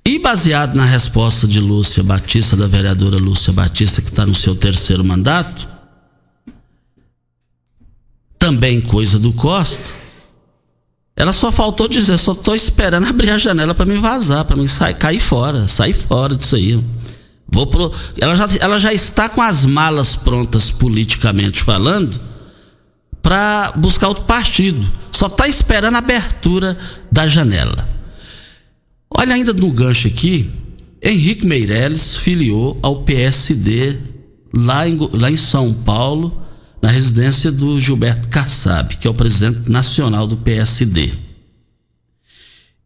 E 0.04 0.18
baseado 0.18 0.74
na 0.74 0.84
resposta 0.84 1.48
de 1.48 1.58
Lúcia 1.58 2.02
Batista, 2.02 2.54
da 2.54 2.66
vereadora 2.66 3.16
Lúcia 3.16 3.50
Batista, 3.50 4.02
que 4.02 4.10
está 4.10 4.26
no 4.26 4.34
seu 4.34 4.54
terceiro 4.54 5.02
mandato, 5.02 5.72
também 8.44 8.78
coisa 8.78 9.18
do 9.18 9.32
Costa, 9.32 9.82
ela 11.16 11.32
só 11.32 11.50
faltou 11.50 11.88
dizer, 11.88 12.18
só 12.18 12.32
estou 12.32 12.54
esperando 12.54 13.06
abrir 13.08 13.30
a 13.30 13.38
janela 13.38 13.74
para 13.74 13.86
me 13.86 13.96
vazar, 13.96 14.44
para 14.44 14.54
me 14.54 14.68
sair, 14.68 14.94
cair 14.96 15.18
fora, 15.18 15.66
sair 15.66 15.94
fora 15.94 16.36
disso 16.36 16.54
aí. 16.54 16.78
Vou 17.48 17.66
pro, 17.66 17.90
ela, 18.20 18.36
já, 18.36 18.46
ela 18.60 18.78
já 18.78 18.92
está 18.92 19.30
com 19.30 19.40
as 19.40 19.64
malas 19.64 20.14
prontas 20.14 20.68
politicamente 20.68 21.62
falando 21.62 22.20
para 23.22 23.72
buscar 23.76 24.08
outro 24.08 24.24
partido. 24.24 24.84
Só 25.10 25.24
está 25.24 25.48
esperando 25.48 25.94
a 25.94 26.00
abertura 26.00 26.76
da 27.10 27.26
janela. 27.26 27.88
Olha 29.08 29.36
ainda 29.36 29.54
no 29.54 29.70
gancho 29.70 30.06
aqui, 30.06 30.50
Henrique 31.02 31.46
Meirelles 31.46 32.18
filiou 32.18 32.78
ao 32.82 33.04
PSD 33.04 33.96
lá 34.54 34.86
em, 34.86 34.98
lá 35.14 35.30
em 35.30 35.36
São 35.36 35.72
Paulo 35.72 36.43
na 36.84 36.90
residência 36.90 37.50
do 37.50 37.80
Gilberto 37.80 38.28
Kassab, 38.28 38.98
que 38.98 39.06
é 39.06 39.10
o 39.10 39.14
presidente 39.14 39.70
nacional 39.70 40.26
do 40.26 40.36
PSD. 40.36 41.12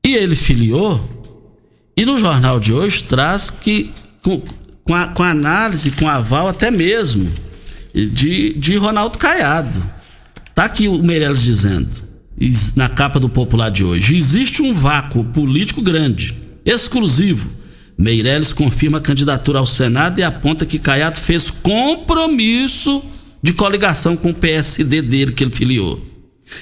E 0.06 0.14
ele 0.14 0.36
filiou, 0.36 1.02
e 1.96 2.06
no 2.06 2.16
jornal 2.16 2.60
de 2.60 2.72
hoje 2.72 3.02
traz 3.02 3.50
que, 3.50 3.90
com, 4.22 4.40
com, 4.84 4.94
a, 4.94 5.08
com 5.08 5.24
análise, 5.24 5.90
com 5.90 6.08
aval 6.08 6.46
até 6.46 6.70
mesmo, 6.70 7.28
de, 7.92 8.54
de 8.54 8.76
Ronaldo 8.76 9.18
Caiado. 9.18 9.82
Tá 10.54 10.66
aqui 10.66 10.86
o 10.86 11.02
Meirelles 11.02 11.42
dizendo, 11.42 11.90
na 12.76 12.88
capa 12.88 13.18
do 13.18 13.28
Popular 13.28 13.68
de 13.68 13.82
hoje: 13.82 14.16
existe 14.16 14.62
um 14.62 14.72
vácuo 14.74 15.24
político 15.24 15.82
grande, 15.82 16.40
exclusivo. 16.64 17.50
Meirelles 17.98 18.52
confirma 18.52 18.98
a 18.98 19.00
candidatura 19.00 19.58
ao 19.58 19.66
Senado 19.66 20.20
e 20.20 20.22
aponta 20.22 20.64
que 20.64 20.78
Caiado 20.78 21.18
fez 21.18 21.50
compromisso 21.50 23.02
de 23.42 23.52
coligação 23.52 24.16
com 24.16 24.30
o 24.30 24.34
PSD 24.34 25.02
dele 25.02 25.32
que 25.32 25.44
ele 25.44 25.54
filiou. 25.54 26.04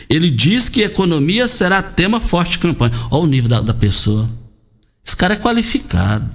Ele 0.09 0.31
diz 0.31 0.69
que 0.69 0.83
economia 0.83 1.47
será 1.49 1.83
tema 1.83 2.21
forte 2.21 2.53
de 2.53 2.59
campanha. 2.59 2.93
Olha 3.11 3.23
o 3.23 3.27
nível 3.27 3.49
da, 3.49 3.61
da 3.61 3.75
pessoa. 3.75 4.29
Esse 5.05 5.17
cara 5.17 5.35
é 5.35 5.39
qualificado. 5.39 6.31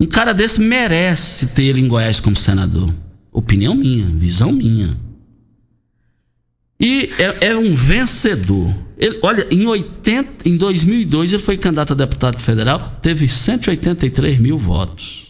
Um 0.00 0.06
cara 0.06 0.32
desse 0.32 0.60
merece 0.60 1.48
ter 1.48 1.64
ele 1.64 1.80
em 1.80 1.88
Goiás 1.88 2.20
como 2.20 2.36
senador. 2.36 2.94
Opinião 3.32 3.74
minha, 3.74 4.06
visão 4.06 4.52
minha. 4.52 4.96
E 6.80 7.10
é, 7.18 7.48
é 7.48 7.56
um 7.56 7.74
vencedor. 7.74 8.72
Ele, 8.96 9.18
olha, 9.22 9.46
em, 9.50 9.66
80, 9.66 10.48
em 10.48 10.56
2002 10.56 11.32
ele 11.32 11.42
foi 11.42 11.56
candidato 11.56 11.92
a 11.92 11.96
deputado 11.96 12.38
federal, 12.38 12.78
teve 13.02 13.28
183 13.28 14.38
mil 14.38 14.56
votos. 14.56 15.27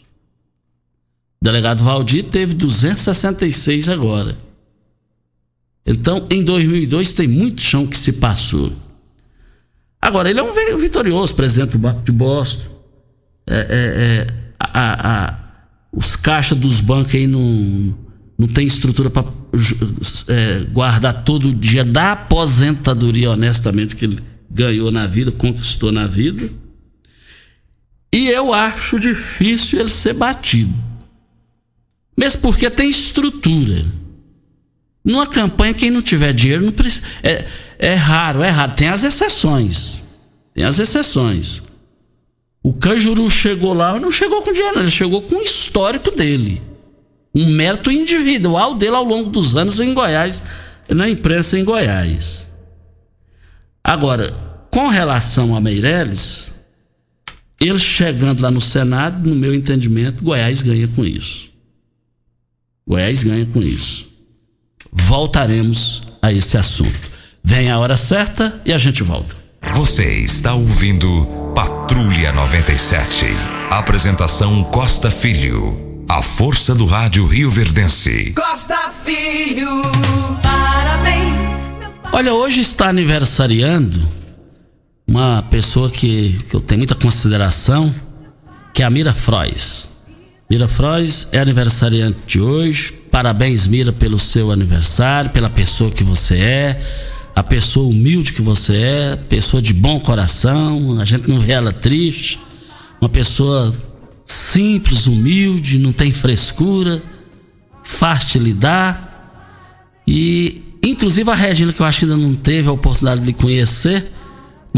O 1.41 1.45
delegado 1.45 1.85
Valdir 1.85 2.25
teve 2.25 2.55
266 2.55 3.89
agora. 3.89 4.37
Então, 5.87 6.27
em 6.31 6.43
2002 6.43 7.13
tem 7.13 7.27
muito 7.27 7.63
chão 7.63 7.87
que 7.87 7.97
se 7.97 8.15
passou. 8.15 8.73
Agora, 10.01 10.29
ele 10.29 10.39
é 10.39 10.43
um 10.43 10.79
vitorioso 10.79 11.35
presidente 11.35 11.73
do 11.73 11.79
Banco 11.79 12.03
de 12.03 12.13
Boston. 12.13 12.69
É, 13.47 13.57
é, 13.57 13.61
é, 13.61 14.27
a, 14.61 15.27
a, 15.27 15.39
os 15.93 16.15
caixas 16.15 16.59
dos 16.59 16.81
bancos 16.81 17.15
aí 17.15 17.27
não, 17.27 17.97
não 18.39 18.47
tem 18.47 18.67
estrutura 18.67 19.09
para 19.09 19.25
é, 20.29 20.61
guardar 20.71 21.25
todo 21.25 21.55
dia 21.55 21.83
da 21.83 22.13
aposentadoria, 22.13 23.31
honestamente, 23.31 23.97
que 23.97 24.05
ele 24.05 24.23
ganhou 24.51 24.91
na 24.91 25.07
vida, 25.07 25.33
conquistou 25.33 25.91
na 25.91 26.07
vida. 26.07 26.51
E 28.13 28.29
eu 28.29 28.53
acho 28.53 28.99
difícil 28.99 29.81
ele 29.81 29.89
ser 29.89 30.15
batido. 30.15 30.88
Mesmo 32.19 32.41
porque 32.41 32.69
tem 32.69 32.91
estrutura. 32.91 33.85
Numa 35.05 35.25
campanha, 35.25 35.73
quem 35.73 35.89
não 35.89 36.03
tiver 36.03 36.33
dinheiro 36.33 36.65
não 36.65 36.73
precisa. 36.73 37.07
É, 37.23 37.47
é 37.79 37.95
raro, 37.95 38.43
é 38.43 38.51
raro. 38.51 38.73
Tem 38.73 38.89
as 38.89 39.05
exceções. 39.05 40.03
Tem 40.53 40.65
as 40.65 40.81
exceções. 40.81 41.63
O 42.61 42.75
Cajuru 42.75 43.31
chegou 43.31 43.73
lá, 43.73 44.01
não 44.01 44.11
chegou 44.11 44.43
com 44.43 44.53
dinheiro, 44.53 44.81
ele 44.81 44.91
chegou 44.91 45.23
com 45.23 45.37
o 45.37 45.43
histórico 45.43 46.11
dele. 46.11 46.61
Um 47.33 47.47
mérito 47.53 47.89
individual 47.89 48.75
dele 48.75 48.97
ao 48.97 49.05
longo 49.05 49.31
dos 49.31 49.55
anos 49.55 49.79
em 49.79 49.95
Goiás, 49.95 50.43
na 50.89 51.09
imprensa 51.09 51.57
em 51.57 51.65
Goiás. 51.65 52.49
Agora, 53.85 54.35
com 54.73 54.89
relação 54.89 55.55
a 55.55 55.61
Meirelles, 55.61 56.51
ele 57.61 57.79
chegando 57.79 58.43
lá 58.43 58.51
no 58.51 58.61
Senado, 58.61 59.29
no 59.29 59.37
meu 59.37 59.55
entendimento, 59.55 60.25
Goiás 60.25 60.63
ganha 60.63 60.89
com 60.89 61.05
isso. 61.05 61.48
Goiás 62.89 63.23
ganha 63.23 63.47
com 63.47 63.61
isso 63.61 64.09
voltaremos 64.93 66.03
a 66.21 66.33
esse 66.33 66.57
assunto. 66.57 67.11
Vem 67.43 67.71
a 67.71 67.79
hora 67.79 67.97
certa 67.97 68.61
e 68.65 68.73
a 68.73 68.79
gente 68.79 69.03
volta. 69.03 69.37
Você 69.75 70.05
está 70.21 70.55
ouvindo 70.55 71.27
Patrulha 71.55 72.33
97. 72.33 73.27
Apresentação 73.71 74.65
Costa 74.65 75.11
Filho. 75.11 76.05
A 76.09 76.23
força 76.23 76.75
do 76.75 76.87
rádio 76.87 77.27
Rio 77.27 77.51
Verdense. 77.51 78.33
Costa 78.33 78.93
Filho, 79.05 79.83
parabéns. 80.43 81.35
Olha, 82.13 82.33
hoje 82.33 82.61
está 82.61 82.89
aniversariando 82.89 84.01
uma 85.07 85.43
pessoa 85.51 85.91
que, 85.91 86.33
que 86.49 86.57
eu 86.57 86.61
tenho 86.61 86.79
muita 86.79 86.95
consideração, 86.95 87.95
que 88.73 88.83
é 88.83 88.87
a 88.87 88.91
Mira 88.91 89.13
Frois. 89.13 89.89
Mira 90.51 90.67
Frois 90.67 91.29
é 91.31 91.39
aniversariante 91.39 92.17
de 92.27 92.41
hoje. 92.41 92.91
Parabéns, 93.11 93.67
Mira, 93.67 93.93
pelo 93.93 94.19
seu 94.19 94.51
aniversário, 94.51 95.29
pela 95.31 95.51
pessoa 95.51 95.91
que 95.91 96.03
você 96.03 96.39
é, 96.39 96.81
a 97.37 97.43
pessoa 97.43 97.87
humilde 97.87 98.33
que 98.33 98.41
você 98.41 98.77
é, 98.77 99.17
pessoa 99.29 99.61
de 99.61 99.75
bom 99.75 100.01
coração. 100.01 100.99
A 100.99 101.05
gente 101.05 101.29
não 101.29 101.39
vê 101.39 101.53
ela 101.53 101.71
triste. 101.71 102.41
Uma 102.99 103.11
pessoa 103.11 103.75
simples, 104.25 105.07
humilde, 105.07 105.79
não 105.79 105.93
tem 105.93 106.13
frescura, 106.13 107.03
fácil 107.85 108.41
de 108.41 108.47
lidar. 108.47 110.01
E, 110.07 110.63
inclusive, 110.83 111.31
a 111.31 111.35
Regina, 111.35 111.75
que 111.75 111.81
eu 111.83 111.87
acho 111.87 111.99
que 111.99 112.05
ainda 112.07 112.17
não 112.17 112.35
teve 112.35 112.71
a 112.71 112.73
oportunidade 112.73 113.21
de 113.21 113.35
conhecer 113.35 114.11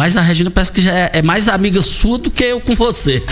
mas 0.01 0.17
a 0.17 0.23
Regina 0.23 0.51
parece 0.51 0.73
que 0.73 0.81
já 0.81 0.95
é, 0.95 1.11
é, 1.13 1.21
mais 1.21 1.47
amiga 1.47 1.83
sua 1.83 2.17
do 2.17 2.31
que 2.31 2.43
eu 2.43 2.59
com 2.59 2.75
você. 2.75 3.23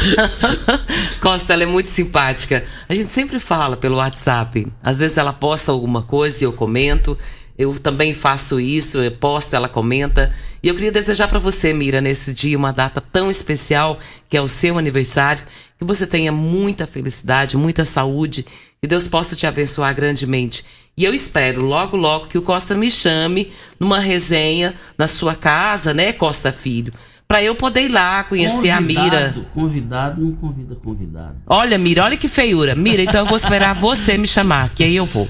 Costa, 1.19 1.55
ela 1.55 1.63
é 1.63 1.67
muito 1.67 1.89
simpática. 1.89 2.63
A 2.87 2.95
gente 2.95 3.11
sempre 3.11 3.39
fala 3.39 3.75
pelo 3.75 3.97
WhatsApp. 3.97 4.67
Às 4.83 4.99
vezes 4.99 5.17
ela 5.17 5.33
posta 5.33 5.73
alguma 5.73 6.03
coisa 6.03 6.37
e 6.37 6.45
eu 6.45 6.53
comento. 6.53 7.17
Eu 7.57 7.81
também 7.81 8.13
faço 8.13 8.61
isso, 8.61 8.99
eu 8.99 9.11
posto, 9.13 9.57
ela 9.57 9.67
comenta. 9.67 10.31
E 10.63 10.69
eu 10.69 10.75
queria 10.75 10.93
desejar 10.93 11.27
para 11.27 11.39
você, 11.39 11.73
Mira, 11.73 12.03
nesse 12.03 12.35
dia, 12.35 12.59
uma 12.59 12.71
data 12.71 13.01
tão 13.01 13.31
especial, 13.31 13.99
que 14.29 14.37
é 14.37 14.43
o 14.43 14.47
seu 14.47 14.77
aniversário, 14.77 15.43
que 15.79 15.87
você 15.87 16.07
tenha 16.07 16.31
muita 16.31 16.87
felicidade, 16.87 17.57
muita 17.57 17.83
saúde, 17.83 18.45
que 18.79 18.87
Deus 18.87 19.09
possa 19.09 19.35
te 19.35 19.47
abençoar 19.47 19.95
grandemente. 19.95 20.67
E 20.99 21.05
eu 21.05 21.15
espero 21.15 21.65
logo, 21.65 21.97
logo 21.97 22.27
que 22.27 22.37
o 22.37 22.43
Costa 22.43 22.75
me 22.75 22.91
chame 22.91 23.53
numa 23.79 24.01
resenha 24.01 24.75
na 24.99 25.07
sua 25.07 25.33
casa, 25.33 25.95
né, 25.95 26.13
Costa 26.13 26.51
Filho? 26.51 26.93
Para 27.29 27.41
eu 27.41 27.55
poder 27.55 27.83
ir 27.83 27.89
lá 27.89 28.25
conhecer 28.25 28.75
convidado, 28.75 28.77
a 28.77 28.81
Mira. 28.81 29.35
Convidado 29.55 30.21
não 30.21 30.33
convida 30.33 30.75
convidado. 30.75 31.37
Olha, 31.47 31.79
Mira, 31.79 32.03
olha 32.03 32.17
que 32.17 32.27
feiura. 32.27 32.75
Mira, 32.75 33.01
então 33.01 33.21
eu 33.21 33.27
vou 33.27 33.37
esperar 33.37 33.77
você 33.79 34.19
me 34.19 34.27
chamar, 34.27 34.71
que 34.71 34.83
aí 34.83 34.97
eu 34.97 35.07
vou. 35.07 35.29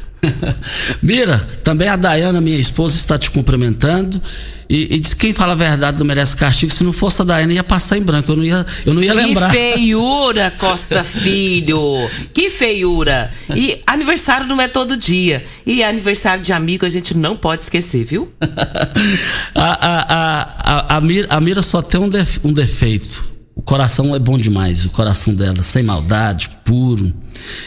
Mira, 1.02 1.36
também 1.62 1.88
a 1.88 1.96
Dayana, 1.96 2.40
minha 2.40 2.58
esposa, 2.58 2.96
está 2.96 3.18
te 3.18 3.30
cumprimentando. 3.30 4.22
E, 4.68 4.96
e 4.96 5.00
diz 5.00 5.14
quem 5.14 5.32
fala 5.32 5.52
a 5.52 5.56
verdade 5.56 5.98
não 5.98 6.06
merece 6.06 6.36
castigo. 6.36 6.72
Se 6.72 6.84
não 6.84 6.92
fosse 6.92 7.22
a 7.22 7.24
Dayana, 7.24 7.54
ia 7.54 7.64
passar 7.64 7.96
em 7.96 8.02
branco. 8.02 8.30
Eu 8.30 8.36
não 8.36 8.44
ia, 8.44 8.66
eu 8.84 8.92
não 8.92 9.02
ia 9.02 9.12
que 9.12 9.16
lembrar. 9.16 9.50
Que 9.50 9.56
feiura, 9.56 10.50
Costa 10.58 11.02
Filho. 11.04 12.08
Que 12.34 12.50
feiura. 12.50 13.32
E 13.54 13.80
aniversário 13.86 14.46
não 14.46 14.60
é 14.60 14.68
todo 14.68 14.96
dia. 14.96 15.44
E 15.66 15.82
aniversário 15.82 16.42
de 16.42 16.52
amigo 16.52 16.84
a 16.84 16.88
gente 16.88 17.16
não 17.16 17.36
pode 17.36 17.62
esquecer, 17.62 18.04
viu? 18.04 18.30
a, 19.54 19.64
a, 19.64 20.14
a, 20.14 20.42
a, 20.58 20.96
a, 20.96 21.00
Mira, 21.00 21.26
a 21.30 21.40
Mira 21.40 21.62
só 21.62 21.80
tem 21.80 22.00
um, 22.00 22.08
def, 22.08 22.38
um 22.44 22.52
defeito. 22.52 23.26
O 23.56 23.62
coração 23.62 24.14
é 24.14 24.18
bom 24.18 24.38
demais, 24.38 24.84
o 24.84 24.90
coração 24.90 25.34
dela, 25.34 25.62
sem 25.64 25.82
maldade, 25.82 26.48
puro. 26.64 27.12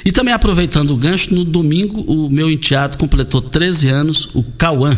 E 0.05 0.11
também 0.11 0.33
aproveitando 0.33 0.91
o 0.91 0.95
gancho, 0.95 1.33
no 1.33 1.43
domingo 1.43 1.99
o 2.01 2.29
meu 2.29 2.49
enteado 2.49 2.97
completou 2.97 3.41
13 3.41 3.89
anos, 3.89 4.29
o 4.33 4.41
Cauã. 4.41 4.95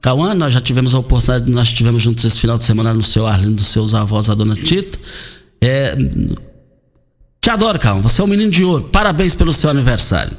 Cauã, 0.00 0.34
nós 0.34 0.54
já 0.54 0.60
tivemos 0.60 0.94
a 0.94 0.98
oportunidade, 0.98 1.52
nós 1.52 1.70
tivemos 1.70 2.02
juntos 2.02 2.24
esse 2.24 2.40
final 2.40 2.56
de 2.56 2.64
semana 2.64 2.94
no 2.94 3.02
seu 3.02 3.26
Arlindo, 3.26 3.56
dos 3.56 3.66
seus 3.66 3.92
avós, 3.92 4.30
a 4.30 4.34
dona 4.34 4.56
Tita. 4.56 4.98
É, 5.60 5.94
te 7.40 7.50
adoro, 7.50 7.78
Cauã, 7.78 8.00
você 8.00 8.20
é 8.20 8.24
um 8.24 8.26
menino 8.26 8.50
de 8.50 8.64
ouro, 8.64 8.84
parabéns 8.84 9.34
pelo 9.34 9.52
seu 9.52 9.68
aniversário. 9.68 10.32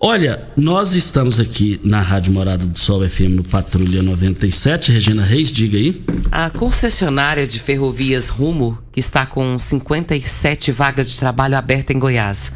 Olha, 0.00 0.40
nós 0.56 0.94
estamos 0.94 1.40
aqui 1.40 1.80
na 1.82 2.00
Rádio 2.00 2.32
Morada 2.32 2.64
do 2.64 2.78
Sol 2.78 3.08
FM 3.08 3.34
no 3.34 3.42
Patrulha 3.42 4.00
97. 4.00 4.92
Regina 4.92 5.22
Reis, 5.22 5.50
diga 5.50 5.76
aí. 5.76 6.00
A 6.30 6.50
concessionária 6.50 7.46
de 7.48 7.58
ferrovias 7.58 8.28
Rumo, 8.28 8.78
que 8.92 9.00
está 9.00 9.26
com 9.26 9.58
57 9.58 10.70
vagas 10.70 11.10
de 11.10 11.18
trabalho 11.18 11.56
abertas 11.56 11.96
em 11.96 11.98
Goiás. 11.98 12.52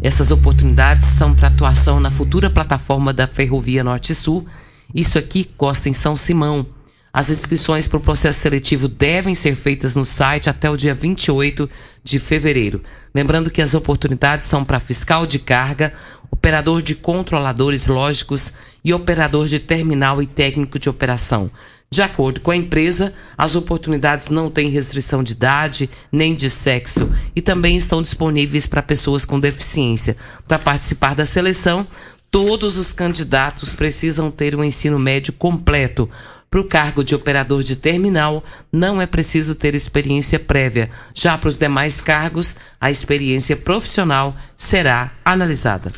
Essas 0.00 0.30
oportunidades 0.30 1.06
são 1.06 1.34
para 1.34 1.48
atuação 1.48 1.98
na 1.98 2.12
futura 2.12 2.48
plataforma 2.48 3.12
da 3.12 3.26
Ferrovia 3.26 3.82
Norte-Sul 3.82 4.46
isso 4.94 5.18
aqui 5.18 5.44
Costa 5.56 5.88
em 5.88 5.92
São 5.92 6.16
Simão. 6.16 6.66
As 7.12 7.30
inscrições 7.30 7.86
para 7.86 7.98
o 7.98 8.02
processo 8.02 8.40
seletivo 8.40 8.88
devem 8.88 9.34
ser 9.34 9.54
feitas 9.54 9.94
no 9.94 10.04
site 10.04 10.50
até 10.50 10.68
o 10.68 10.76
dia 10.76 10.94
28 10.94 11.68
de 12.02 12.18
fevereiro. 12.18 12.82
Lembrando 13.14 13.50
que 13.50 13.62
as 13.62 13.72
oportunidades 13.72 14.46
são 14.46 14.64
para 14.64 14.80
fiscal 14.80 15.26
de 15.26 15.38
carga, 15.38 15.94
operador 16.30 16.82
de 16.82 16.94
controladores 16.94 17.86
lógicos 17.86 18.54
e 18.84 18.92
operador 18.92 19.46
de 19.46 19.60
terminal 19.60 20.20
e 20.20 20.26
técnico 20.26 20.78
de 20.78 20.88
operação. 20.88 21.50
De 21.88 22.02
acordo 22.02 22.40
com 22.40 22.50
a 22.50 22.56
empresa, 22.56 23.14
as 23.38 23.54
oportunidades 23.54 24.26
não 24.26 24.50
têm 24.50 24.68
restrição 24.68 25.22
de 25.22 25.32
idade 25.32 25.88
nem 26.10 26.34
de 26.34 26.50
sexo 26.50 27.14
e 27.36 27.40
também 27.40 27.76
estão 27.76 28.02
disponíveis 28.02 28.66
para 28.66 28.82
pessoas 28.82 29.24
com 29.24 29.38
deficiência. 29.38 30.16
Para 30.48 30.58
participar 30.58 31.14
da 31.14 31.24
seleção, 31.24 31.86
todos 32.34 32.78
os 32.78 32.90
candidatos 32.90 33.72
precisam 33.72 34.28
ter 34.28 34.56
um 34.56 34.64
ensino 34.64 34.98
médio 34.98 35.32
completo. 35.32 36.10
Para 36.50 36.60
o 36.60 36.64
cargo 36.64 37.04
de 37.04 37.14
operador 37.14 37.62
de 37.62 37.76
terminal, 37.76 38.42
não 38.72 39.00
é 39.00 39.06
preciso 39.06 39.54
ter 39.54 39.72
experiência 39.72 40.40
prévia. 40.40 40.90
Já 41.14 41.38
para 41.38 41.48
os 41.48 41.56
demais 41.56 42.00
cargos, 42.00 42.56
a 42.80 42.90
experiência 42.90 43.56
profissional 43.56 44.34
será 44.56 45.12
analisada. 45.24 45.92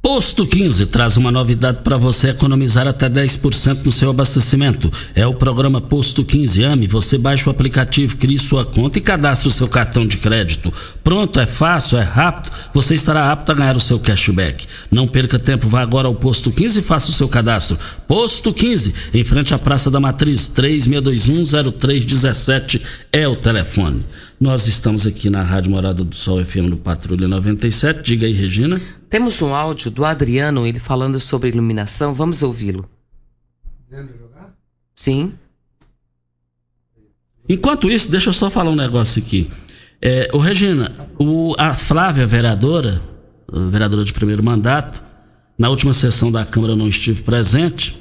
Posto 0.00 0.46
15 0.46 0.86
traz 0.86 1.16
uma 1.16 1.32
novidade 1.32 1.78
para 1.82 1.96
você 1.96 2.28
economizar 2.28 2.86
até 2.86 3.10
10% 3.10 3.84
no 3.84 3.90
seu 3.90 4.10
abastecimento. 4.10 4.88
É 5.12 5.26
o 5.26 5.34
programa 5.34 5.80
Posto 5.80 6.24
15 6.24 6.62
AME. 6.64 6.86
Você 6.86 7.18
baixa 7.18 7.50
o 7.50 7.52
aplicativo, 7.52 8.16
cria 8.16 8.38
sua 8.38 8.64
conta 8.64 8.98
e 8.98 9.02
cadastra 9.02 9.48
o 9.48 9.52
seu 9.52 9.66
cartão 9.66 10.06
de 10.06 10.18
crédito. 10.18 10.72
Pronto, 11.02 11.40
é 11.40 11.46
fácil, 11.46 11.98
é 11.98 12.02
rápido. 12.02 12.52
Você 12.72 12.94
estará 12.94 13.32
apto 13.32 13.50
a 13.50 13.56
ganhar 13.56 13.76
o 13.76 13.80
seu 13.80 13.98
cashback. 13.98 14.68
Não 14.88 15.08
perca 15.08 15.36
tempo, 15.36 15.66
vá 15.66 15.82
agora 15.82 16.06
ao 16.06 16.14
Posto 16.14 16.52
15 16.52 16.78
e 16.78 16.82
faça 16.82 17.10
o 17.10 17.14
seu 17.14 17.28
cadastro. 17.28 17.76
Posto 18.06 18.52
15, 18.52 18.94
em 19.12 19.24
frente 19.24 19.52
à 19.52 19.58
Praça 19.58 19.90
da 19.90 19.98
Matriz, 19.98 20.48
36210317 20.54 22.80
é 23.12 23.26
o 23.26 23.34
telefone. 23.34 24.06
Nós 24.40 24.68
estamos 24.68 25.04
aqui 25.04 25.28
na 25.28 25.42
Rádio 25.42 25.72
Morada 25.72 26.04
do 26.04 26.14
Sol 26.14 26.44
FM 26.44 26.68
no 26.70 26.76
Patrulha 26.76 27.26
97. 27.26 28.04
Diga 28.04 28.26
aí, 28.26 28.32
Regina. 28.32 28.80
Temos 29.08 29.40
um 29.40 29.54
áudio 29.54 29.90
do 29.90 30.04
Adriano, 30.04 30.66
ele 30.66 30.78
falando 30.78 31.18
sobre 31.18 31.48
iluminação. 31.48 32.12
Vamos 32.12 32.42
ouvi-lo. 32.42 32.88
Sim. 34.94 35.32
Enquanto 37.48 37.90
isso, 37.90 38.10
deixa 38.10 38.28
eu 38.28 38.32
só 38.32 38.50
falar 38.50 38.70
um 38.70 38.76
negócio 38.76 39.22
aqui. 39.22 39.50
É, 40.00 40.28
o 40.32 40.38
Regina, 40.38 40.92
o, 41.18 41.54
a 41.58 41.72
Flávia, 41.72 42.26
vereadora, 42.26 43.00
vereadora 43.70 44.04
de 44.04 44.12
primeiro 44.12 44.44
mandato, 44.44 45.02
na 45.56 45.70
última 45.70 45.94
sessão 45.94 46.30
da 46.30 46.44
Câmara 46.44 46.74
eu 46.74 46.76
não 46.76 46.86
estive 46.86 47.22
presente, 47.22 47.98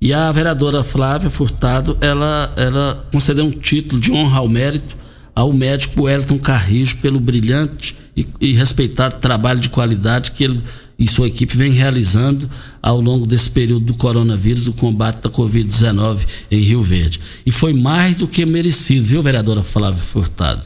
e 0.00 0.12
a 0.12 0.30
vereadora 0.32 0.84
Flávia 0.84 1.30
Furtado, 1.30 1.96
ela, 2.00 2.52
ela 2.56 3.08
concedeu 3.12 3.44
um 3.44 3.50
título 3.50 4.00
de 4.00 4.12
honra 4.12 4.38
ao 4.38 4.48
mérito 4.48 4.96
ao 5.34 5.52
médico 5.52 6.08
Elton 6.08 6.38
Carrijo 6.38 6.96
pelo 6.96 7.20
brilhante 7.20 7.94
e, 8.16 8.26
e, 8.40 8.52
respeitado 8.52 9.20
trabalho 9.20 9.60
de 9.60 9.68
qualidade 9.68 10.30
que 10.30 10.44
ele 10.44 10.62
e 10.98 11.06
sua 11.06 11.26
equipe 11.26 11.54
vem 11.54 11.72
realizando 11.72 12.48
ao 12.82 13.00
longo 13.00 13.26
desse 13.26 13.50
período 13.50 13.84
do 13.84 13.94
coronavírus, 13.94 14.66
o 14.66 14.72
combate 14.72 15.22
da 15.22 15.28
Covid-19 15.28 16.20
em 16.50 16.60
Rio 16.60 16.82
Verde. 16.82 17.20
E 17.44 17.50
foi 17.50 17.74
mais 17.74 18.16
do 18.16 18.26
que 18.26 18.46
merecido, 18.46 19.04
viu, 19.04 19.22
vereadora 19.22 19.62
Flávia 19.62 20.00
Furtado? 20.00 20.62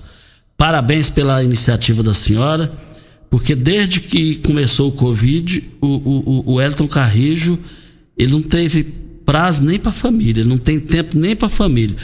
Parabéns 0.57 1.11
pela 1.11 1.42
iniciativa 1.42 2.03
da 2.03 2.14
senhora, 2.14 2.70
porque 3.28 3.57
desde 3.57 3.98
que 3.98 4.36
começou 4.36 4.90
o 4.90 4.92
Covid, 4.92 5.68
o, 5.80 5.86
o, 5.86 6.55
o 6.55 6.61
Elton 6.61 6.86
Carrijo, 6.86 7.59
ele 8.16 8.30
não 8.30 8.42
teve 8.42 8.84
prazo 9.24 9.64
nem 9.64 9.78
para 9.78 9.90
a 9.90 9.94
família, 9.94 10.44
não 10.44 10.59
tem 10.59 10.78
tempo 10.78 11.18
nem 11.18 11.34
para 11.34 11.46
a 11.46 11.51
família. 11.51 11.96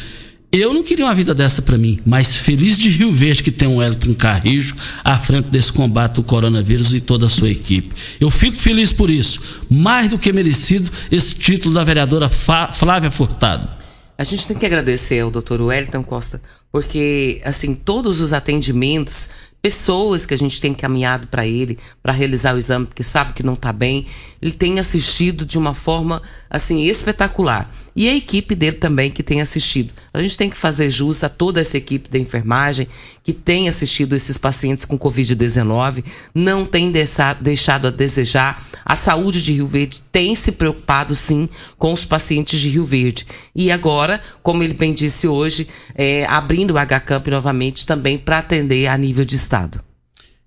Eu 0.58 0.72
não 0.72 0.82
queria 0.82 1.04
uma 1.04 1.14
vida 1.14 1.34
dessa 1.34 1.60
para 1.60 1.76
mim, 1.76 2.00
mas 2.06 2.34
feliz 2.34 2.78
de 2.78 2.88
Rio 2.88 3.12
Verde 3.12 3.42
que 3.42 3.50
tem 3.50 3.68
um 3.68 3.82
Elton 3.82 4.14
Carrijo 4.14 4.74
à 5.04 5.18
frente 5.18 5.48
desse 5.48 5.70
combate 5.70 6.16
ao 6.16 6.24
coronavírus 6.24 6.94
e 6.94 7.00
toda 7.00 7.26
a 7.26 7.28
sua 7.28 7.50
equipe. 7.50 7.94
Eu 8.18 8.30
fico 8.30 8.58
feliz 8.58 8.90
por 8.90 9.10
isso. 9.10 9.38
Mais 9.68 10.08
do 10.08 10.18
que 10.18 10.32
merecido 10.32 10.90
esse 11.12 11.34
título 11.34 11.74
da 11.74 11.84
vereadora 11.84 12.30
Flávia 12.30 13.10
Furtado. 13.10 13.68
A 14.16 14.24
gente 14.24 14.48
tem 14.48 14.56
que 14.56 14.64
agradecer 14.64 15.20
ao 15.20 15.30
doutor 15.30 15.60
Wellington 15.60 16.02
Costa, 16.02 16.40
porque, 16.72 17.38
assim, 17.44 17.74
todos 17.74 18.22
os 18.22 18.32
atendimentos, 18.32 19.28
pessoas 19.60 20.24
que 20.24 20.32
a 20.32 20.38
gente 20.38 20.58
tem 20.58 20.72
caminhado 20.72 21.26
para 21.26 21.46
ele 21.46 21.78
para 22.02 22.14
realizar 22.14 22.54
o 22.54 22.58
exame, 22.58 22.86
porque 22.86 23.02
sabe 23.02 23.34
que 23.34 23.42
não 23.42 23.52
está 23.52 23.74
bem, 23.74 24.06
ele 24.40 24.52
tem 24.52 24.78
assistido 24.78 25.44
de 25.44 25.58
uma 25.58 25.74
forma, 25.74 26.22
assim, 26.50 26.84
espetacular 26.84 27.70
e 27.96 28.10
a 28.10 28.14
equipe 28.14 28.54
dele 28.54 28.76
também 28.76 29.10
que 29.10 29.22
tem 29.22 29.40
assistido. 29.40 29.90
A 30.12 30.20
gente 30.20 30.36
tem 30.36 30.50
que 30.50 30.56
fazer 30.56 30.90
jus 30.90 31.24
a 31.24 31.30
toda 31.30 31.60
essa 31.62 31.78
equipe 31.78 32.10
da 32.10 32.18
enfermagem 32.18 32.86
que 33.24 33.32
tem 33.32 33.68
assistido 33.68 34.14
esses 34.14 34.36
pacientes 34.36 34.84
com 34.84 34.98
Covid-19, 34.98 36.04
não 36.34 36.66
tem 36.66 36.92
deixado 36.92 37.88
a 37.88 37.90
desejar. 37.90 38.68
A 38.84 38.94
saúde 38.94 39.42
de 39.42 39.52
Rio 39.54 39.66
Verde 39.66 40.02
tem 40.12 40.34
se 40.34 40.52
preocupado 40.52 41.14
sim 41.14 41.48
com 41.78 41.90
os 41.92 42.04
pacientes 42.04 42.60
de 42.60 42.68
Rio 42.68 42.84
Verde. 42.84 43.26
E 43.54 43.72
agora, 43.72 44.22
como 44.42 44.62
ele 44.62 44.74
bem 44.74 44.92
disse 44.92 45.26
hoje, 45.26 45.66
é, 45.94 46.26
abrindo 46.26 46.74
o 46.74 46.78
HCamp 46.78 47.26
novamente 47.28 47.86
também 47.86 48.18
para 48.18 48.38
atender 48.38 48.88
a 48.88 48.98
nível 48.98 49.24
de 49.24 49.36
estado. 49.36 49.80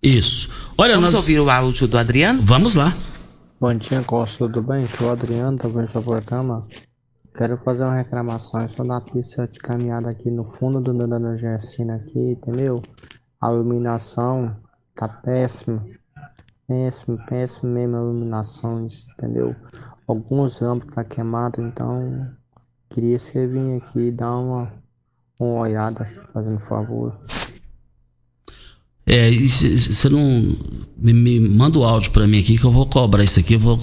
Isso. 0.01 0.49
Olha, 0.77 0.95
Vamos 0.95 1.11
nós... 1.11 1.19
ouvir 1.19 1.39
o 1.39 1.49
áudio 1.49 1.87
do 1.87 1.97
Adriano? 1.97 2.39
Vamos 2.41 2.75
lá. 2.75 2.95
Bom 3.61 3.73
dia, 3.73 4.01
Costa, 4.01 4.45
tudo 4.45 4.61
bem? 4.61 4.85
Aqui 4.85 5.03
é 5.03 5.07
o 5.07 5.11
Adriano, 5.11 5.57
tá 5.57 5.67
vendo 5.67 5.89
seu 5.89 6.01
programa? 6.01 6.65
Quero 7.35 7.57
fazer 7.57 7.83
uma 7.83 7.95
reclamação 7.95 8.65
sobre 8.69 8.93
a 8.93 9.01
pista 9.01 9.45
de 9.49 9.59
caminhada 9.59 10.09
aqui 10.09 10.31
no 10.31 10.45
fundo 10.53 10.79
do 10.79 10.93
Dona 10.93 11.37
Gersina 11.37 11.97
aqui, 11.97 12.17
entendeu? 12.17 12.81
A 13.41 13.51
iluminação 13.51 14.55
tá 14.95 15.09
péssima. 15.09 15.85
Péssimo, 16.65 17.19
péssimo 17.25 17.73
mesmo 17.73 17.97
a 17.97 17.99
iluminação, 17.99 18.87
entendeu? 19.17 19.53
Alguns 20.07 20.61
âmbitos 20.61 20.95
tá 20.95 21.03
queimados, 21.03 21.61
então 21.61 22.31
queria 22.89 23.19
você 23.19 23.45
vir 23.45 23.81
aqui 23.83 24.09
dar 24.09 24.37
uma, 24.37 24.71
uma 25.37 25.59
olhada, 25.59 26.09
fazendo 26.31 26.61
favor. 26.61 27.19
É, 29.11 29.31
você 29.31 30.07
não 30.07 30.55
me, 30.95 31.13
me, 31.13 31.39
manda 31.39 31.79
o 31.79 31.83
áudio 31.83 32.11
para 32.11 32.27
mim 32.27 32.39
aqui 32.39 32.59
que 32.59 32.63
eu 32.63 32.71
vou 32.71 32.85
cobrar 32.85 33.23
isso 33.23 33.39
aqui, 33.39 33.55
eu 33.55 33.59
vou 33.59 33.79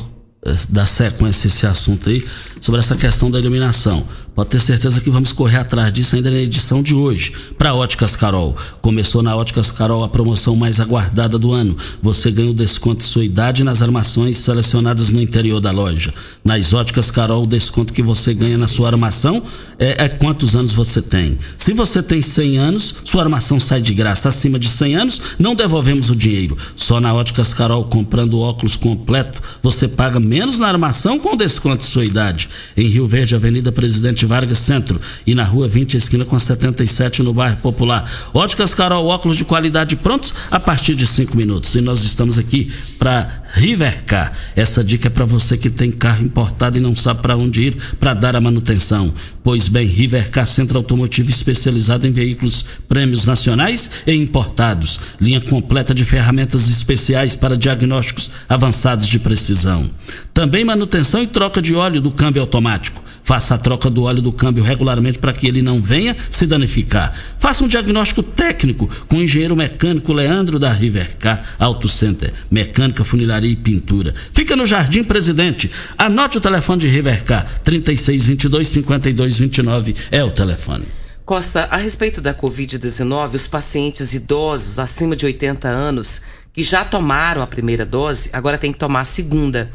dar 0.69 0.87
sequência 0.87 1.47
a 1.47 1.49
esse 1.49 1.67
assunto 1.67 2.09
aí 2.09 2.25
sobre 2.61 2.81
essa 2.81 2.97
questão 2.97 3.31
da 3.31 3.39
iluminação. 3.39 4.05
Pode 4.37 4.51
ter 4.51 4.61
certeza 4.61 5.01
que 5.01 5.09
vamos 5.09 5.33
correr 5.33 5.57
atrás 5.57 5.91
disso 5.91 6.15
ainda 6.15 6.31
na 6.31 6.37
edição 6.37 6.83
de 6.83 6.95
hoje. 6.95 7.33
Para 7.57 7.75
Óticas 7.75 8.15
Carol. 8.15 8.55
Começou 8.83 9.23
na 9.23 9.35
Óticas 9.35 9.71
Carol 9.71 10.05
a 10.05 10.11
promoção 10.11 10.55
mais 10.55 10.79
aguardada 10.79 11.39
do 11.39 11.53
ano. 11.53 11.75
Você 12.03 12.31
ganha 12.31 12.51
o 12.51 12.55
desconto 12.55 12.99
de 12.99 13.05
sua 13.05 13.25
idade 13.25 13.65
nas 13.65 13.81
armações 13.81 14.37
selecionadas 14.37 15.09
no 15.09 15.23
interior 15.23 15.59
da 15.59 15.71
loja. 15.71 16.13
Nas 16.45 16.75
Óticas 16.75 17.11
Carol, 17.11 17.45
o 17.45 17.47
desconto 17.47 17.95
que 17.95 18.03
você 18.03 18.35
ganha 18.35 18.59
na 18.59 18.69
sua 18.69 18.89
armação 18.89 19.43
é, 19.79 20.05
é 20.05 20.09
quantos 20.11 20.55
anos 20.55 20.73
você 20.73 21.01
tem. 21.01 21.39
Se 21.57 21.73
você 21.73 22.03
tem 22.03 22.21
100 22.21 22.59
anos, 22.59 22.95
sua 23.05 23.23
armação 23.23 23.59
sai 23.59 23.81
de 23.81 23.95
graça. 23.95 24.29
Acima 24.29 24.59
de 24.59 24.69
100 24.69 24.97
anos, 24.97 25.21
não 25.39 25.55
devolvemos 25.55 26.11
o 26.11 26.17
dinheiro. 26.17 26.59
Só 26.77 27.01
na 27.01 27.15
Óticas 27.15 27.55
Carol, 27.55 27.85
comprando 27.85 28.39
óculos 28.39 28.77
completo, 28.77 29.41
você 29.63 29.89
paga 29.89 30.21
menos 30.21 30.36
na 30.59 30.69
armação 30.69 31.19
com 31.19 31.37
desconto 31.37 31.79
de 31.79 31.85
sua 31.85 32.05
idade. 32.05 32.49
Em 32.77 32.87
Rio 32.89 33.07
Verde, 33.07 33.35
Avenida 33.35 33.73
Presidente 33.73 34.27
Vargas 34.27 34.59
Centro 34.59 35.01
e 35.27 35.35
na 35.35 35.45
rua 35.45 35.67
20, 35.67 35.97
esquina 35.97 36.25
com 36.25 36.39
77 36.39 37.23
no 37.23 37.33
bairro 37.33 37.57
Popular. 37.57 38.05
Óticas 38.35 38.75
Carol, 38.75 39.07
óculos 39.07 39.37
de 39.37 39.45
qualidade 39.45 39.97
prontos 39.97 40.35
a 40.51 40.61
partir 40.61 40.95
de 40.95 41.07
5 41.07 41.37
minutos. 41.37 41.75
E 41.75 41.81
nós 41.81 42.03
estamos 42.05 42.39
aqui 42.39 42.71
para 42.99 43.45
Rivercar. 43.55 44.33
Essa 44.55 44.85
dica 44.85 45.09
é 45.09 45.11
para 45.11 45.25
você 45.25 45.57
que 45.57 45.71
tem 45.71 45.91
carro 45.91 46.23
importado 46.23 46.77
e 46.77 46.81
não 46.81 46.95
sabe 46.95 47.23
para 47.23 47.37
onde 47.37 47.63
ir 47.63 47.77
para 47.99 48.13
dar 48.13 48.37
a 48.37 48.41
manutenção. 48.41 49.13
Pois 49.43 49.69
bem, 49.69 49.87
Rivercar 49.87 50.47
Centro 50.47 50.77
Automotivo 50.77 51.31
especializado 51.31 52.07
em 52.07 52.13
veículos 52.13 52.65
prêmios 52.87 53.25
nacionais 53.25 53.89
e 54.07 54.13
importados. 54.13 55.01
Linha 55.19 55.41
completa 55.41 55.95
de 55.95 56.05
ferramentas 56.05 56.69
especiais 56.69 57.35
para 57.35 57.57
diagnósticos 57.57 58.31
avançados 58.49 59.07
de 59.07 59.19
precisão. 59.19 59.89
Também 60.37 60.67
manutenção 60.67 61.23
e 61.23 61.27
troca 61.27 61.63
de 61.63 61.75
óleo 61.75 61.99
do 61.99 62.11
câmbio 62.11 62.43
automático. 62.43 63.03
Faça 63.25 63.55
a 63.55 63.59
troca 63.59 63.89
do 63.89 64.03
óleo 64.03 64.21
do 64.21 64.31
câmbio 64.31 64.63
regularmente 64.63 65.19
para 65.19 65.33
que 65.33 65.49
ele 65.49 65.63
não 65.63 65.81
venha 65.81 66.15
se 66.31 66.47
danificar. 66.47 67.11
Faça 67.39 67.65
um 67.65 67.67
diagnóstico 67.67 68.23
técnico 68.23 68.87
com 69.09 69.17
o 69.17 69.23
engenheiro 69.23 69.57
mecânico 69.57 70.13
Leandro 70.13 70.59
da 70.59 70.71
Rivercar 70.71 71.43
Auto 71.59 71.89
Center. 71.89 72.31
Mecânica, 72.51 73.03
funilaria 73.03 73.51
e 73.51 73.57
pintura. 73.57 74.13
Fica 74.35 74.55
no 74.55 74.67
Jardim 74.67 75.03
Presidente. 75.03 75.71
Anote 75.97 76.37
o 76.37 76.41
telefone 76.43 76.83
de 76.83 76.89
Rivercar. 76.89 77.43
3622 77.65 78.69
5229 78.69 79.95
é 80.11 80.23
o 80.23 80.31
telefone. 80.31 80.85
Costa, 81.25 81.67
a 81.71 81.79
respeito 81.79 82.21
da 82.21 82.35
Covid-19, 82.35 83.37
os 83.37 83.47
pacientes 83.47 84.13
idosos 84.13 84.79
acima 84.79 85.17
de 85.17 85.25
80 85.25 85.67
anos 85.67 86.21
que 86.53 86.63
já 86.63 86.85
tomaram 86.85 87.41
a 87.41 87.47
primeira 87.47 87.87
dose, 87.87 88.29
agora 88.35 88.59
tem 88.59 88.71
que 88.71 88.79
tomar 88.79 89.01
a 89.01 89.05
segunda. 89.07 89.73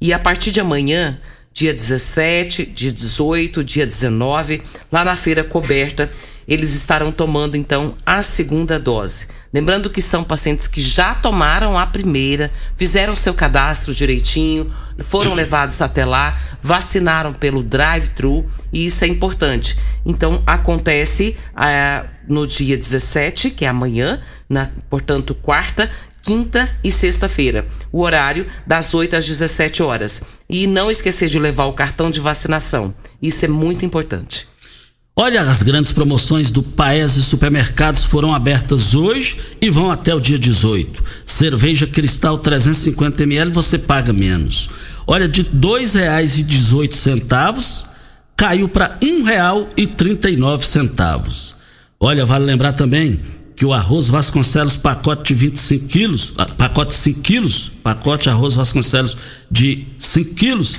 E 0.00 0.12
a 0.12 0.18
partir 0.18 0.50
de 0.50 0.60
amanhã, 0.60 1.20
dia 1.52 1.74
17, 1.74 2.64
dia 2.66 2.90
18, 2.90 3.62
dia 3.62 3.84
19, 3.84 4.62
lá 4.90 5.04
na 5.04 5.14
feira 5.14 5.44
coberta, 5.44 6.10
eles 6.48 6.74
estarão 6.74 7.12
tomando 7.12 7.56
então 7.56 7.94
a 8.04 8.22
segunda 8.22 8.78
dose. 8.78 9.28
Lembrando 9.52 9.90
que 9.90 10.00
são 10.00 10.24
pacientes 10.24 10.66
que 10.66 10.80
já 10.80 11.14
tomaram 11.14 11.78
a 11.78 11.86
primeira, 11.86 12.50
fizeram 12.76 13.14
seu 13.14 13.34
cadastro 13.34 13.94
direitinho, 13.94 14.72
foram 15.00 15.34
levados 15.34 15.80
até 15.82 16.04
lá, 16.04 16.36
vacinaram 16.62 17.32
pelo 17.32 17.62
drive-thru 17.62 18.48
e 18.72 18.86
isso 18.86 19.04
é 19.04 19.08
importante. 19.08 19.78
Então 20.04 20.42
acontece 20.46 21.36
ah, 21.54 22.04
no 22.26 22.46
dia 22.46 22.76
17, 22.76 23.50
que 23.50 23.64
é 23.64 23.68
amanhã, 23.68 24.20
na, 24.48 24.70
portanto, 24.88 25.34
quarta, 25.34 25.90
quinta 26.22 26.68
e 26.82 26.90
sexta-feira. 26.90 27.66
O 27.92 28.02
horário 28.02 28.46
das 28.66 28.94
8 28.94 29.16
às 29.16 29.26
17 29.26 29.82
horas. 29.82 30.22
E 30.48 30.66
não 30.66 30.90
esquecer 30.90 31.28
de 31.28 31.38
levar 31.38 31.66
o 31.66 31.72
cartão 31.72 32.10
de 32.10 32.20
vacinação. 32.20 32.94
Isso 33.20 33.44
é 33.44 33.48
muito 33.48 33.84
importante. 33.84 34.48
Olha, 35.16 35.40
as 35.42 35.62
grandes 35.62 35.90
promoções 35.92 36.50
do 36.50 36.62
Paese 36.62 37.22
Supermercados 37.22 38.04
foram 38.04 38.34
abertas 38.34 38.94
hoje 38.94 39.36
e 39.60 39.68
vão 39.68 39.90
até 39.90 40.14
o 40.14 40.20
dia 40.20 40.38
18. 40.38 41.04
Cerveja 41.26 41.86
Cristal 41.86 42.38
350 42.38 43.24
ml 43.24 43.52
você 43.52 43.76
paga 43.76 44.14
menos. 44.14 44.70
Olha, 45.06 45.28
de 45.28 45.42
R$ 45.42 45.50
2,18 45.56 47.84
caiu 48.34 48.66
para 48.68 48.96
R$ 49.02 49.06
1,39. 49.06 51.54
Olha, 52.00 52.24
vale 52.24 52.46
lembrar 52.46 52.72
também 52.72 53.20
que 53.60 53.66
o 53.66 53.74
arroz 53.74 54.08
Vasconcelos 54.08 54.74
pacote 54.74 55.34
de 55.34 55.40
25 55.40 55.86
quilos, 55.86 56.32
ah, 56.38 56.46
pacote 56.46 56.96
de 56.96 57.02
5 57.02 57.20
quilos, 57.20 57.70
pacote 57.82 58.30
arroz 58.30 58.54
Vasconcelos 58.54 59.14
de 59.50 59.84
5 59.98 60.34
quilos, 60.34 60.78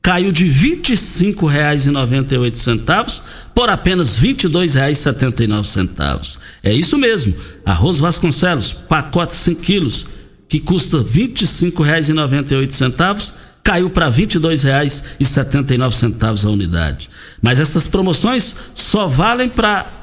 caiu 0.00 0.32
de 0.32 0.46
R$ 0.46 0.80
25,98 0.82 3.20
por 3.54 3.68
apenas 3.68 4.16
R$ 4.16 4.32
22,79. 4.32 6.38
É 6.62 6.72
isso 6.72 6.96
mesmo. 6.96 7.34
Arroz 7.66 7.98
Vasconcelos, 7.98 8.72
pacote 8.72 9.36
5 9.36 9.60
quilos, 9.60 10.06
que 10.48 10.58
custa 10.58 10.96
R$ 10.96 11.04
25,98, 11.04 13.34
caiu 13.62 13.90
para 13.90 14.08
R$ 14.08 14.26
22,79 14.26 16.46
a 16.46 16.48
unidade. 16.48 17.10
Mas 17.42 17.60
essas 17.60 17.86
promoções 17.86 18.56
só 18.74 19.06
valem 19.06 19.50
para 19.50 19.95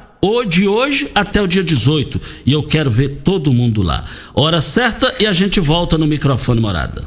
de 0.46 0.66
hoje 0.66 1.10
até 1.14 1.42
o 1.42 1.46
dia 1.46 1.62
18. 1.62 2.20
E 2.46 2.52
eu 2.52 2.62
quero 2.62 2.90
ver 2.90 3.20
todo 3.22 3.52
mundo 3.52 3.82
lá. 3.82 4.04
Hora 4.34 4.60
certa 4.60 5.14
e 5.20 5.26
a 5.26 5.32
gente 5.32 5.60
volta 5.60 5.98
no 5.98 6.06
microfone 6.06 6.60
morada. 6.60 7.02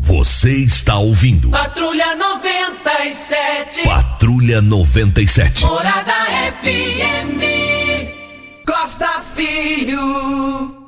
Você 0.00 0.56
está 0.56 0.98
ouvindo. 0.98 1.50
Patrulha 1.50 2.16
97. 2.16 3.82
Patrulha 3.84 4.62
97. 4.62 5.64
Morada 5.64 6.12
FM. 6.62 7.40
Costa 8.66 9.22
Filho. 9.34 10.80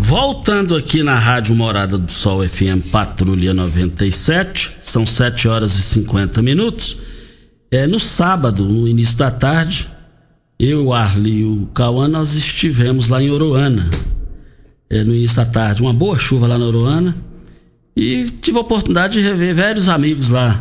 Voltando 0.00 0.76
aqui 0.76 1.02
na 1.02 1.18
Rádio 1.18 1.54
Morada 1.54 1.98
do 1.98 2.10
Sol 2.10 2.46
FM 2.46 2.90
Patrulha 2.92 3.52
97, 3.52 4.76
são 4.82 5.04
7 5.04 5.48
horas 5.48 5.74
e 5.74 5.82
50 5.82 6.40
minutos. 6.42 6.98
É, 7.70 7.86
no 7.86 7.98
sábado, 7.98 8.64
no 8.64 8.86
início 8.86 9.16
da 9.16 9.30
tarde, 9.30 9.88
eu, 10.58 10.92
Arli 10.92 11.40
e 11.40 11.44
o 11.44 11.68
Cauã, 11.74 12.06
nós 12.06 12.34
estivemos 12.34 13.08
lá 13.08 13.22
em 13.22 13.30
Oroana. 13.30 13.88
É, 14.88 15.02
no 15.02 15.14
início 15.14 15.36
da 15.36 15.46
tarde, 15.46 15.82
uma 15.82 15.92
boa 15.92 16.18
chuva 16.18 16.46
lá 16.46 16.58
na 16.58 16.66
Oroana. 16.66 17.16
E 17.96 18.24
tive 18.40 18.58
a 18.58 18.60
oportunidade 18.60 19.14
de 19.14 19.20
rever 19.20 19.54
vários 19.54 19.88
amigos 19.88 20.30
lá. 20.30 20.60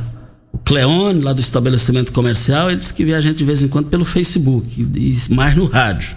O 0.52 0.58
Cleone, 0.60 1.22
lá 1.22 1.34
do 1.34 1.42
estabelecimento 1.42 2.12
comercial, 2.12 2.70
ele 2.70 2.80
disse 2.80 2.94
que 2.94 3.04
vê 3.04 3.14
a 3.14 3.22
gente 3.22 3.38
de 3.38 3.46
vez 3.46 3.62
em 3.62 3.68
quando 3.68 3.90
pelo 3.90 4.06
Facebook 4.06 4.68
e 4.96 5.18
mais 5.34 5.56
no 5.56 5.66
rádio. 5.66 6.16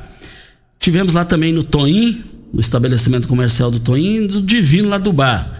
Tivemos 0.78 1.14
lá 1.14 1.24
também 1.24 1.52
no 1.52 1.62
Toim, 1.62 2.22
no 2.52 2.60
estabelecimento 2.60 3.26
comercial 3.28 3.70
do 3.70 3.80
Toim, 3.80 4.24
e 4.24 4.28
do 4.28 4.42
Divino 4.42 4.88
lá 4.88 4.98
do 4.98 5.12
bar. 5.12 5.56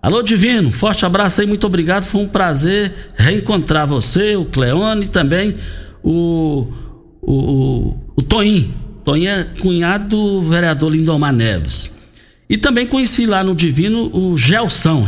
Alô, 0.00 0.22
Divino, 0.22 0.70
forte 0.70 1.04
abraço 1.04 1.40
aí, 1.40 1.46
muito 1.46 1.66
obrigado. 1.66 2.04
Foi 2.04 2.20
um 2.20 2.28
prazer 2.28 3.12
reencontrar 3.16 3.86
você, 3.86 4.36
o 4.36 4.44
Cleone 4.44 5.06
e 5.06 5.08
também 5.08 5.54
o, 6.04 6.70
o, 7.20 7.32
o, 7.32 7.96
o 8.16 8.22
Toim. 8.22 8.72
Toim 9.04 9.26
é 9.26 9.44
cunhado 9.60 10.08
do 10.08 10.42
vereador 10.42 10.92
Lindomar 10.92 11.32
Neves. 11.32 11.90
E 12.48 12.56
também 12.56 12.86
conheci 12.86 13.26
lá 13.26 13.44
no 13.44 13.54
Divino 13.54 14.10
o 14.12 14.36
Gelson, 14.36 15.06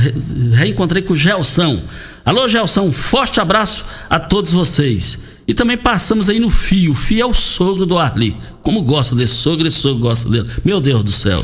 reencontrei 0.52 1.02
com 1.02 1.14
o 1.14 1.16
Gelson. 1.16 1.80
Alô, 2.24 2.46
Gelson, 2.46 2.92
forte 2.92 3.40
abraço 3.40 3.84
a 4.10 4.20
todos 4.20 4.52
vocês. 4.52 5.18
E 5.48 5.54
também 5.54 5.76
passamos 5.76 6.28
aí 6.28 6.38
no 6.38 6.50
Fio. 6.50 6.92
O 6.92 6.94
Fio 6.94 7.22
é 7.22 7.26
o 7.26 7.34
sogro 7.34 7.86
do 7.86 7.98
Arli. 7.98 8.36
Como 8.62 8.82
gosta 8.82 9.16
desse 9.16 9.34
sogro, 9.34 9.66
esse 9.66 9.78
sogro 9.78 10.00
gosta 10.00 10.28
dele. 10.28 10.48
Meu 10.64 10.80
Deus 10.80 11.02
do 11.02 11.10
céu. 11.10 11.42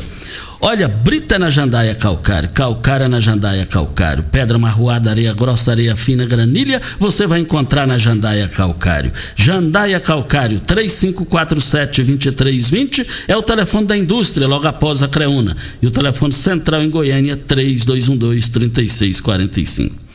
Olha, 0.59 0.87
brita 0.87 1.37
na 1.37 1.51
jandaia 1.51 1.93
calcário, 1.93 2.49
calcária 2.49 3.07
na 3.07 3.19
jandaia 3.19 3.63
calcário, 3.63 4.23
pedra 4.23 4.57
marroada, 4.57 5.11
areia 5.11 5.31
grossa, 5.31 5.69
areia 5.69 5.95
fina, 5.95 6.25
granilha, 6.25 6.81
você 6.99 7.27
vai 7.27 7.39
encontrar 7.39 7.85
na 7.85 7.99
jandaia 7.99 8.47
calcário. 8.47 9.13
Jandaia 9.35 9.99
calcário, 9.99 10.59
3547-2320 10.61 13.05
é 13.27 13.37
o 13.37 13.43
telefone 13.43 13.85
da 13.85 13.95
indústria, 13.95 14.47
logo 14.47 14.67
após 14.67 15.03
a 15.03 15.07
Creuna. 15.07 15.55
E 15.79 15.85
o 15.85 15.91
telefone 15.91 16.33
central 16.33 16.81
em 16.81 16.89
Goiânia, 16.89 17.37
3212-3645. 17.37 20.06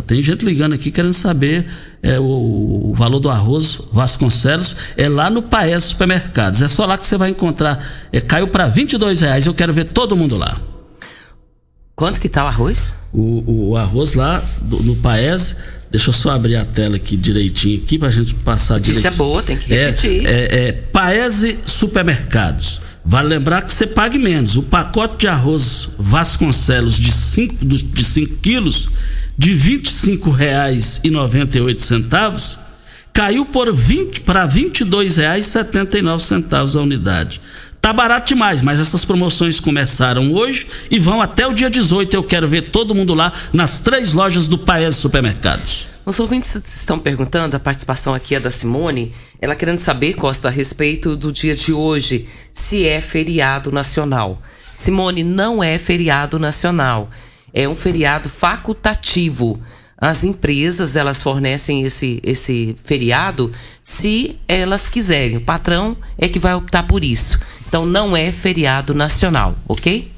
Já 0.00 0.02
tem 0.02 0.22
gente 0.22 0.44
ligando 0.46 0.72
aqui 0.72 0.90
querendo 0.90 1.12
saber 1.12 1.66
é, 2.02 2.18
o, 2.18 2.90
o, 2.90 2.94
valor 2.94 3.20
do 3.20 3.28
arroz 3.28 3.80
Vasconcelos. 3.92 4.76
É 4.96 5.08
lá 5.08 5.28
no 5.28 5.42
Paes 5.42 5.84
Supermercados. 5.84 6.62
É 6.62 6.68
só 6.68 6.86
lá 6.86 6.96
que 6.96 7.06
você 7.06 7.18
vai 7.18 7.30
encontrar. 7.30 7.84
É, 8.10 8.20
caiu 8.20 8.48
para 8.48 8.66
22 8.66 9.20
reais. 9.20 9.44
Eu 9.44 9.52
quero 9.52 9.72
ver 9.74 9.84
todo 9.84 10.16
mundo 10.16 10.38
lá. 10.38 10.58
Quanto 11.94 12.18
que 12.18 12.30
tá 12.30 12.44
o 12.44 12.48
arroz? 12.48 12.94
O, 13.12 13.70
o 13.70 13.76
arroz 13.76 14.14
lá 14.14 14.42
do, 14.62 14.82
no 14.82 14.96
Paes. 14.96 15.56
Deixa 15.90 16.08
eu 16.08 16.14
só 16.14 16.30
abrir 16.30 16.56
a 16.56 16.64
tela 16.64 16.96
aqui 16.96 17.16
direitinho 17.16 17.82
aqui 17.82 17.98
pra 17.98 18.10
gente 18.10 18.34
passar 18.36 18.74
Notícia 18.74 18.94
direitinho. 18.94 19.18
boa, 19.18 19.42
tem 19.42 19.56
que 19.56 19.68
repetir. 19.68 20.24
É, 20.24 20.30
é, 20.30 20.68
é 20.68 20.72
Paese 20.72 21.58
Supermercados. 21.66 22.80
Vale 23.04 23.28
lembrar 23.28 23.62
que 23.62 23.72
você 23.72 23.86
pague 23.86 24.18
menos. 24.18 24.56
O 24.56 24.62
pacote 24.62 25.18
de 25.18 25.28
arroz 25.28 25.90
Vasconcelos 25.98 26.96
de 26.96 27.10
5 27.10 27.66
de 27.66 28.04
cinco 28.04 28.36
quilos 28.36 28.88
de 29.40 29.54
R$ 29.54 29.78
25,98 29.78 32.58
caiu 33.10 33.46
por 33.46 33.74
20 33.74 34.20
para 34.20 34.44
R$ 34.44 34.70
22,79 34.70 36.78
a 36.78 36.82
unidade. 36.82 37.40
Tá 37.80 37.90
barato 37.90 38.28
demais, 38.28 38.60
mas 38.60 38.78
essas 38.78 39.02
promoções 39.02 39.58
começaram 39.58 40.30
hoje 40.34 40.66
e 40.90 40.98
vão 40.98 41.22
até 41.22 41.46
o 41.46 41.54
dia 41.54 41.70
18. 41.70 42.14
Eu 42.14 42.22
quero 42.22 42.46
ver 42.46 42.70
todo 42.70 42.94
mundo 42.94 43.14
lá 43.14 43.32
nas 43.50 43.80
três 43.80 44.12
lojas 44.12 44.46
do 44.46 44.58
Paes 44.58 44.96
Supermercados. 44.96 45.86
Os 46.04 46.20
ouvintes 46.20 46.54
estão 46.68 46.98
perguntando, 46.98 47.56
a 47.56 47.60
participação 47.60 48.12
aqui 48.12 48.34
é 48.34 48.40
da 48.40 48.50
Simone, 48.50 49.14
ela 49.40 49.56
querendo 49.56 49.78
saber, 49.78 50.16
Costa, 50.16 50.48
a 50.48 50.50
respeito 50.50 51.16
do 51.16 51.32
dia 51.32 51.54
de 51.54 51.72
hoje, 51.72 52.28
se 52.52 52.86
é 52.86 53.00
feriado 53.00 53.72
nacional. 53.72 54.42
Simone, 54.76 55.24
não 55.24 55.64
é 55.64 55.78
feriado 55.78 56.38
nacional 56.38 57.10
é 57.52 57.68
um 57.68 57.74
feriado 57.74 58.28
facultativo. 58.28 59.60
As 59.96 60.24
empresas 60.24 60.96
elas 60.96 61.20
fornecem 61.20 61.84
esse, 61.84 62.20
esse 62.22 62.74
feriado 62.84 63.52
se 63.84 64.36
elas 64.48 64.88
quiserem. 64.88 65.36
O 65.36 65.42
patrão 65.42 65.96
é 66.16 66.26
que 66.28 66.38
vai 66.38 66.54
optar 66.54 66.84
por 66.84 67.04
isso. 67.04 67.38
Então 67.68 67.84
não 67.84 68.16
é 68.16 68.32
feriado 68.32 68.94
nacional, 68.94 69.54
ok? 69.68 70.10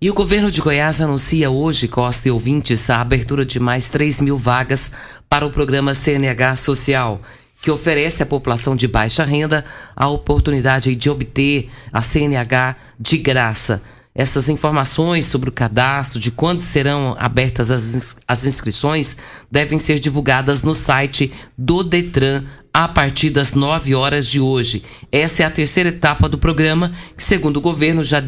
E 0.00 0.08
o 0.08 0.14
governo 0.14 0.50
de 0.50 0.62
Goiás 0.62 1.02
anuncia 1.02 1.50
hoje, 1.50 1.86
Costa 1.86 2.28
e 2.28 2.30
ouvintes, 2.30 2.88
a 2.88 2.98
abertura 2.98 3.44
de 3.44 3.60
mais 3.60 3.90
3 3.90 4.22
mil 4.22 4.38
vagas 4.38 4.92
para 5.28 5.44
o 5.44 5.50
programa 5.50 5.92
CNH 5.92 6.56
Social, 6.56 7.20
que 7.60 7.70
oferece 7.70 8.22
à 8.22 8.26
população 8.26 8.74
de 8.74 8.88
baixa 8.88 9.22
renda 9.22 9.66
a 9.94 10.08
oportunidade 10.08 10.96
de 10.96 11.10
obter 11.10 11.68
a 11.92 12.00
CNH 12.00 12.74
de 12.98 13.18
graça. 13.18 13.82
Essas 14.14 14.48
informações 14.48 15.26
sobre 15.26 15.50
o 15.50 15.52
cadastro, 15.52 16.18
de 16.18 16.30
quando 16.30 16.60
serão 16.60 17.14
abertas 17.18 17.70
as, 17.70 18.46
inscrições, 18.46 19.18
devem 19.50 19.78
ser 19.78 20.00
divulgadas 20.00 20.62
no 20.62 20.74
site 20.74 21.30
do 21.56 21.84
Detran 21.84 22.44
a 22.72 22.86
partir 22.86 23.30
das 23.30 23.52
9 23.54 23.94
horas 23.94 24.26
de 24.28 24.40
hoje. 24.40 24.82
Essa 25.10 25.42
é 25.42 25.46
a 25.46 25.50
terceira 25.50 25.88
etapa 25.88 26.28
do 26.28 26.38
programa, 26.38 26.92
que, 27.16 27.22
segundo 27.22 27.56
o 27.56 27.60
governo, 27.60 28.04
já 28.04 28.20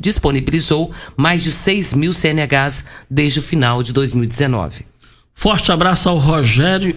disponibilizou 0.00 0.92
mais 1.16 1.42
de 1.42 1.50
6 1.50 1.94
mil 1.94 2.12
CNHs 2.12 2.84
desde 3.10 3.40
o 3.40 3.42
final 3.42 3.82
de 3.82 3.92
2019. 3.92 4.86
Forte 5.34 5.72
abraço 5.72 6.08
ao 6.08 6.18
Rogério 6.18 6.94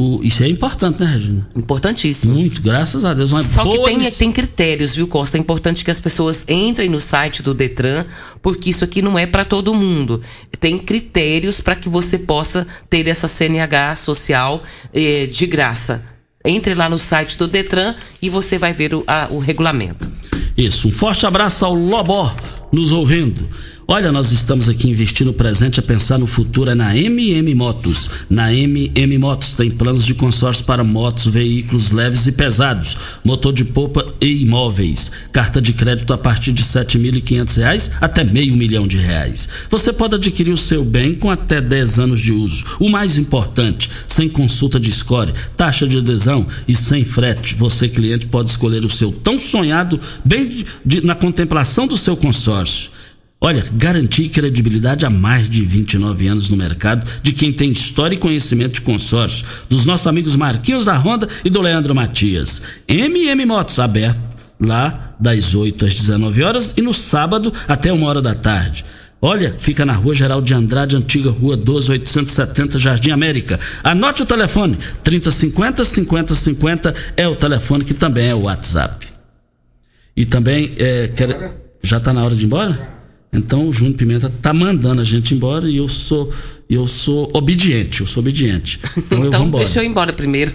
o, 0.00 0.20
isso 0.22 0.44
é 0.44 0.48
importante, 0.48 1.00
né, 1.02 1.10
Regina? 1.12 1.48
Importantíssimo. 1.56 2.32
Muito, 2.32 2.62
graças 2.62 3.04
a 3.04 3.12
Deus. 3.12 3.32
Uma 3.32 3.42
Só 3.42 3.64
que 3.64 3.82
tem, 3.82 3.98
lic- 3.98 4.14
tem 4.16 4.30
critérios, 4.30 4.94
viu, 4.94 5.08
Costa? 5.08 5.36
É 5.36 5.40
importante 5.40 5.84
que 5.84 5.90
as 5.90 6.00
pessoas 6.00 6.44
entrem 6.48 6.88
no 6.88 7.00
site 7.00 7.42
do 7.42 7.52
Detran, 7.52 8.06
porque 8.40 8.70
isso 8.70 8.84
aqui 8.84 9.02
não 9.02 9.18
é 9.18 9.26
para 9.26 9.44
todo 9.44 9.74
mundo. 9.74 10.22
Tem 10.60 10.78
critérios 10.78 11.60
para 11.60 11.74
que 11.74 11.88
você 11.88 12.16
possa 12.16 12.64
ter 12.88 13.08
essa 13.08 13.26
CNH 13.26 13.96
social 13.96 14.62
eh, 14.94 15.26
de 15.26 15.46
graça. 15.48 16.17
Entre 16.48 16.72
lá 16.74 16.88
no 16.88 16.98
site 16.98 17.36
do 17.36 17.46
Detran 17.46 17.94
e 18.22 18.28
você 18.30 18.56
vai 18.56 18.72
ver 18.72 18.94
o, 18.94 19.04
a- 19.06 19.28
o 19.30 19.38
regulamento. 19.38 20.10
Isso, 20.56 20.88
um 20.88 20.90
forte 20.90 21.26
abraço 21.26 21.64
ao 21.64 21.74
Lobó 21.74 22.34
nos 22.72 22.90
ouvindo. 22.90 23.46
Olha, 23.90 24.12
nós 24.12 24.32
estamos 24.32 24.68
aqui 24.68 24.86
investindo 24.90 25.28
o 25.30 25.32
presente 25.32 25.80
a 25.80 25.82
pensar 25.82 26.18
no 26.18 26.26
futuro 26.26 26.70
é 26.70 26.74
na 26.74 26.94
MM 26.94 27.54
Motos. 27.54 28.10
Na 28.28 28.52
MM 28.52 29.16
Motos 29.16 29.54
tem 29.54 29.70
planos 29.70 30.04
de 30.04 30.12
consórcio 30.12 30.62
para 30.66 30.84
motos, 30.84 31.24
veículos 31.26 31.90
leves 31.90 32.26
e 32.26 32.32
pesados, 32.32 32.98
motor 33.24 33.50
de 33.50 33.64
polpa 33.64 34.04
e 34.20 34.42
imóveis. 34.42 35.10
Carta 35.32 35.58
de 35.58 35.72
crédito 35.72 36.12
a 36.12 36.18
partir 36.18 36.52
de 36.52 36.62
7.500 36.64 37.56
reais 37.56 37.90
até 37.98 38.22
meio 38.24 38.54
milhão 38.54 38.86
de 38.86 38.98
reais. 38.98 39.48
Você 39.70 39.90
pode 39.90 40.16
adquirir 40.16 40.52
o 40.52 40.56
seu 40.58 40.84
bem 40.84 41.14
com 41.14 41.30
até 41.30 41.58
10 41.58 41.98
anos 41.98 42.20
de 42.20 42.30
uso. 42.30 42.66
O 42.78 42.90
mais 42.90 43.16
importante, 43.16 43.88
sem 44.06 44.28
consulta 44.28 44.78
de 44.78 44.92
score, 44.92 45.32
taxa 45.56 45.88
de 45.88 45.96
adesão 45.96 46.46
e 46.68 46.76
sem 46.76 47.06
frete. 47.06 47.54
Você, 47.54 47.88
cliente, 47.88 48.26
pode 48.26 48.50
escolher 48.50 48.84
o 48.84 48.90
seu 48.90 49.10
tão 49.10 49.38
sonhado 49.38 49.98
bem 50.22 50.46
de- 50.46 50.66
de- 50.84 51.06
na 51.06 51.14
contemplação 51.14 51.86
do 51.86 51.96
seu 51.96 52.14
consórcio. 52.18 52.97
Olha, 53.40 53.64
garantia 53.74 54.26
e 54.26 54.28
credibilidade 54.28 55.06
há 55.06 55.10
mais 55.10 55.48
de 55.48 55.64
29 55.64 56.26
anos 56.26 56.48
no 56.48 56.56
mercado 56.56 57.08
de 57.22 57.32
quem 57.32 57.52
tem 57.52 57.70
história 57.70 58.16
e 58.16 58.18
conhecimento 58.18 58.74
de 58.74 58.80
consórcio, 58.80 59.46
dos 59.68 59.84
nossos 59.86 60.08
amigos 60.08 60.34
Marquinhos 60.34 60.84
da 60.84 60.98
Honda 60.98 61.28
e 61.44 61.50
do 61.50 61.60
Leandro 61.60 61.94
Matias. 61.94 62.62
MM 62.88 63.46
Motos 63.46 63.78
aberto 63.78 64.18
lá 64.60 65.14
das 65.20 65.54
8 65.54 65.84
às 65.86 65.94
19 65.94 66.42
horas 66.42 66.74
e 66.76 66.82
no 66.82 66.92
sábado 66.92 67.52
até 67.68 67.92
uma 67.92 68.08
hora 68.08 68.20
da 68.20 68.34
tarde. 68.34 68.84
Olha, 69.22 69.54
fica 69.56 69.84
na 69.84 69.92
rua 69.92 70.14
Geral 70.16 70.40
de 70.42 70.52
Andrade, 70.54 70.96
antiga 70.96 71.30
rua 71.30 71.56
12870, 71.56 72.78
Jardim 72.78 73.10
América. 73.10 73.58
Anote 73.84 74.22
o 74.22 74.26
telefone: 74.26 74.76
3050 75.04 75.84
5050 75.84 76.94
é 77.16 77.26
o 77.28 77.36
telefone 77.36 77.84
que 77.84 77.94
também 77.94 78.28
é 78.28 78.34
o 78.34 78.42
WhatsApp. 78.42 79.06
E 80.16 80.24
também, 80.26 80.72
é, 80.76 81.08
quer- 81.08 81.52
já 81.82 81.98
está 81.98 82.12
na 82.12 82.24
hora 82.24 82.34
de 82.34 82.42
ir 82.42 82.46
embora? 82.46 82.97
Então 83.32 83.68
o 83.68 83.72
Júnior 83.72 83.94
Pimenta 83.96 84.32
tá 84.40 84.52
mandando 84.54 85.00
a 85.02 85.04
gente 85.04 85.34
embora 85.34 85.68
e 85.68 85.76
eu 85.76 85.88
sou 85.88 86.32
eu 86.70 86.86
sou 86.86 87.30
obediente, 87.32 88.02
eu 88.02 88.06
sou 88.06 88.20
obediente. 88.20 88.78
Então, 88.96 89.18
eu 89.18 89.24
vou 89.24 89.28
Então, 89.28 89.46
embora. 89.46 89.64
deixa 89.64 89.80
eu 89.80 89.84
ir 89.84 89.86
embora 89.88 90.12
primeiro. 90.12 90.52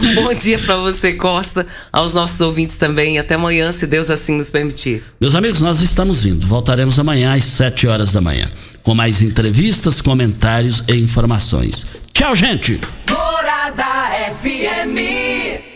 um 0.00 0.14
bom 0.24 0.32
dia 0.32 0.58
para 0.58 0.76
você, 0.78 1.12
Costa, 1.12 1.66
aos 1.92 2.14
nossos 2.14 2.40
ouvintes 2.40 2.76
também. 2.78 3.18
Até 3.18 3.34
amanhã, 3.34 3.70
se 3.72 3.86
Deus 3.86 4.08
assim 4.10 4.38
nos 4.38 4.48
permitir. 4.48 5.02
Meus 5.20 5.34
amigos, 5.34 5.60
nós 5.60 5.82
estamos 5.82 6.24
indo. 6.24 6.46
Voltaremos 6.46 6.98
amanhã 6.98 7.34
às 7.34 7.44
7 7.44 7.86
horas 7.86 8.10
da 8.12 8.22
manhã 8.22 8.50
com 8.82 8.94
mais 8.94 9.20
entrevistas, 9.20 10.00
comentários 10.00 10.82
e 10.88 10.94
informações. 10.96 11.86
Tchau, 12.14 12.34
gente. 12.34 12.80
Morada 13.10 13.84
FM. 14.40 15.75